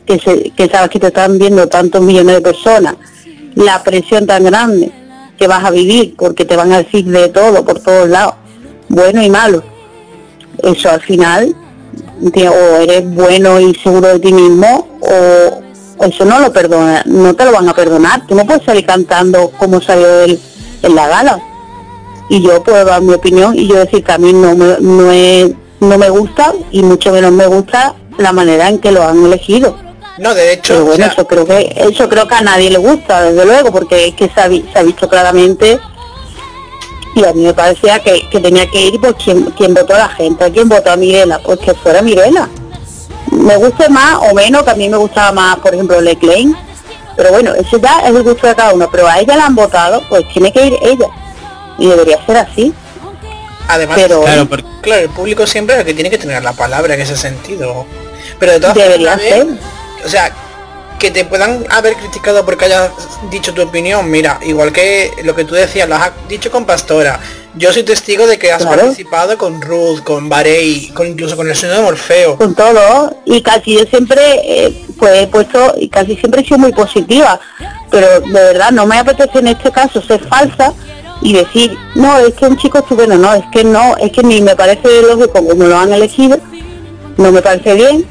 [0.05, 2.95] que, se, que sabes que te están viendo tantos millones de personas,
[3.55, 4.91] la presión tan grande
[5.37, 8.35] que vas a vivir porque te van a decir de todo por todos lados,
[8.89, 9.63] bueno y malo.
[10.61, 11.55] Eso al final,
[12.21, 17.45] o eres bueno y seguro de ti mismo, o eso no lo perdona, no te
[17.45, 18.25] lo van a perdonar.
[18.27, 20.39] Tú no puedes salir cantando como salió él
[20.81, 21.52] en la gala.
[22.29, 25.11] Y yo puedo dar mi opinión y yo decir que a mí no me, no,
[25.11, 29.25] es- no me gusta y mucho menos me gusta la manera en que lo han
[29.25, 29.75] elegido.
[30.19, 32.69] No, de hecho, Pero o bueno, sea, eso creo que eso creo que a nadie
[32.69, 35.79] le gusta, desde luego, porque es que se ha, vi- se ha visto claramente
[37.15, 39.99] y a mí me parecía que, que tenía que ir pues quien, quien votó a
[39.99, 42.47] la gente, quien votó a Mirela, pues que fuera Mirela.
[43.31, 46.55] Me guste más o menos, que a mí me gustaba más, por ejemplo, Leclerc,
[47.15, 49.55] pero bueno, eso ya es el gusto de cada uno, pero a ella la han
[49.55, 51.07] votado, pues tiene que ir ella.
[51.79, 52.73] Y debería ser así.
[53.67, 56.51] además, pero- Claro, porque claro, el público siempre es el que tiene que tener la
[56.53, 57.85] palabra en ese sentido.
[58.39, 59.47] Pero de todas Debería formas, ser.
[60.05, 60.31] O sea,
[60.99, 62.89] que te puedan haber criticado porque hayas
[63.31, 67.19] dicho tu opinión, mira, igual que lo que tú decías, lo has dicho con Pastora.
[67.55, 68.77] Yo soy testigo de que has Claro.
[68.81, 72.37] participado con Ruth, con Barey, con incluso con el sueño de Morfeo.
[72.37, 76.57] con todo y casi yo siempre eh, pues he puesto y casi siempre he sido
[76.57, 77.39] muy positiva
[77.91, 80.73] pero de verdad no me apetece en este caso ser falsa
[81.23, 84.41] y decir no es que un chico estupendo no es que no es que ni
[84.41, 86.37] me parece lógico como lo han elegido
[87.17, 88.05] no me parece bien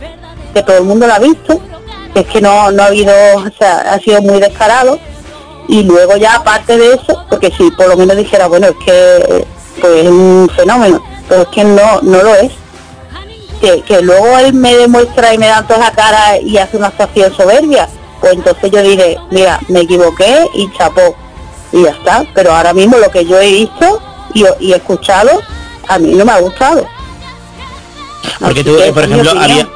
[0.55, 1.61] que todo el mundo lo ha visto
[2.15, 4.99] es que no no ha habido o sea ha sido muy descarado
[5.69, 9.47] y luego ya aparte de eso porque si por lo menos dijera bueno es que
[9.81, 12.53] pues es un fenómeno pero es que no no lo es
[13.63, 16.89] que, que luego él me demuestra y me da toda la cara y hace una
[16.89, 17.89] actuación soberbia,
[18.21, 21.15] pues entonces yo diré, mira, me equivoqué y chapó.
[21.73, 22.25] Y ya está.
[22.35, 24.01] Pero ahora mismo lo que yo he visto
[24.35, 25.41] y, y escuchado,
[25.89, 26.87] a mí no me ha gustado.
[28.39, 29.69] Porque tú, por ejemplo, había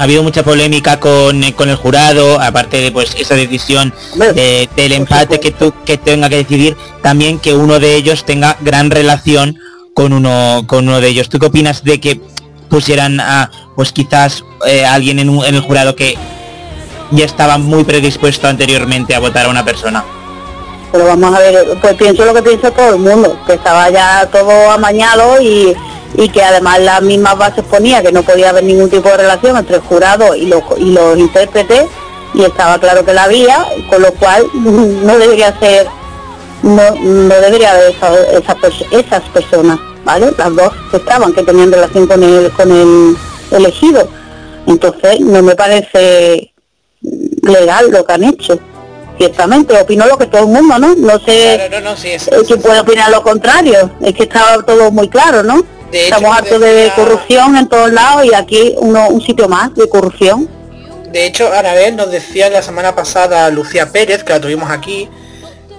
[0.00, 3.92] ha habido mucha polémica con, eh, con el jurado, aparte de pues esa decisión
[4.32, 8.56] de- del empate que tú que tenga que decidir, también que uno de ellos tenga
[8.60, 9.58] gran relación
[9.94, 11.28] con uno con uno de ellos.
[11.28, 12.20] ¿Tú qué opinas de que
[12.70, 16.16] pusieran a pues quizás eh, alguien en, un- en el jurado que
[17.10, 20.04] ya estaba muy predispuesto anteriormente a votar a una persona?
[20.92, 24.26] Pero vamos a ver, pues pienso lo que piensa todo el mundo, que estaba ya
[24.32, 25.76] todo amañado y,
[26.14, 29.56] y que además las mismas bases ponía que no podía haber ningún tipo de relación
[29.56, 31.86] entre el jurado y los, y los intérpretes
[32.34, 35.86] y estaba claro que la había, con lo cual no debería ser,
[36.62, 38.56] no, no debería haber esa- esa
[38.90, 40.32] esas personas, ¿vale?
[40.36, 43.16] Las dos que estaban, que tenían relación con el, con el
[43.50, 44.08] elegido.
[44.66, 46.52] Entonces no me parece
[47.42, 48.58] legal lo que han hecho.
[49.18, 50.94] Ciertamente, opino lo que todo el mundo, ¿no?
[50.94, 53.90] No sé Claro, no, no, sí, es, eh, quién puede opinar lo contrario.
[54.00, 55.64] Es que estaba todo muy claro, ¿no?
[55.90, 59.74] De hecho, Estamos hartos de corrupción en todos lados y aquí uno, un sitio más
[59.74, 60.48] de corrupción.
[61.10, 65.08] De hecho, Anabel nos decía la semana pasada Lucía Pérez, que la tuvimos aquí,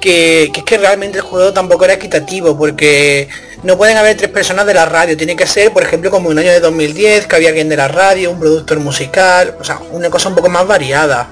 [0.01, 3.29] que, que es que realmente el juego tampoco era equitativo, porque
[3.63, 6.39] no pueden haber tres personas de la radio, tiene que ser, por ejemplo, como un
[6.39, 10.09] año de 2010, que había alguien de la radio, un productor musical, o sea, una
[10.09, 11.27] cosa un poco más variada.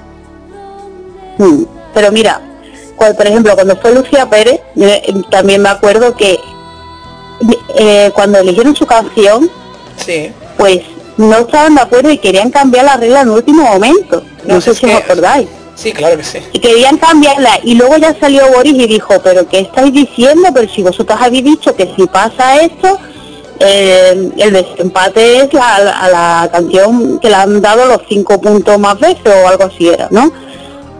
[1.38, 1.77] Mm.
[1.94, 2.40] Pero mira,
[2.96, 6.38] cual- por ejemplo, cuando fue Lucía Pérez, eh, también me acuerdo que
[7.76, 9.48] eh, cuando eligieron su canción,
[10.04, 10.30] Sí.
[10.56, 10.80] pues
[11.16, 14.22] no estaban de acuerdo y querían cambiar la regla en el último momento.
[14.44, 15.48] No, No, sé si os que- acordáis.
[15.76, 16.38] Sí, claro que sí.
[16.52, 20.68] y querían cambiarla y luego ya salió Boris y dijo pero qué estáis diciendo pero
[20.68, 22.98] si vosotros habéis dicho que si pasa esto
[23.60, 28.76] eh, el desempate es la- a la canción que le han dado los cinco puntos
[28.80, 30.32] más veces o algo así era no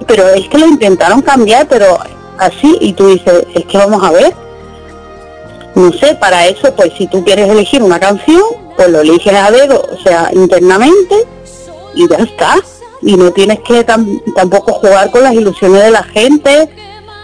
[0.08, 1.98] pero es que lo intentaron cambiar pero
[2.38, 4.32] así y tú dices es que vamos a ver
[5.74, 8.42] no sé para eso pues si tú quieres elegir una canción
[8.76, 11.14] pues lo eliges a dedo o sea internamente
[11.94, 12.56] y ya está.
[13.00, 16.68] Y no tienes que tam- tampoco jugar con las ilusiones de la gente,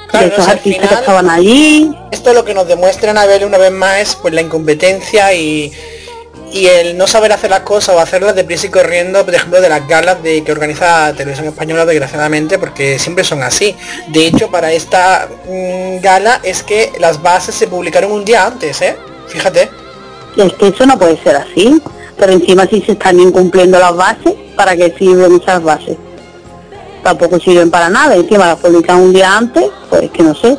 [0.09, 1.95] Claro, de esos no sé, al artistas final- que estaban allí.
[2.13, 5.72] Esto lo que nos demuestra Anabel una vez más es pues la incompetencia y,
[6.55, 9.68] y el no saber hacer las cosas o hacerlas deprisa y corriendo, por ejemplo, de
[9.68, 13.75] las galas de que organiza Televisión Española, desgraciadamente, porque siempre son así.
[14.13, 18.81] De hecho, para esta mm, gala es que las bases se publicaron un día antes,
[18.83, 18.97] ¿eh?
[19.26, 19.68] Fíjate.
[20.37, 21.83] Es que eso no puede ser así.
[22.17, 25.97] Pero encima si se están incumpliendo las bases, ¿para qué sirven esas bases?
[27.03, 28.14] Tampoco sirven para nada.
[28.14, 30.57] Encima las publican un día antes, pues que no sé.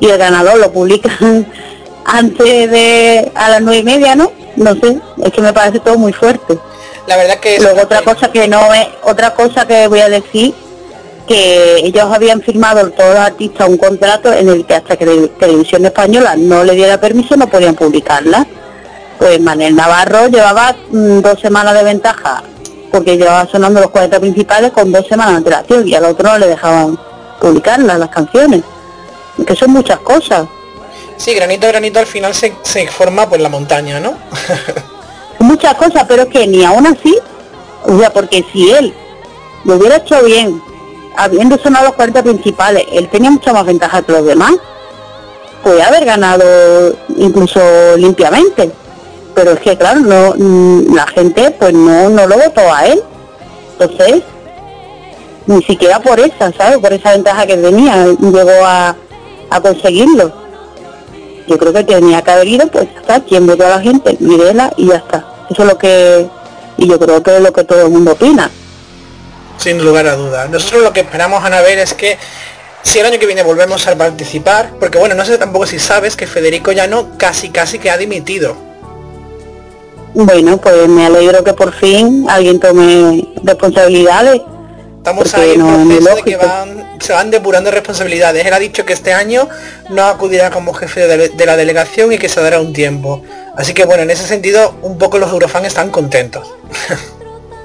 [0.00, 1.46] Y el ganador lo publican
[2.06, 4.43] antes de a las nueve y media, ¿no?
[4.56, 4.98] No sé.
[5.22, 6.58] Es que me parece todo muy fuerte.
[7.06, 10.54] La verdad que Luego otra cosa que no es, otra cosa que voy a decir,
[11.26, 15.28] que ellos habían firmado todos los artistas un contrato en el que hasta que Tele-
[15.38, 18.46] Televisión Española no le diera permiso no podían publicarla.
[19.18, 22.42] Pues Manel Navarro llevaba mm, dos semanas de ventaja
[22.90, 26.38] porque llevaba sonando los 40 principales con dos semanas de antelación y al otro no
[26.38, 26.98] le dejaban
[27.40, 28.62] publicarlas, las canciones.
[29.46, 30.46] Que son muchas cosas.
[31.16, 34.14] Sí, granito granito al final se, se forma pues la montaña, ¿no?
[35.44, 37.16] muchas cosas, pero que ni aún así,
[37.84, 38.92] o sea, porque si él
[39.64, 40.60] lo hubiera hecho bien,
[41.16, 44.54] habiendo sonado los 40 principales, él tenía mucha más ventaja que los demás,
[45.62, 46.44] podía haber ganado
[47.16, 47.60] incluso
[47.96, 48.70] limpiamente.
[49.34, 53.02] Pero es que claro, no mm, la gente pues no, no lo votó a él.
[53.78, 54.22] Entonces,
[55.46, 56.78] ni siquiera por esa, ¿sabes?
[56.78, 58.94] Por esa ventaja que tenía, llegó a,
[59.50, 60.43] a conseguirlo.
[61.46, 64.72] Yo creo que tenía que haber ido, pues está, quien votó a la gente, Mirela
[64.76, 65.26] y ya está.
[65.50, 66.26] Eso es lo que,
[66.78, 68.50] y yo creo que es lo que todo el mundo opina.
[69.58, 70.48] Sin lugar a dudas.
[70.50, 72.18] Nosotros lo que esperamos, Anabel, es que
[72.82, 76.16] si el año que viene volvemos a participar, porque bueno, no sé tampoco si sabes
[76.16, 78.56] que Federico Llano casi casi que ha dimitido.
[80.14, 84.42] Bueno, pues me alegro que por fin alguien tome responsabilidades.
[85.04, 85.66] Estamos Porque ahí en no
[85.98, 88.46] proceso de que van, se van depurando responsabilidades.
[88.46, 89.46] Él ha dicho que este año
[89.90, 93.20] no acudirá como jefe de, de la delegación y que se dará un tiempo.
[93.54, 96.48] Así que bueno, en ese sentido, un poco los eurofans están contentos.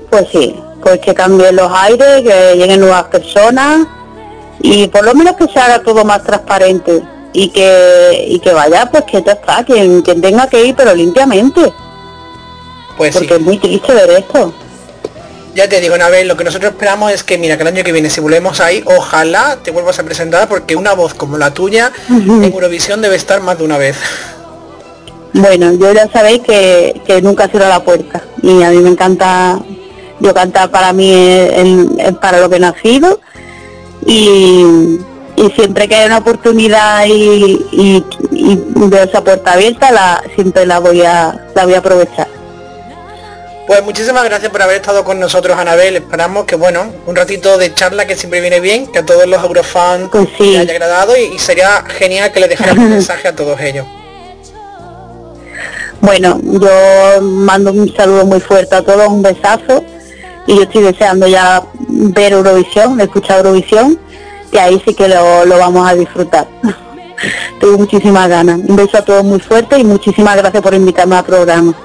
[0.10, 3.86] Pues sí, pues que cambien los aires, que lleguen nuevas personas
[4.60, 8.90] y por lo menos que se haga todo más transparente y que y que vaya,
[8.90, 11.72] pues que ya está, quien, quien tenga que ir, pero limpiamente,
[12.98, 13.20] Pues sí.
[13.20, 14.52] porque es muy triste ver esto.
[15.56, 17.92] Ya te digo, Anabel, lo que nosotros esperamos es que, mira, que el año que
[17.92, 21.92] viene, si volvemos ahí, ojalá te vuelvas a presentar, porque una voz como la tuya
[22.08, 23.98] en Eurovisión debe estar más de una vez.
[25.34, 29.60] Bueno, yo ya sabéis que, que nunca cierro la puerta y a mí me encanta,
[30.20, 33.20] yo cantar para mí es, para lo que he nacido
[34.06, 34.98] y,
[35.36, 40.66] y siempre que hay una oportunidad y, y, y veo esa puerta abierta, la, siempre
[40.66, 42.28] la voy a, la voy a aprovechar.
[43.70, 45.98] Pues muchísimas gracias por haber estado con nosotros, Anabel.
[45.98, 49.44] Esperamos que, bueno, un ratito de charla que siempre viene bien, que a todos los
[49.44, 50.54] eurofans Pues sí.
[50.54, 53.86] les haya agradado y, y sería genial que le dejáramos un mensaje a todos ellos.
[56.02, 59.84] Bueno, yo mando un saludo muy fuerte a todos, un besazo
[60.48, 64.00] y yo estoy deseando ya ver Eurovisión, escuchar Eurovisión
[64.52, 66.48] que ahí sí que lo, lo vamos a disfrutar.
[67.60, 68.62] Tengo muchísimas ganas.
[68.68, 71.76] Un beso a todos muy fuerte y muchísimas gracias por invitarme al programa.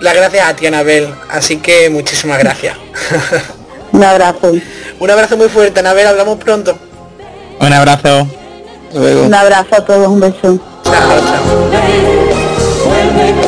[0.00, 1.12] Las gracias a ti, Anabel.
[1.30, 2.76] Así que muchísimas gracias.
[3.92, 4.52] Un abrazo.
[5.00, 6.06] Un abrazo muy fuerte, Anabel.
[6.06, 6.78] Hablamos pronto.
[7.60, 8.26] Un abrazo.
[8.88, 9.22] Hasta luego.
[9.24, 10.58] Un abrazo a todos, un beso.
[10.84, 11.20] Chao,
[13.32, 13.47] chao.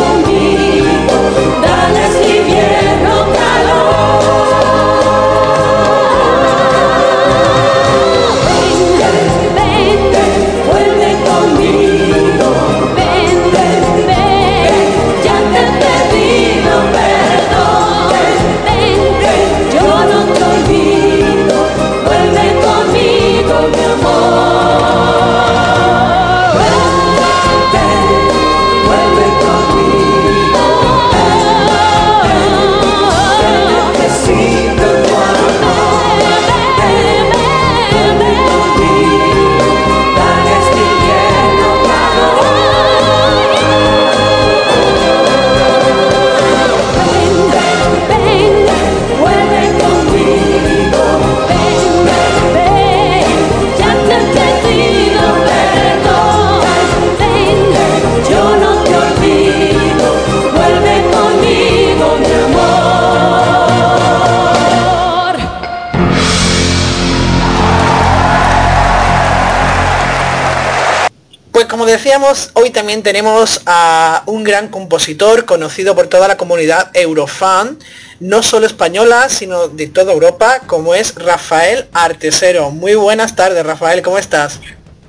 [71.90, 77.78] Decíamos, hoy también tenemos a un gran compositor conocido por toda la comunidad Eurofan,
[78.20, 82.70] no solo española, sino de toda Europa, como es Rafael Artesero.
[82.70, 84.60] Muy buenas tardes, Rafael, ¿cómo estás?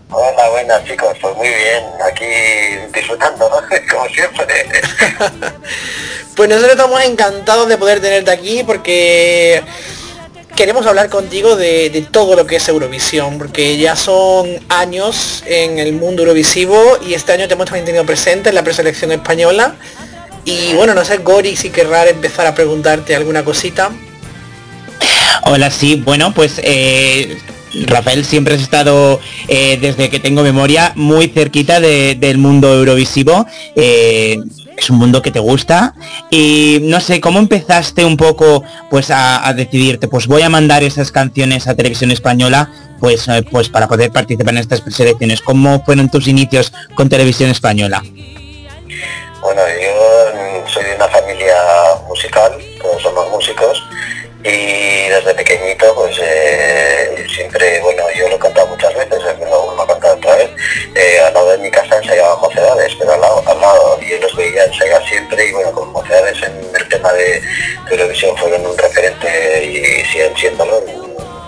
[0.10, 2.26] Hola, buenas chicos, pues muy bien, aquí
[2.94, 3.56] disfrutando, ¿no?
[3.92, 4.66] Como siempre.
[6.36, 9.62] Pues nosotros estamos encantados de poder tenerte aquí porque
[10.56, 15.80] queremos hablar contigo de, de todo lo que es Eurovisión, porque ya son años en
[15.80, 19.76] el mundo eurovisivo y este año te hemos tenido presente en la preselección española.
[20.46, 23.92] Y bueno, no sé, Gori, si querrá empezar a preguntarte alguna cosita.
[25.44, 27.38] Hola, sí, bueno, pues eh,
[27.86, 33.46] Rafael siempre has estado, eh, desde que tengo memoria, muy cerquita de- del mundo eurovisivo.
[33.76, 34.38] Eh,
[34.78, 35.94] es un mundo que te gusta
[36.30, 41.12] y no sé cómo empezaste un poco pues a, decidirte pues voy a mandar esas
[41.12, 42.70] canciones a televisión española
[43.00, 47.50] pues eh, pues para poder participar en estas preselecciones cómo fueron tus inicios con televisión
[47.50, 48.02] española
[49.42, 51.56] Bueno, yo mm, soy de una familia
[52.08, 53.82] musical, todos somos músicos,
[54.44, 59.76] y desde pequeñito pues eh, siempre, bueno, yo lo he cantado muchas veces, me lo
[60.96, 64.36] eh, al lado de mi casa ensayaba mocedades, pero al lado, al lado yo los
[64.36, 67.42] veía ensayar siempre y bueno, con mocedades en el tema de
[67.90, 70.82] televisión fueron un referente y siguen siéndolo,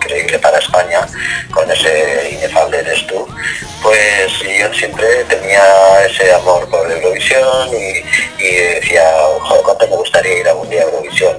[0.04, 1.06] increíble para España,
[1.52, 3.28] con ese inefable eres tú,
[3.82, 5.62] pues yo siempre tenía
[6.06, 9.04] ese amor por Eurovisión y, y decía,
[9.42, 11.38] joder, cuánto me gustaría ir algún día a Eurovisión.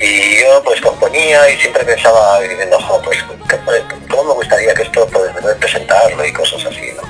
[0.00, 3.18] Y yo pues componía y siempre pensaba diciendo, joder, pues
[3.48, 7.02] ¿qué- cómo me gustaría que esto pues, poder presentarlo y cosas así, ¿no?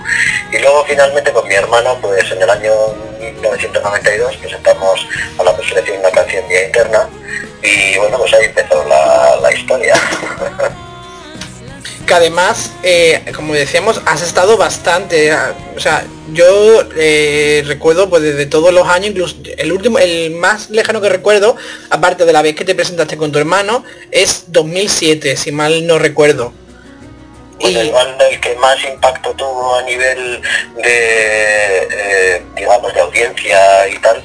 [0.52, 2.72] Y luego finalmente con mi hermano, pues en el año
[3.20, 5.06] 1992 presentamos
[5.38, 7.08] a la preselección una canción vía interna
[7.62, 9.94] y bueno, pues ahí empezó la, la historia.
[12.06, 18.22] que además, eh, como decíamos, has estado bastante, ah, o sea, yo eh, recuerdo pues
[18.22, 21.56] desde todos los años, incluso el último, el más lejano que recuerdo,
[21.90, 25.98] aparte de la vez que te presentaste con tu hermano, es 2007, si mal no
[25.98, 26.52] recuerdo.
[27.62, 30.42] Pues el banda el que más impacto tuvo a nivel
[30.82, 34.20] de, eh, digamos, de audiencia y tal,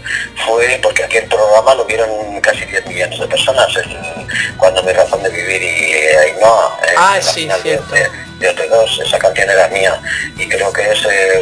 [0.45, 2.09] fue porque aquí el programa lo vieron
[2.41, 4.27] casi 10 millones de personas, el-
[4.57, 7.93] cuando mi razón de vivir y Ainhoa, eh, Ah, sí, de- cierto.
[7.93, 8.09] de,
[8.39, 10.01] de OT2, esa canción era mía,
[10.35, 11.39] y creo que es eh,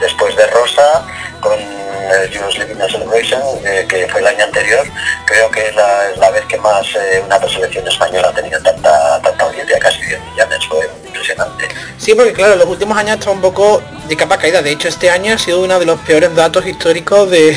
[0.00, 1.06] después de Rosa,
[1.40, 4.86] con el Just Living Celebration, eh, que fue el año anterior,
[5.26, 9.44] creo que es la, vez que más eh, una preselección española ha tenido tanta, tanta
[9.44, 11.68] audiencia, casi 10 millones, fue impresionante.
[11.98, 14.62] Sí, porque claro, los últimos años está un poco de capa caída.
[14.62, 17.56] De hecho, este año ha sido uno de los peores datos históricos de,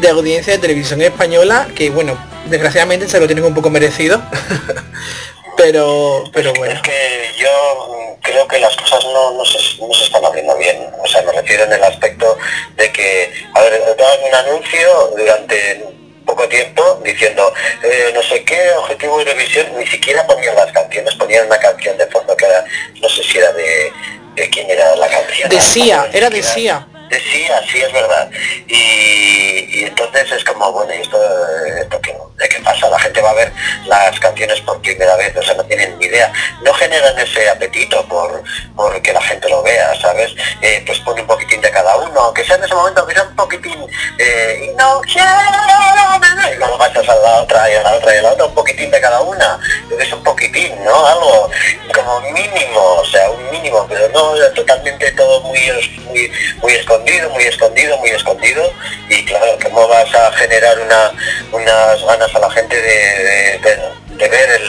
[0.00, 4.22] de audiencia de televisión española, que bueno, desgraciadamente se lo tienen un poco merecido.
[5.56, 6.74] pero, pero bueno.
[6.74, 10.88] Es que yo creo que las cosas no, no, se, no se están haciendo bien.
[10.98, 12.36] O sea, me refiero en el aspecto
[12.76, 15.84] de que, a ver, daban un anuncio durante
[16.24, 17.52] poco tiempo diciendo
[17.82, 21.98] eh, no sé qué objetivo de revisión, ni siquiera ponían las canciones, ponían una canción
[21.98, 22.64] de fondo que era,
[23.00, 23.92] no sé si era de,
[24.34, 25.50] de quién era la canción.
[25.50, 26.86] Decía, era decía.
[27.10, 28.30] Sí, es verdad.
[28.68, 31.18] Y, entonces es como, bueno, ¿y esto,
[31.80, 33.52] esto qué, de qué pasa, la gente va a ver
[33.86, 36.32] las canciones por primera vez, o sea, no tienen ni idea,
[36.62, 38.42] no generan ese apetito por,
[38.76, 40.32] por que la gente lo vea, ¿sabes?
[40.62, 43.24] Eh, pues pone un poquitín de cada uno, aunque sea en ese momento, aunque sea
[43.24, 43.86] un poquitín,
[44.18, 45.24] eh, y no quiero
[46.52, 48.54] y luego pasas a la otra y a la otra y a la otra, un
[48.54, 49.58] poquitín de cada una,
[49.98, 51.06] es un poquitín, ¿no?
[51.06, 51.50] Algo
[51.94, 56.34] como mínimo, o sea, un mínimo, pero no totalmente todo muy escondido,
[57.30, 58.72] muy escondido, muy escondido,
[59.08, 61.12] y claro, ¿cómo vas a generar una,
[61.52, 64.60] unas ganas a la gente de, ver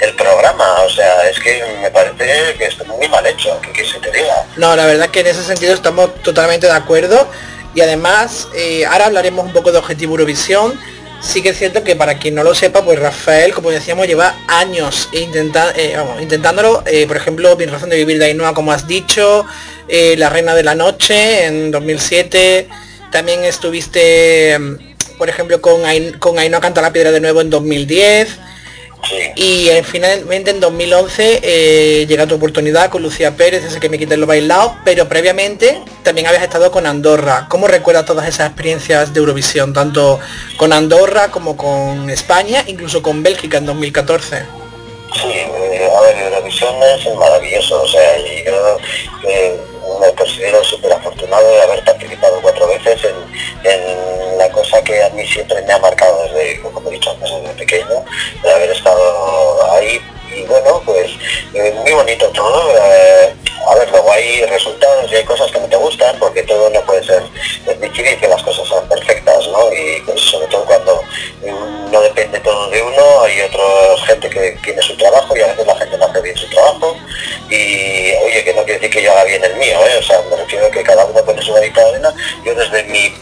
[0.00, 0.82] el, programa?
[0.82, 4.10] O sea, es que me parece que está muy mal hecho, que, que se te
[4.10, 4.46] diga.
[4.56, 7.28] No, la verdad que en ese sentido estamos totalmente de acuerdo
[7.74, 10.78] y además eh, ahora hablaremos un poco de Objetivo Eurovisión.
[11.22, 14.34] Sí que es cierto que para quien no lo sepa, pues Rafael, como decíamos, lleva
[14.48, 16.82] años intenta- eh, intentándolo.
[16.86, 19.46] eh, por ejemplo, Mi razón de vivir de Ainhoa, como has dicho,
[19.88, 22.68] eh, La Reina de la Noche en 2007.
[23.12, 27.50] También estuviste, mm, por ejemplo, con, Ain- con Ainhoa Canta la Piedra de nuevo en
[27.50, 28.28] 2010.
[29.34, 34.20] Y finalmente en 2011 eh, llega tu oportunidad con Lucía Pérez, ese que me quiten
[34.20, 37.46] lo bailado, pero previamente también habías estado con Andorra.
[37.48, 40.20] ¿Cómo recuerdas todas esas experiencias de Eurovisión, tanto
[40.56, 44.44] con Andorra como con España, incluso con Bélgica en 2014?
[45.14, 48.78] Sí, eh, a ver, Eurovisión es maravilloso, o sea, yo
[49.28, 49.60] eh,
[50.00, 55.24] me considero súper afortunado de haber participado cuatro veces en, la cosa que a mí
[55.26, 58.04] siempre me ha marcado desde, como he dicho antes, desde pequeño,
[58.42, 60.00] de haber estado ahí
[60.34, 61.10] y bueno, pues
[61.54, 62.76] eh, muy bonito todo.
[62.76, 63.34] eh,
[63.66, 66.80] a ver, luego hay resultados y hay cosas que no te gustan porque todo no
[66.82, 67.22] puede ser,
[67.80, 69.72] difícil que las cosas sean perfectas, ¿no?
[69.72, 71.02] Y pues, sobre todo cuando
[71.42, 75.46] mm, no depende todo de uno, hay otra gente que tiene su trabajo y a
[75.48, 76.96] veces la gente no hace bien su trabajo
[77.48, 79.98] y oye, que no quiere decir que yo haga bien el mío, ¿eh?
[79.98, 82.14] O sea, me refiero a que cada uno pone su granito de arena.
[82.44, 83.14] Yo desde mi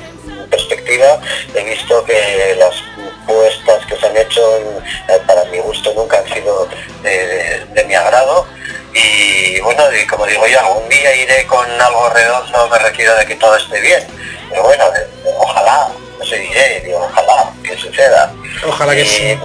[0.50, 1.20] perspectiva
[1.54, 2.74] he visto que las
[3.30, 4.42] puestas que se han hecho
[5.08, 6.66] eh, para mi gusto nunca han sido
[7.02, 8.46] de, de- de mi agrado
[8.92, 13.26] y bueno y como digo yo algún día iré con algo redondo me refiero de
[13.26, 14.04] que todo esté bien
[14.50, 15.06] pero bueno eh,
[15.38, 15.88] ojalá
[16.18, 18.32] no sé diré digo ojalá que suceda
[18.66, 19.38] Ojalá que y, sí.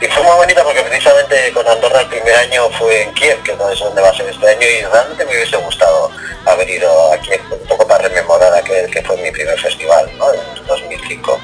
[0.00, 3.54] y fue muy bonito porque precisamente con Andorra el primer año fue en Kiev, que
[3.54, 6.10] no es donde va a ser este año, y realmente me hubiese gustado
[6.44, 10.32] haber ido a Kiev un poco para rememorar aquel que fue mi primer festival, ¿no?
[10.34, 11.40] En 2005.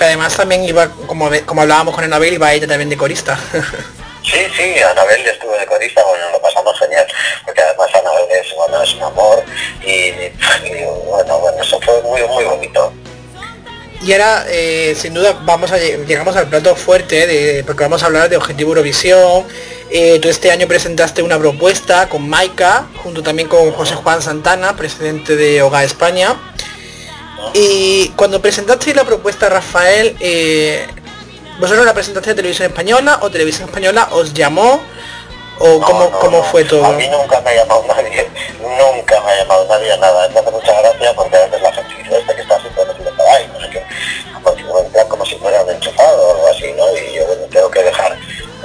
[0.00, 3.38] Que además también iba, como, como hablábamos con Anabel, iba ella también de corista.
[4.22, 7.06] Sí, sí, Anabel estuvo de corista, bueno, lo pasamos genial,
[7.44, 9.42] porque además Anabel es, bueno, es un amor
[9.82, 12.92] y, y, bueno, bueno, eso fue muy, muy bonito.
[14.02, 18.02] Y ahora, eh, sin duda, vamos a lle- llegamos al plato fuerte, de, porque vamos
[18.02, 19.46] a hablar de Objetivo Eurovisión.
[19.90, 24.76] Eh, tú este año presentaste una propuesta con Maika, junto también con José Juan Santana,
[24.76, 26.36] presidente de OGA España.
[27.52, 30.86] Y cuando presentaste la propuesta, Rafael, eh,
[31.58, 34.80] ¿vosotros la presentaste a Televisión Española o Televisión Española os llamó?
[35.58, 36.86] ¿O cómo, cómo fue todo?
[36.86, 38.26] A mí nunca me ha llamado nadie,
[38.60, 40.28] nunca me ha llamado nadie a nada.
[40.30, 43.14] Me hace mucha gracia porque a veces la gente dice, este que está siempre metido
[43.14, 43.84] por ahí, no sé qué,
[44.42, 46.84] como como si fuera un enchufado o algo así, ¿no?
[46.96, 48.16] Y yo bueno, tengo que dejar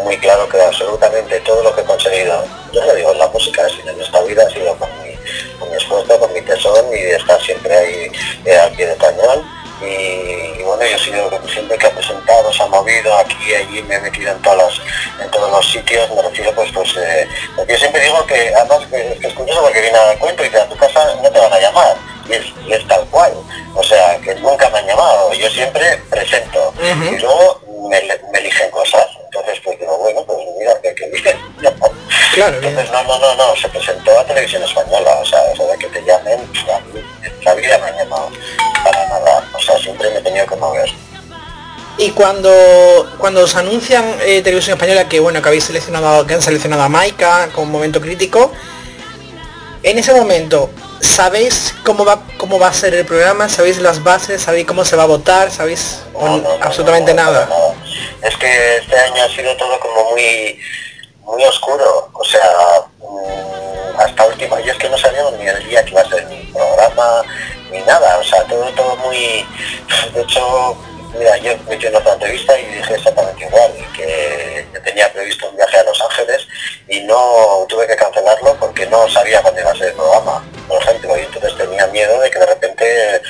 [0.04, 3.68] muy claro que absolutamente todo lo que he conseguido, yo no digo en la música,
[3.68, 5.15] en esta vida ha sido con mi,
[5.56, 8.12] con mi esfuerzo, con mi tesón y de estar siempre ahí
[8.46, 9.56] eh, al pie de cañón.
[9.82, 13.54] Y, y bueno, yo he sido siempre que ha presentado, se ha movido aquí y
[13.56, 16.96] allí, me he metido en todas las, en todos los sitios, me refiero pues pues
[16.98, 17.28] eh,
[17.58, 20.46] porque yo siempre digo que además que, que es curioso porque viene al cuento y
[20.46, 21.98] dice a tu casa no te van a llamar.
[22.28, 23.34] Y es, y es tal cual.
[23.76, 25.32] O sea que nunca me han llamado.
[25.34, 26.74] Yo siempre presento.
[26.82, 28.02] Y luego me,
[28.32, 31.36] me eligen cosas entonces pues digo bueno pues mira que, que bien
[32.34, 35.78] Claro, entonces no no no no se presentó a televisión española o sea eso de
[35.78, 38.30] que te llamen pues, a mí en la vida me han llamado
[38.84, 40.90] para nada o sea siempre me he tenido que mover
[41.98, 42.52] Y cuando
[43.18, 46.90] cuando os anuncian eh, Televisión Española que bueno que habéis seleccionado que han seleccionado a
[46.90, 48.52] Maika con momento crítico,
[49.86, 54.42] en ese momento sabéis cómo va cómo va a ser el programa, sabéis las bases,
[54.42, 56.02] sabéis cómo se va a votar, sabéis
[56.60, 57.48] absolutamente nada.
[58.24, 60.60] es que este año ha sido todo como muy
[61.24, 62.10] muy oscuro.
[62.14, 62.50] O sea
[63.00, 66.26] mm, hasta último y es que no sabíamos ni el día que iba a ser
[66.26, 67.22] mi programa
[67.72, 68.18] ni nada.
[68.18, 69.46] O sea todo todo muy
[70.16, 70.76] de hecho
[71.18, 75.78] mira yo me hice otra entrevista y dije exactamente igual que tenía previsto un viaje
[75.78, 76.48] a Los Ángeles
[76.88, 80.82] y no tuve que cancelarlo porque no sabía cuándo iba a ser el programa por
[80.82, 83.22] ejemplo y entonces tenía miedo de que de repente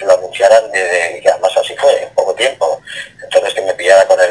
[0.00, 2.80] lo anunciaran de- y además así fue en poco tiempo.
[3.22, 4.30] Entonces que me pillara con el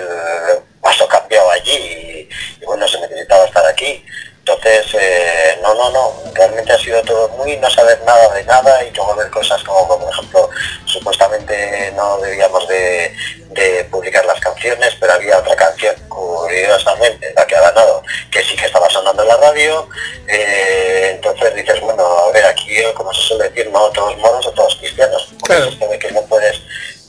[0.81, 2.30] paso cambiado allí y,
[2.61, 4.03] y bueno se necesitaba estar aquí
[4.41, 8.84] entonces eh, no no no realmente ha sido todo muy no saber nada de nada
[8.84, 10.49] y luego ver cosas como por ejemplo
[10.85, 13.15] supuestamente no debíamos de,
[13.49, 18.43] de publicar las canciones canciones, pero había otra canción, curiosamente, la que ha ganado, que
[18.43, 19.89] sí que estaba sonando en la radio.
[20.27, 24.51] Eh, entonces dices, bueno, a ver, aquí, como se suele decir, no todos moros o
[24.51, 25.34] todos cristianos.
[25.39, 25.69] Porque Claro.
[25.72, 26.61] esto de que no puedes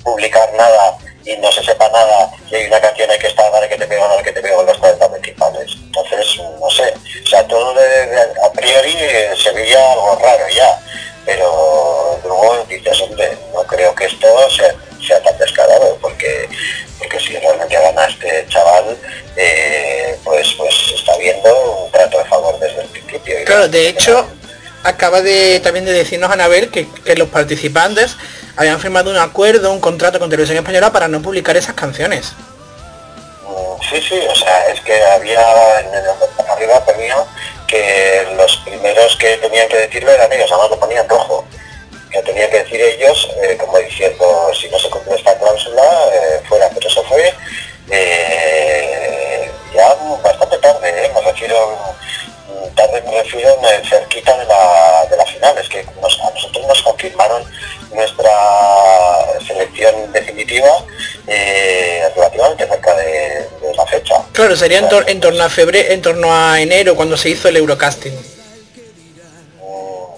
[0.03, 3.69] publicar nada y no se sepa nada y hay una canción ahí que está dale
[3.69, 5.71] que te pego, que te pego en los 40 principales.
[5.87, 6.27] Entonces,
[6.61, 6.95] no sé,
[7.25, 10.79] o sea, todo de- de- a priori eh, se veía algo raro ya,
[11.25, 14.75] pero luego dices, hombre, no creo que esto sea,
[15.07, 16.49] sea tan descarado, porque
[16.99, 18.97] porque si realmente gana este chaval,
[19.37, 23.37] eh, pues pues está viendo un trato de favor desde el principio.
[23.45, 24.25] Claro, de hecho,
[24.85, 28.17] acaba de también de decirnos Anabel que, que los participantes
[28.57, 32.33] habían firmado un acuerdo, un contrato con Televisión Española para no publicar esas canciones.
[33.91, 36.05] Sí, sí, o sea, es que había en el
[36.51, 37.17] arriba ponía
[37.67, 41.45] que los primeros que tenían que decirlo eran ellos, además lo ponían rojo.
[42.11, 46.41] Que tenían que decir ellos, eh, como diciendo, si no se cumple esta cláusula, eh,
[46.47, 47.35] fuera, pero eso fue
[47.91, 51.11] eh, ya bastante tarde, ¿eh?
[51.15, 51.79] me refiero,
[52.49, 56.31] mm, tarde me refiero eh, cerquita de la, de la final, es que nos- a
[56.31, 57.45] nosotros nos confirmaron
[57.95, 58.31] nuestra
[59.47, 60.69] selección definitiva
[61.27, 64.15] eh, relativamente cerca de, de la fecha.
[64.33, 67.49] Claro, sería en, tor- en torno a febrero, en torno a enero cuando se hizo
[67.49, 68.15] el Eurocasting.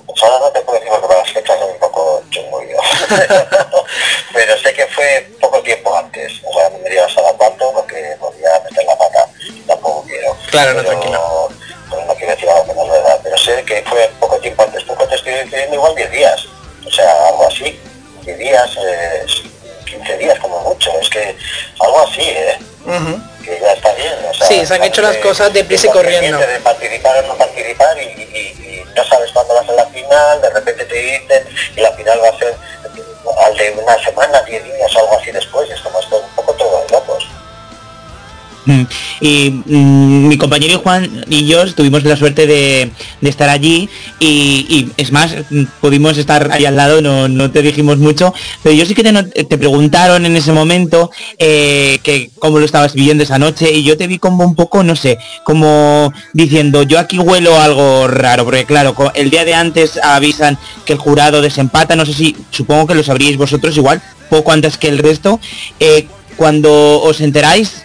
[0.06, 2.76] Pues ahora no te puedo decir porque las fechas es un poco chungo yo.
[4.32, 6.32] Pero sé que fue poco tiempo antes.
[6.44, 9.28] O sea, no me digas a la cuánto porque podría meter la pata.
[9.66, 10.36] Tampoco quiero.
[10.50, 11.48] Claro, no, Pero- tranquilo.
[11.90, 13.20] pero no quiero decir algo que no es verdad.
[13.24, 14.84] Pero sé que fue poco tiempo antes.
[14.84, 16.43] Poco te estoy diciendo igual 10 días.
[18.44, 19.26] Días, eh,
[19.86, 20.90] 15 días como mucho.
[21.00, 21.36] Es que
[21.80, 22.58] algo así, ¿eh?
[23.44, 24.12] Que ya está bien.
[24.30, 26.38] o sea, Sí, se han hecho las de- cosas deprisa y corriendo.
[26.38, 30.40] De participar o no participar y, y- y no sabes cuándo vas a la final,
[30.42, 31.44] de repente te dicen
[31.76, 32.54] y la final va a ser
[33.46, 35.68] al de una semana, 10 días o algo así después.
[35.70, 36.00] Es como
[39.20, 42.90] Y mm, mi compañero Juan y yo tuvimos la suerte de,
[43.22, 43.88] estar allí
[44.20, 48.32] y, es más, mm, pudimos estar ahí al lado, no, no te dijimos mucho,
[48.62, 53.22] pero yo sí que te, preguntaron en ese momento eh, que cómo lo estabas viviendo
[53.22, 57.18] esa noche y yo te vi como un poco, no sé, como diciendo, yo aquí
[57.18, 62.06] huelo algo raro, porque claro, el día de antes avisan que el jurado desempata, no
[62.06, 65.40] sé si, supongo que lo sabríais vosotros igual, poco antes que el resto,
[65.80, 67.83] eh, cuando os enteráis,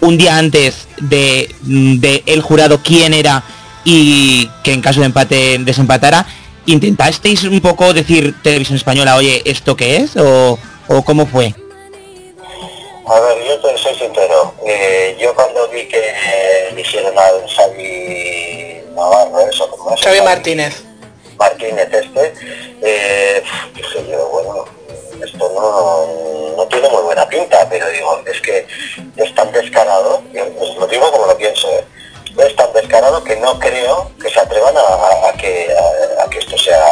[0.00, 3.42] un día antes de, de el jurado quién era
[3.84, 6.26] y que en caso de empate desempatara,
[6.66, 10.16] ¿intentasteis un poco decir televisión española, oye, ¿esto qué es?
[10.16, 10.58] ¿O,
[10.88, 11.54] o cómo fue?
[13.06, 14.54] A ver, yo te soy sincero.
[14.66, 16.00] eh, yo cuando vi que
[16.70, 20.00] eligieron al Xavi Navarro, eso como es.
[20.00, 20.82] Xavi Martínez.
[21.38, 22.32] Martínez este,
[22.80, 23.42] eh,
[23.74, 24.64] dije yo, bueno,
[25.24, 28.66] esto no, no tiene muy buena pinta, pero digo, es que
[29.16, 31.84] es tan descarado, y os lo digo como lo pienso, ¿eh?
[32.38, 35.68] es tan descarado que no creo que se atrevan a, que,
[36.24, 36.84] a, que esto sea,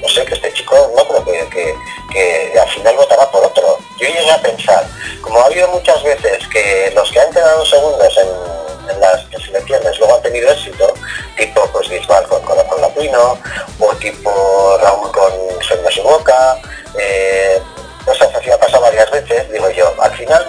[0.00, 1.74] no sé, que este chico no creo que,
[2.12, 3.78] que- al final votará por otro.
[3.98, 4.84] Yo llegué a pensar,
[5.22, 8.60] como ha habido muchas veces que los que han quedado segundos en,
[9.00, 10.92] las selecciones luego han tenido éxito,
[11.36, 13.38] tipo pues Bisbal con Corazón Latino,
[13.78, 16.58] o tipo Raúl con Sueño su boca,
[16.98, 17.62] eh,
[18.04, 20.46] cosas así ha pasado varias veces, digo yo, al final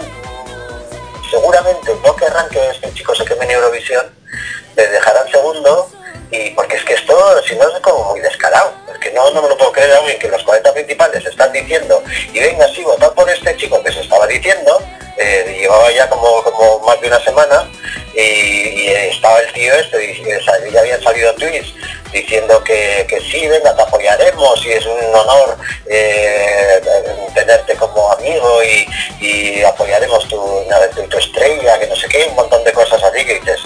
[1.30, 4.06] seguramente no querrán que este chico se queme en Eurovisión,
[4.76, 5.90] le dejarán segundo
[6.30, 9.42] y porque es que esto si no es como muy descarado es que no, no
[9.42, 12.02] me lo puedo creer alguien que los 40 principales están diciendo
[12.34, 14.80] y venga sí votar por este chico que se estaba diciendo
[15.18, 16.44] eh, llevaba ya como,
[16.86, 17.70] más de una semana
[18.16, 21.74] y, estaba el tío este y, sal- ya habían salido tweets
[22.12, 25.58] diciendo que, que sí, venga, te apoyaremos y es un honor
[25.88, 26.82] eh,
[27.34, 33.02] tenerte como amigo y, apoyaremos tu estrella, que no sé qué, un montón de cosas
[33.04, 33.60] así que dices,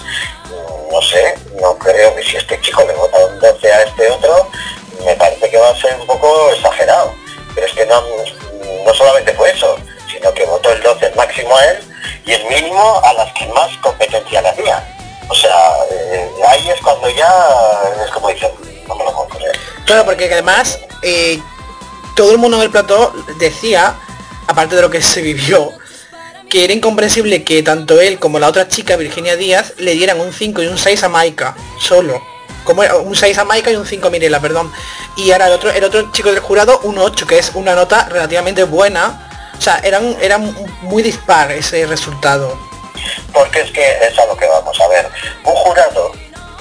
[0.44, 4.10] mm, no sé, no creo que si este chico le vota un 12 a este
[4.10, 4.48] otro,
[5.04, 7.12] me parece que va a ser un poco exagerado.
[7.54, 8.02] Pero es que no,
[8.84, 9.75] no solamente fue eso,
[11.46, 11.78] 12 máximo a él
[12.24, 14.96] y el mínimo a las que más competencia le hacía.
[15.28, 15.56] O sea,
[15.90, 17.28] eh, ahí es cuando ya
[18.04, 18.50] es como dicen,
[18.86, 19.28] no me lo puedo.
[19.84, 21.40] Claro, porque además eh,
[22.14, 23.94] todo el mundo del plató decía,
[24.46, 25.72] aparte de lo que se vivió,
[26.48, 30.32] que era incomprensible que tanto él como la otra chica, Virginia Díaz, le dieran un
[30.32, 32.22] 5 y un 6 a Maika, solo.
[32.64, 34.72] Como un 6 a Maika y un 5 a Mirela, perdón.
[35.16, 38.08] Y ahora el otro, el otro chico del jurado, un 8, que es una nota
[38.08, 39.25] relativamente buena.
[39.58, 42.58] O sea, eran, era muy dispar ese resultado.
[43.32, 45.08] Porque es que es a lo que vamos a ver.
[45.44, 46.12] Un jurado,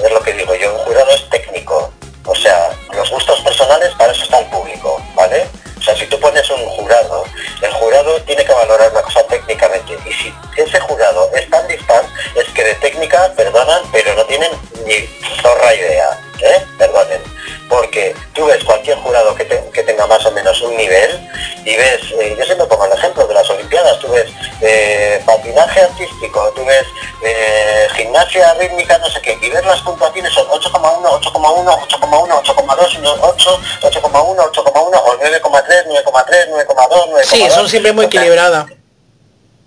[0.03, 1.91] es lo que digo yo, un jurado es técnico.
[2.25, 5.45] O sea, los gustos personales para eso está el público, ¿vale?
[5.77, 7.23] O sea, si tú pones un jurado,
[7.61, 9.97] el jurado tiene que valorar la cosa técnicamente.
[10.05, 12.03] Y si ese jurado es tan dispar,
[12.35, 14.51] es que de técnica, perdonan, pero no tienen
[14.85, 15.07] ni
[15.41, 16.24] zorra idea.
[16.41, 16.65] ¿eh?
[16.77, 17.21] perdonen,
[17.69, 21.19] porque tú ves cualquier jurado que, te, que tenga más o menos un nivel
[21.65, 24.31] y ves, eh, yo siempre pongo el ejemplo de las Olimpiadas, tú ves
[24.61, 26.85] eh, patinaje artístico, tú ves
[27.23, 33.19] eh, gimnasia rítmica, no sé qué, y ves las puntuaciones son 8,1, 8,1, 8,1, 8,2,
[33.21, 37.23] 8, 8,1, 8,1 o 9,3, 9,3, 9,2, 9,2.
[37.23, 38.63] Sí, son siempre muy equilibrada.
[38.63, 38.84] O sea,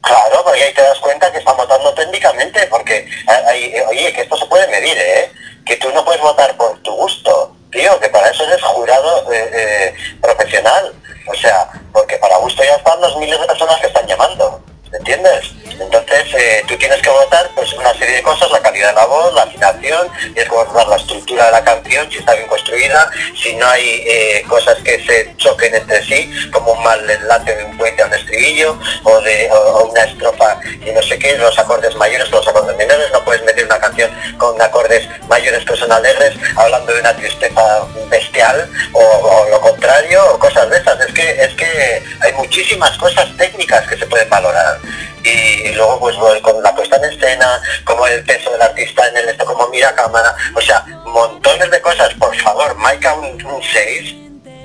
[0.00, 4.36] Claro, porque ahí te das cuenta que están votando técnicamente, porque hay- oye, que esto
[4.36, 5.30] se puede medir, ¿eh?
[5.66, 9.50] Que tú no puedes votar por tu gusto, tío, que para eso eres jurado eh,
[9.52, 10.94] eh, profesional.
[11.26, 14.62] O sea, porque para gusto ya están los miles de personas que están llamando,
[14.92, 15.52] ¿entiendes?
[15.80, 19.06] Entonces eh, tú tienes que votar pues una serie de cosas, la calidad de la
[19.06, 23.10] voz, la afinación, tienes que votar la estructura de la canción, si está bien construida,
[23.40, 27.64] si no hay eh, cosas que se choquen entre sí, como un mal enlace de
[27.64, 29.50] un puente a un estribillo, o de
[29.88, 33.64] una estrofa y no sé qué, los acordes mayores los acordes menores, no puedes meter
[33.64, 39.48] una canción con acordes mayores que son alegres, hablando de una tristeza bestial, o, o
[39.50, 41.00] lo contrario, o cosas de esas.
[41.00, 44.77] Es que, es que hay muchísimas cosas técnicas que se pueden valorar.
[45.24, 49.28] Y, luego pues con la puesta en escena, como el peso del artista en el
[49.28, 53.38] esto, como mira cámara, o sea, montones de cosas, por favor, Maika un
[53.72, 54.14] 6,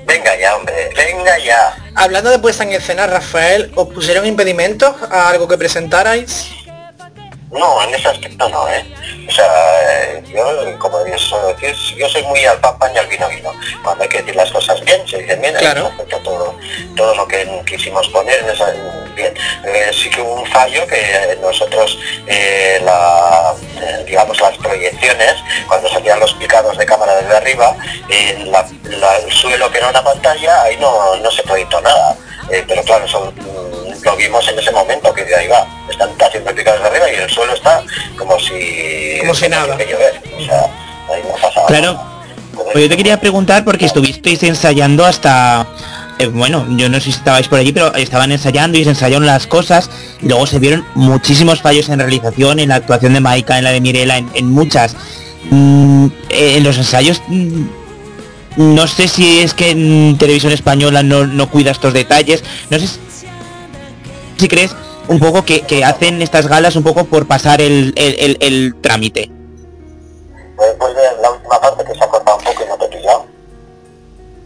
[0.06, 1.76] venga ya hombre, venga ya.
[1.96, 6.63] Hablando de puesta en escena, Rafael, ¿os pusieron impedimentos a algo que presentarais?
[7.50, 8.84] No, en ese aspecto no, ¿eh?
[9.28, 9.46] O sea,
[10.12, 13.52] eh, yo, como decir, yo soy muy al papa y al vino vino.
[13.82, 15.90] Cuando hay que decir las cosas bien, se dicen bien, en Claro.
[16.24, 16.54] todo,
[16.96, 18.72] todo lo que quisimos poner, en esa-
[19.14, 19.32] bien.
[19.64, 21.96] Eh, sí que hubo un fallo que eh, nosotros,
[22.26, 25.34] eh, la, eh, digamos, las proyecciones,
[25.68, 27.76] cuando salían los picados de cámara desde arriba,
[28.46, 28.66] la-
[28.98, 32.16] la- el suelo que era una pantalla, ahí no, no se proyectó nada.
[32.66, 36.54] Pero claro, eso mm, lo vimos en ese momento, que de ahí va, están haciendo
[36.54, 37.82] picados de arriba y el suelo está
[38.16, 39.18] como si...
[39.20, 39.76] Como si nada.
[39.76, 40.20] que llover.
[40.36, 40.66] O sea,
[41.12, 42.14] ahí no pasaba Claro.
[42.72, 45.66] Pues yo te quería preguntar porque estuvisteis ensayando hasta
[46.20, 49.26] eh, bueno, yo no sé si estabais por allí, pero estaban ensayando y se ensayaron
[49.26, 49.90] las cosas
[50.22, 53.72] y luego se vieron muchísimos fallos en realización, en la actuación de Maika, en la
[53.72, 54.96] de Mirela, en, en muchas.
[55.50, 57.64] Mm, eh, en los ensayos mm,
[58.56, 62.86] no sé si es que en televisión española no, no cuida estos detalles, no sé
[62.86, 62.98] si
[64.48, 64.74] crees
[65.08, 68.74] un poco que, que hacen estas galas un poco por pasar el, el- el- el
[68.80, 69.30] trámite.
[70.56, 72.84] Pues, pues de la última parte que se ha cortado un poco y no te
[72.84, 73.26] he pillado.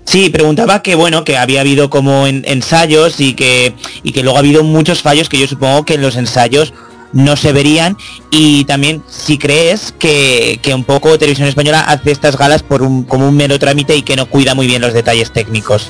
[0.05, 4.37] Sí, preguntaba que bueno, que había habido como en- ensayos y que, y que luego
[4.39, 6.73] ha habido muchos fallos que yo supongo que en los ensayos
[7.13, 7.97] no se verían
[8.31, 13.05] y también si crees que, que un poco Televisión Española hace estas galas por un,
[13.05, 15.89] como un mero trámite y que no cuida muy bien los detalles técnicos.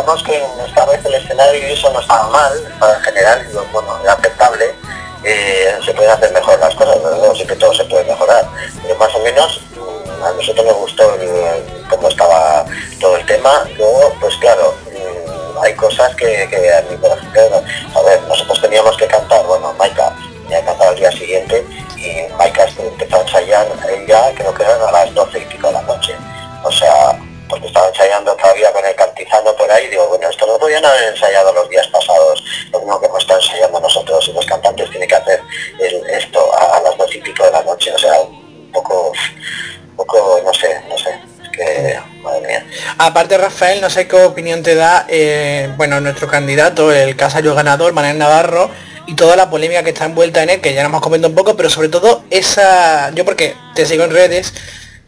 [0.00, 4.74] Digamos que esta vez el escenario y eso no estaba mal, en general, bueno, aceptable,
[5.22, 8.46] eh, se pueden hacer mejor las cosas, luego sí que todo se puede mejorar.
[8.80, 11.18] Pero más o menos, mm, a nosotros nos gustó
[11.90, 12.64] cómo estaba
[12.98, 17.62] todo el tema, luego, pues claro, mm, hay cosas que, que a por ejemplo,
[17.94, 21.62] a ver, nosotros teníamos que cantar, bueno, Maika tenía que cantar al día siguiente,
[21.94, 25.74] y Maika empezó a ensayar, ella creo que eran a las 12 y pico de
[25.74, 26.16] la noche.
[26.64, 27.18] O sea,
[27.50, 31.12] porque estaba ensayando todavía con el cantizano por ahí, digo, bueno, esto no podían haber
[31.12, 35.08] ensayado los días pasados, lo mismo que hemos estado ensayando nosotros y los cantantes tienen
[35.08, 35.40] que hacer
[36.12, 39.12] esto a, las dos y pico de la noche, o sea, un poco,
[39.96, 41.10] poco, no sé, no sé,
[41.42, 42.66] es que, madre mía.
[42.98, 47.92] Aparte, Rafael, no sé qué opinión te da, eh, bueno, nuestro candidato, el casallo ganador,
[47.92, 48.70] Manuel Navarro,
[49.06, 51.34] y toda la polémica que está envuelta en él, que ya nos hemos comentado un
[51.34, 54.54] poco, pero sobre todo esa, yo porque te sigo en redes,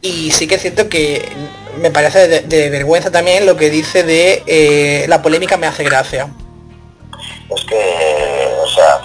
[0.01, 1.29] y sí que es cierto que
[1.79, 6.29] me parece de, vergüenza también lo que dice de eh, la polémica me hace gracia.
[7.55, 9.01] es que, o sea,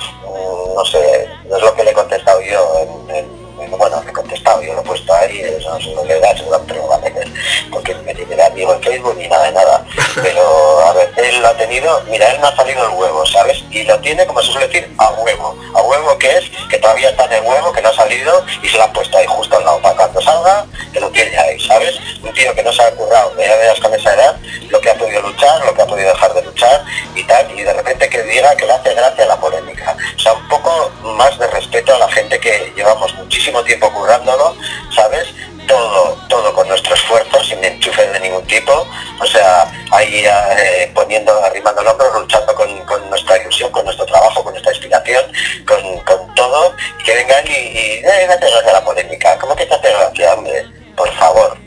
[0.75, 2.79] no sé, no es lo que le he contestado yo,
[3.09, 4.01] en- en- en- bueno,
[4.47, 6.95] contestado, yo lo he puesto ahí, eso no sé lo que da, seguramente lo va
[6.95, 7.27] a leer,
[7.71, 9.85] porque me tiene amigo en Facebook ni nada de nada,
[10.21, 13.63] pero a ver, él lo ha tenido, mira, él no ha salido el huevo, ¿sabes?
[13.71, 17.09] Y lo tiene, como se suele decir, a huevo, a huevo que es, que todavía
[17.09, 19.57] está en el huevo, que no ha salido, y se lo han puesto ahí justo
[19.57, 21.99] al lado, para cuando salga, que lo tiene ahí, ¿sabes?
[22.23, 24.37] Un tío que no se ha currado, ya veas con esa edad,
[24.69, 26.83] lo que ha podido luchar, lo que ha podido dejar de luchar
[27.15, 29.95] y tal, y de repente que diga que le hace gracia la polémica.
[30.15, 33.91] O sea, un poco más de respeto a la gente que llevamos muchísimo tiempo
[34.37, 34.55] currándolo,
[34.93, 35.27] ¿sabes?
[35.67, 38.87] Todo, todo con nuestro esfuerzo, sin enchufe de ningún tipo,
[39.21, 44.05] o sea, ahí eh, poniendo, arrimando el hombro, luchando con, con nuestra ilusión, con nuestro
[44.05, 45.25] trabajo, con nuestra inspiración,
[45.67, 46.73] con, con todo,
[47.03, 48.27] que vengan y, y eh,
[48.71, 49.37] la polémica.
[49.39, 50.65] ¿Cómo que te hace gracia, hombre?
[50.95, 51.57] Por favor,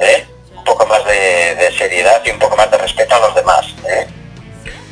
[0.00, 0.26] ¿eh?
[0.56, 3.66] Un poco más de, de seriedad y un poco más de respeto a los demás,
[3.86, 4.06] ¿eh?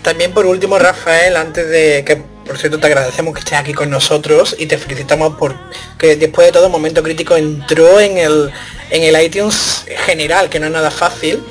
[0.02, 3.90] También por último, Rafael, antes de que por cierto te agradecemos que estés aquí con
[3.90, 5.54] nosotros y te felicitamos por
[5.98, 8.50] que después de todo momento crítico entró en el
[8.90, 11.44] en el iTunes general, que no es nada fácil,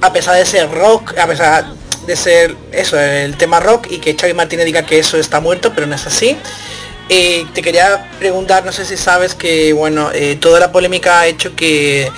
[0.00, 1.66] a pesar de ser rock, a pesar
[2.06, 5.72] de ser eso, el tema rock y que Xavi Martínez diga que eso está muerto,
[5.74, 6.36] pero no es así.
[7.08, 11.56] Te quería preguntar, no sé si sabes que bueno, eh, toda la polémica ha hecho
[11.56, 12.10] que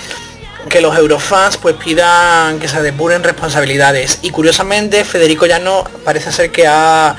[0.69, 6.51] que los eurofans pues pidan que se depuren responsabilidades y curiosamente Federico Llano parece ser
[6.51, 7.15] que ha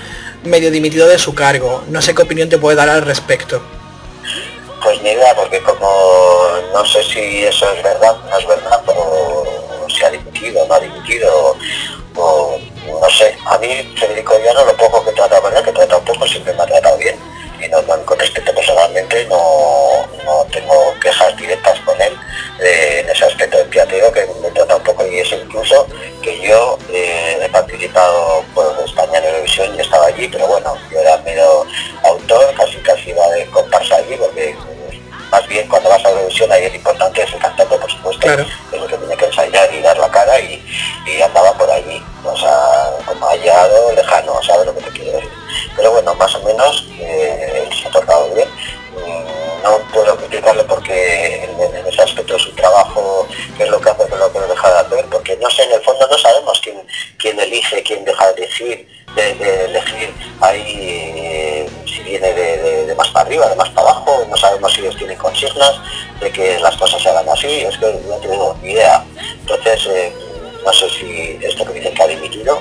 [0.47, 1.83] medio dimitido de su cargo.
[1.87, 3.61] No sé qué opinión te puede dar al respecto.
[4.83, 5.89] Pues ni idea, porque como
[6.73, 9.43] no sé si eso es verdad, no es verdad, pero
[9.89, 11.57] si ha dimitido, no ha dimitido,
[12.15, 12.57] o
[13.01, 13.35] no sé.
[13.45, 13.67] A mí
[13.99, 16.97] Federico Llano lo poco que trata él, que trata un poco, siempre me ha tratado
[16.97, 17.17] bien.
[17.59, 22.13] Y no, no, con personalmente no, no tengo quejas directas con él
[22.59, 25.87] eh, en ese aspecto del teatro que me trata un poco y es incluso
[26.21, 30.99] que yo eh, he participado por España en Eurovisión y estaba allí, pero bueno, yo
[30.99, 31.65] era mero
[32.03, 34.55] autor, casi casi iba de comparsa allí porque
[35.31, 38.45] más bien cuando vas a Eurovisión ahí es importante es el cantante por supuesto, Claro.
[38.71, 40.63] es lo que tiene que ensayar y dar la cara y,
[41.05, 45.29] y andaba por allí, o sea, como hallado, lejano, ¿sabes lo que te quiero decir?
[45.77, 48.49] Pero bueno, más o menos eh, se ha tocado bien.
[49.63, 53.27] No puedo criticarle porque en, en ese aspecto de su trabajo,
[53.57, 55.63] qué es lo que hace, qué es lo que deja de hacer, porque no sé,
[55.63, 56.77] en el fondo no sabemos quién,
[57.17, 62.67] quién elige, quién deja de elegir, de, elegir ahí eh, si viene de
[62.97, 65.79] más para arriba, de más para abajo, no sabemos si ellos tienen consignas
[66.19, 69.03] de que las cosas se hagan así, es que no tengo ni idea.
[69.39, 70.13] Entonces, eh,
[70.65, 72.59] no sé si esto que dicen que ha dimitido,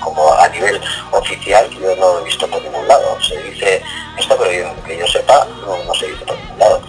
[0.00, 0.80] como a nivel
[1.12, 3.16] oficial, que yo no he visto por ningún lado.
[3.22, 3.82] Se dice
[4.18, 6.80] esto, pero yo- que yo sepa, no, no se dice por ningún lado.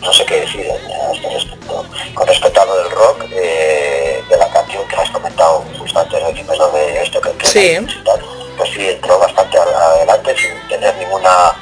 [0.00, 1.84] No sé qué decir a este respecto.
[2.14, 6.18] Con respecto a lo del rock, eh, de la canción que has comentado justo antes
[6.34, 7.76] que me lo de esto que que- Sí.
[8.04, 8.20] tal,
[8.56, 11.52] pues sí, entró bastante adelante sin tener ninguna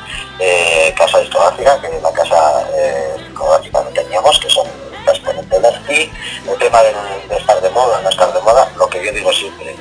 [0.42, 4.66] eh, casa discográfica, que la casa eh, discográfica no teníamos, que son
[5.06, 6.10] las ponentelas, y
[6.48, 9.76] el tema de, estar de moda, no estar de moda, lo que yo digo siempre,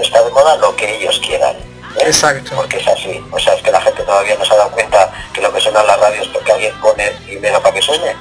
[0.00, 1.56] estar de moda lo que ellos quieran.
[1.56, 2.04] ¿eh?
[2.06, 2.52] Exacto.
[2.56, 5.12] Porque es así, o sea, es que la gente todavía no se ha dado cuenta
[5.32, 8.14] que lo que suena en las radios porque alguien pone dinero para que suene.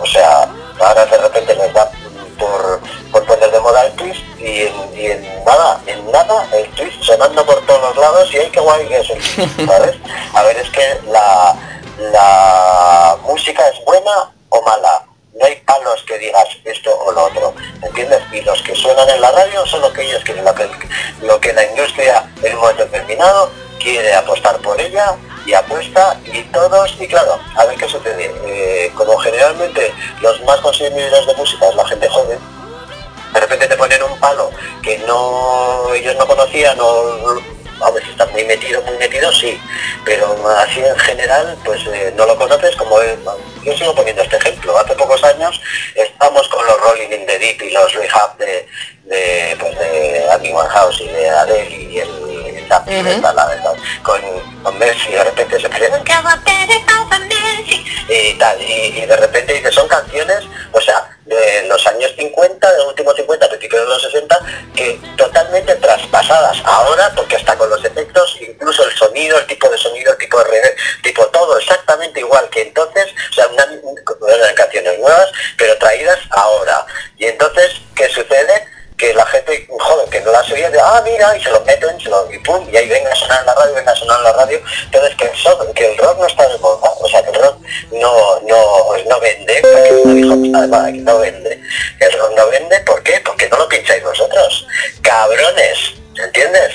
[0.00, 0.48] O sea,
[0.80, 1.90] ahora de repente les da
[2.38, 2.80] por,
[3.12, 7.02] por poner de moda el twist y en, y en nada, en nada, el twist
[7.02, 9.60] sonando por todos los lados y ¡ay, qué guay que es el twist!
[9.66, 9.96] ¿sabes?
[10.34, 11.54] A ver, es que la,
[11.98, 15.06] la música es buena o mala.
[15.40, 18.20] No hay palos que digas esto o lo otro, ¿entiendes?
[18.30, 20.68] Y los que suenan en la radio son lo que ellos quieren, lo que,
[21.22, 26.42] lo que la industria en un momento determinado quiere apostar por ella y apuesta y
[26.42, 28.30] todos, y claro, a ver qué sucede.
[28.44, 32.38] Eh, como generalmente los más consumidores de música es la gente joven,
[33.32, 34.50] de repente te ponen un palo
[34.82, 37.40] que no ellos no conocían o
[37.82, 39.60] a veces estás muy metido, muy metido, sí,
[40.04, 43.16] pero así en general, pues eh, no lo conoces como es.
[43.64, 44.76] Yo sigo poniendo este ejemplo.
[44.78, 45.60] Hace pocos años
[45.94, 48.66] estamos con los Rolling in the Deep y los Rehab de,
[49.04, 52.08] de, pues de Amy Winehouse y de Adele y el,
[52.56, 52.82] el la-
[53.16, 54.20] esta, la- la- con,
[54.62, 55.68] con Messi, de repente se
[57.28, 60.40] Messi y tal, y, y de repente dice, son canciones,
[60.72, 64.38] o sea, de los años 50, de los últimos 50, principios de los 60,
[64.74, 68.92] que totalmente traspasadas ahora, porque hasta con los efectos, incluso el
[69.28, 73.34] el tipo de sonido, el tipo de reverb, tipo todo exactamente igual que entonces, o
[73.34, 73.66] sea, una,
[74.34, 76.86] eran canciones nuevas, pero traídas ahora.
[77.18, 78.66] Y entonces, ¿qué sucede?
[78.96, 81.96] que la gente joven que no las oía de ah mira y se lo meten
[82.30, 84.32] y pum y ahí venga a sonar en la radio venga a sonar en la
[84.34, 87.30] radio entonces que el, so- que el rock no está de moda o sea que
[87.30, 87.56] el rock
[87.92, 90.48] no no no vende porque no dijo que
[91.00, 91.60] no vende
[91.98, 93.22] el rock no vende ¿por qué?
[93.24, 94.66] porque no lo pincháis vosotros
[95.00, 95.78] cabrones
[96.22, 96.74] ¿entiendes?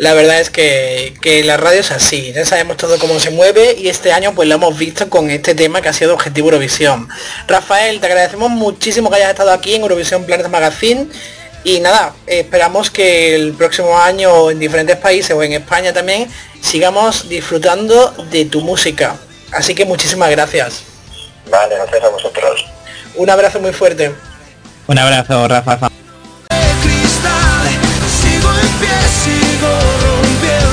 [0.00, 3.76] La verdad es que, que la radio es así, ya sabemos todo cómo se mueve
[3.78, 7.06] y este año pues lo hemos visto con este tema que ha sido Objetivo Eurovisión.
[7.46, 11.06] Rafael, te agradecemos muchísimo que hayas estado aquí en Eurovisión Planet Magazine
[11.64, 16.30] y nada, esperamos que el próximo año en diferentes países o en España también
[16.62, 19.16] sigamos disfrutando de tu música.
[19.52, 20.82] Así que muchísimas gracias.
[21.50, 22.64] vale, gracias a vosotros
[23.16, 24.14] Un abrazo muy fuerte.
[24.86, 25.90] Un abrazo, Rafa.
[29.60, 30.69] Sigo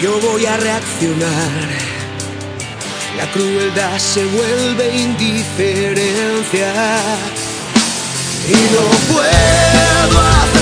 [0.00, 1.50] Yo voy a reaccionar.
[3.16, 6.72] La crueldad se vuelve indiferencia.
[8.46, 10.55] Y no puedo aceptar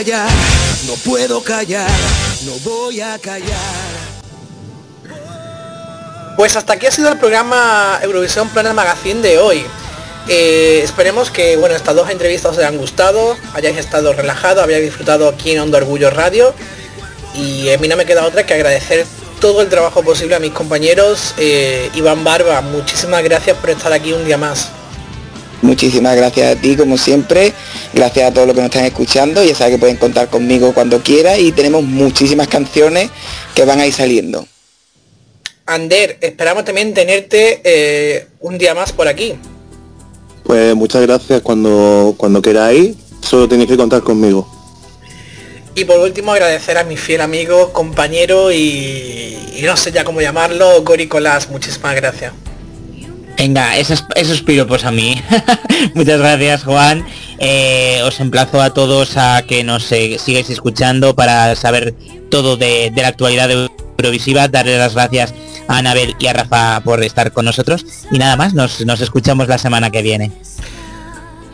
[0.00, 1.90] no puedo callar,
[2.46, 3.50] no voy a callar.
[6.38, 9.62] Pues hasta aquí ha sido el programa Eurovisión Planet Magazine de hoy.
[10.26, 15.28] Eh, esperemos que bueno estas dos entrevistas os hayan gustado, hayáis estado relajados, habéis disfrutado
[15.28, 16.54] aquí en Onda Orgullo Radio.
[17.34, 19.04] Y a mí no me queda otra que agradecer
[19.38, 21.34] todo el trabajo posible a mis compañeros.
[21.36, 24.70] Eh, Iván Barba, muchísimas gracias por estar aquí un día más.
[25.62, 27.52] Muchísimas gracias a ti, como siempre.
[27.92, 29.44] Gracias a todos los que nos están escuchando.
[29.44, 33.10] Ya saben que pueden contar conmigo cuando quiera y tenemos muchísimas canciones
[33.54, 34.46] que van a ir saliendo.
[35.66, 39.34] Ander, esperamos también tenerte eh, un día más por aquí.
[40.44, 44.48] Pues muchas gracias cuando, cuando queráis, solo tenéis que contar conmigo.
[45.74, 50.20] Y por último agradecer a mi fiel amigo, compañero y, y no sé ya cómo
[50.20, 51.48] llamarlo, Gori Colas.
[51.50, 52.32] Muchísimas gracias.
[53.40, 55.18] Venga, esos, esos piropos a mí.
[55.94, 57.06] Muchas gracias, Juan.
[57.38, 61.94] Eh, os emplazo a todos a que nos sigáis escuchando para saber
[62.30, 64.46] todo de, la actualidad Eurovisiva.
[64.48, 65.32] Darle las gracias
[65.68, 67.86] a Anabel y a Rafa por estar con nosotros.
[68.12, 70.30] Y nada más, nos, nos escuchamos la semana que viene.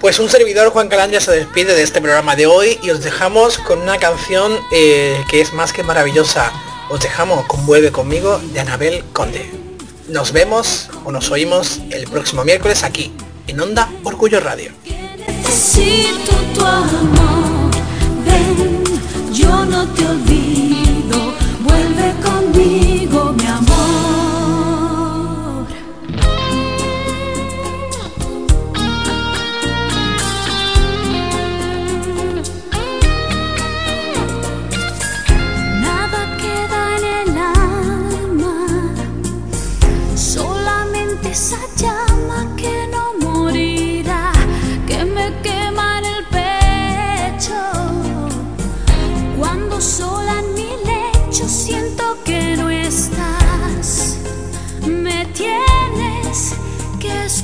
[0.01, 3.59] Pues un servidor, Juan Calandia, se despide de este programa de hoy y os dejamos
[3.59, 6.51] con una canción eh, que es más que maravillosa.
[6.91, 9.66] Os dejamos con Vuelve conmigo de Anabel Conde.
[10.09, 13.13] Nos vemos o nos oímos el próximo miércoles aquí,
[13.49, 14.71] en Onda Orgullo Radio.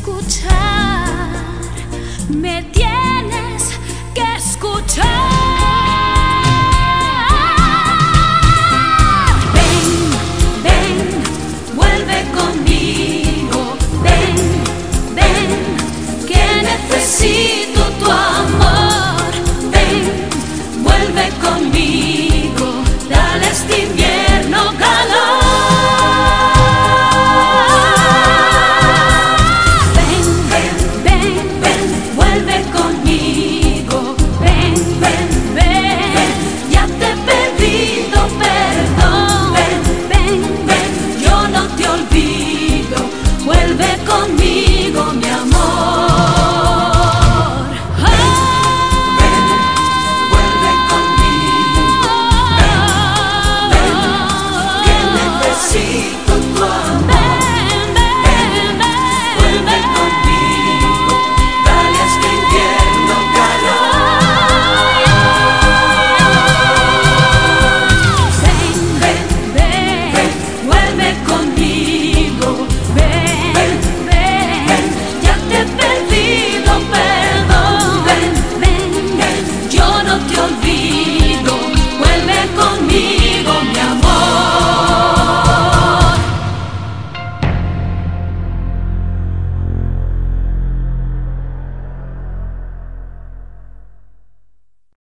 [0.03, 1.07] escuchar,
[2.29, 3.79] me tienes
[4.13, 5.32] que escuchar.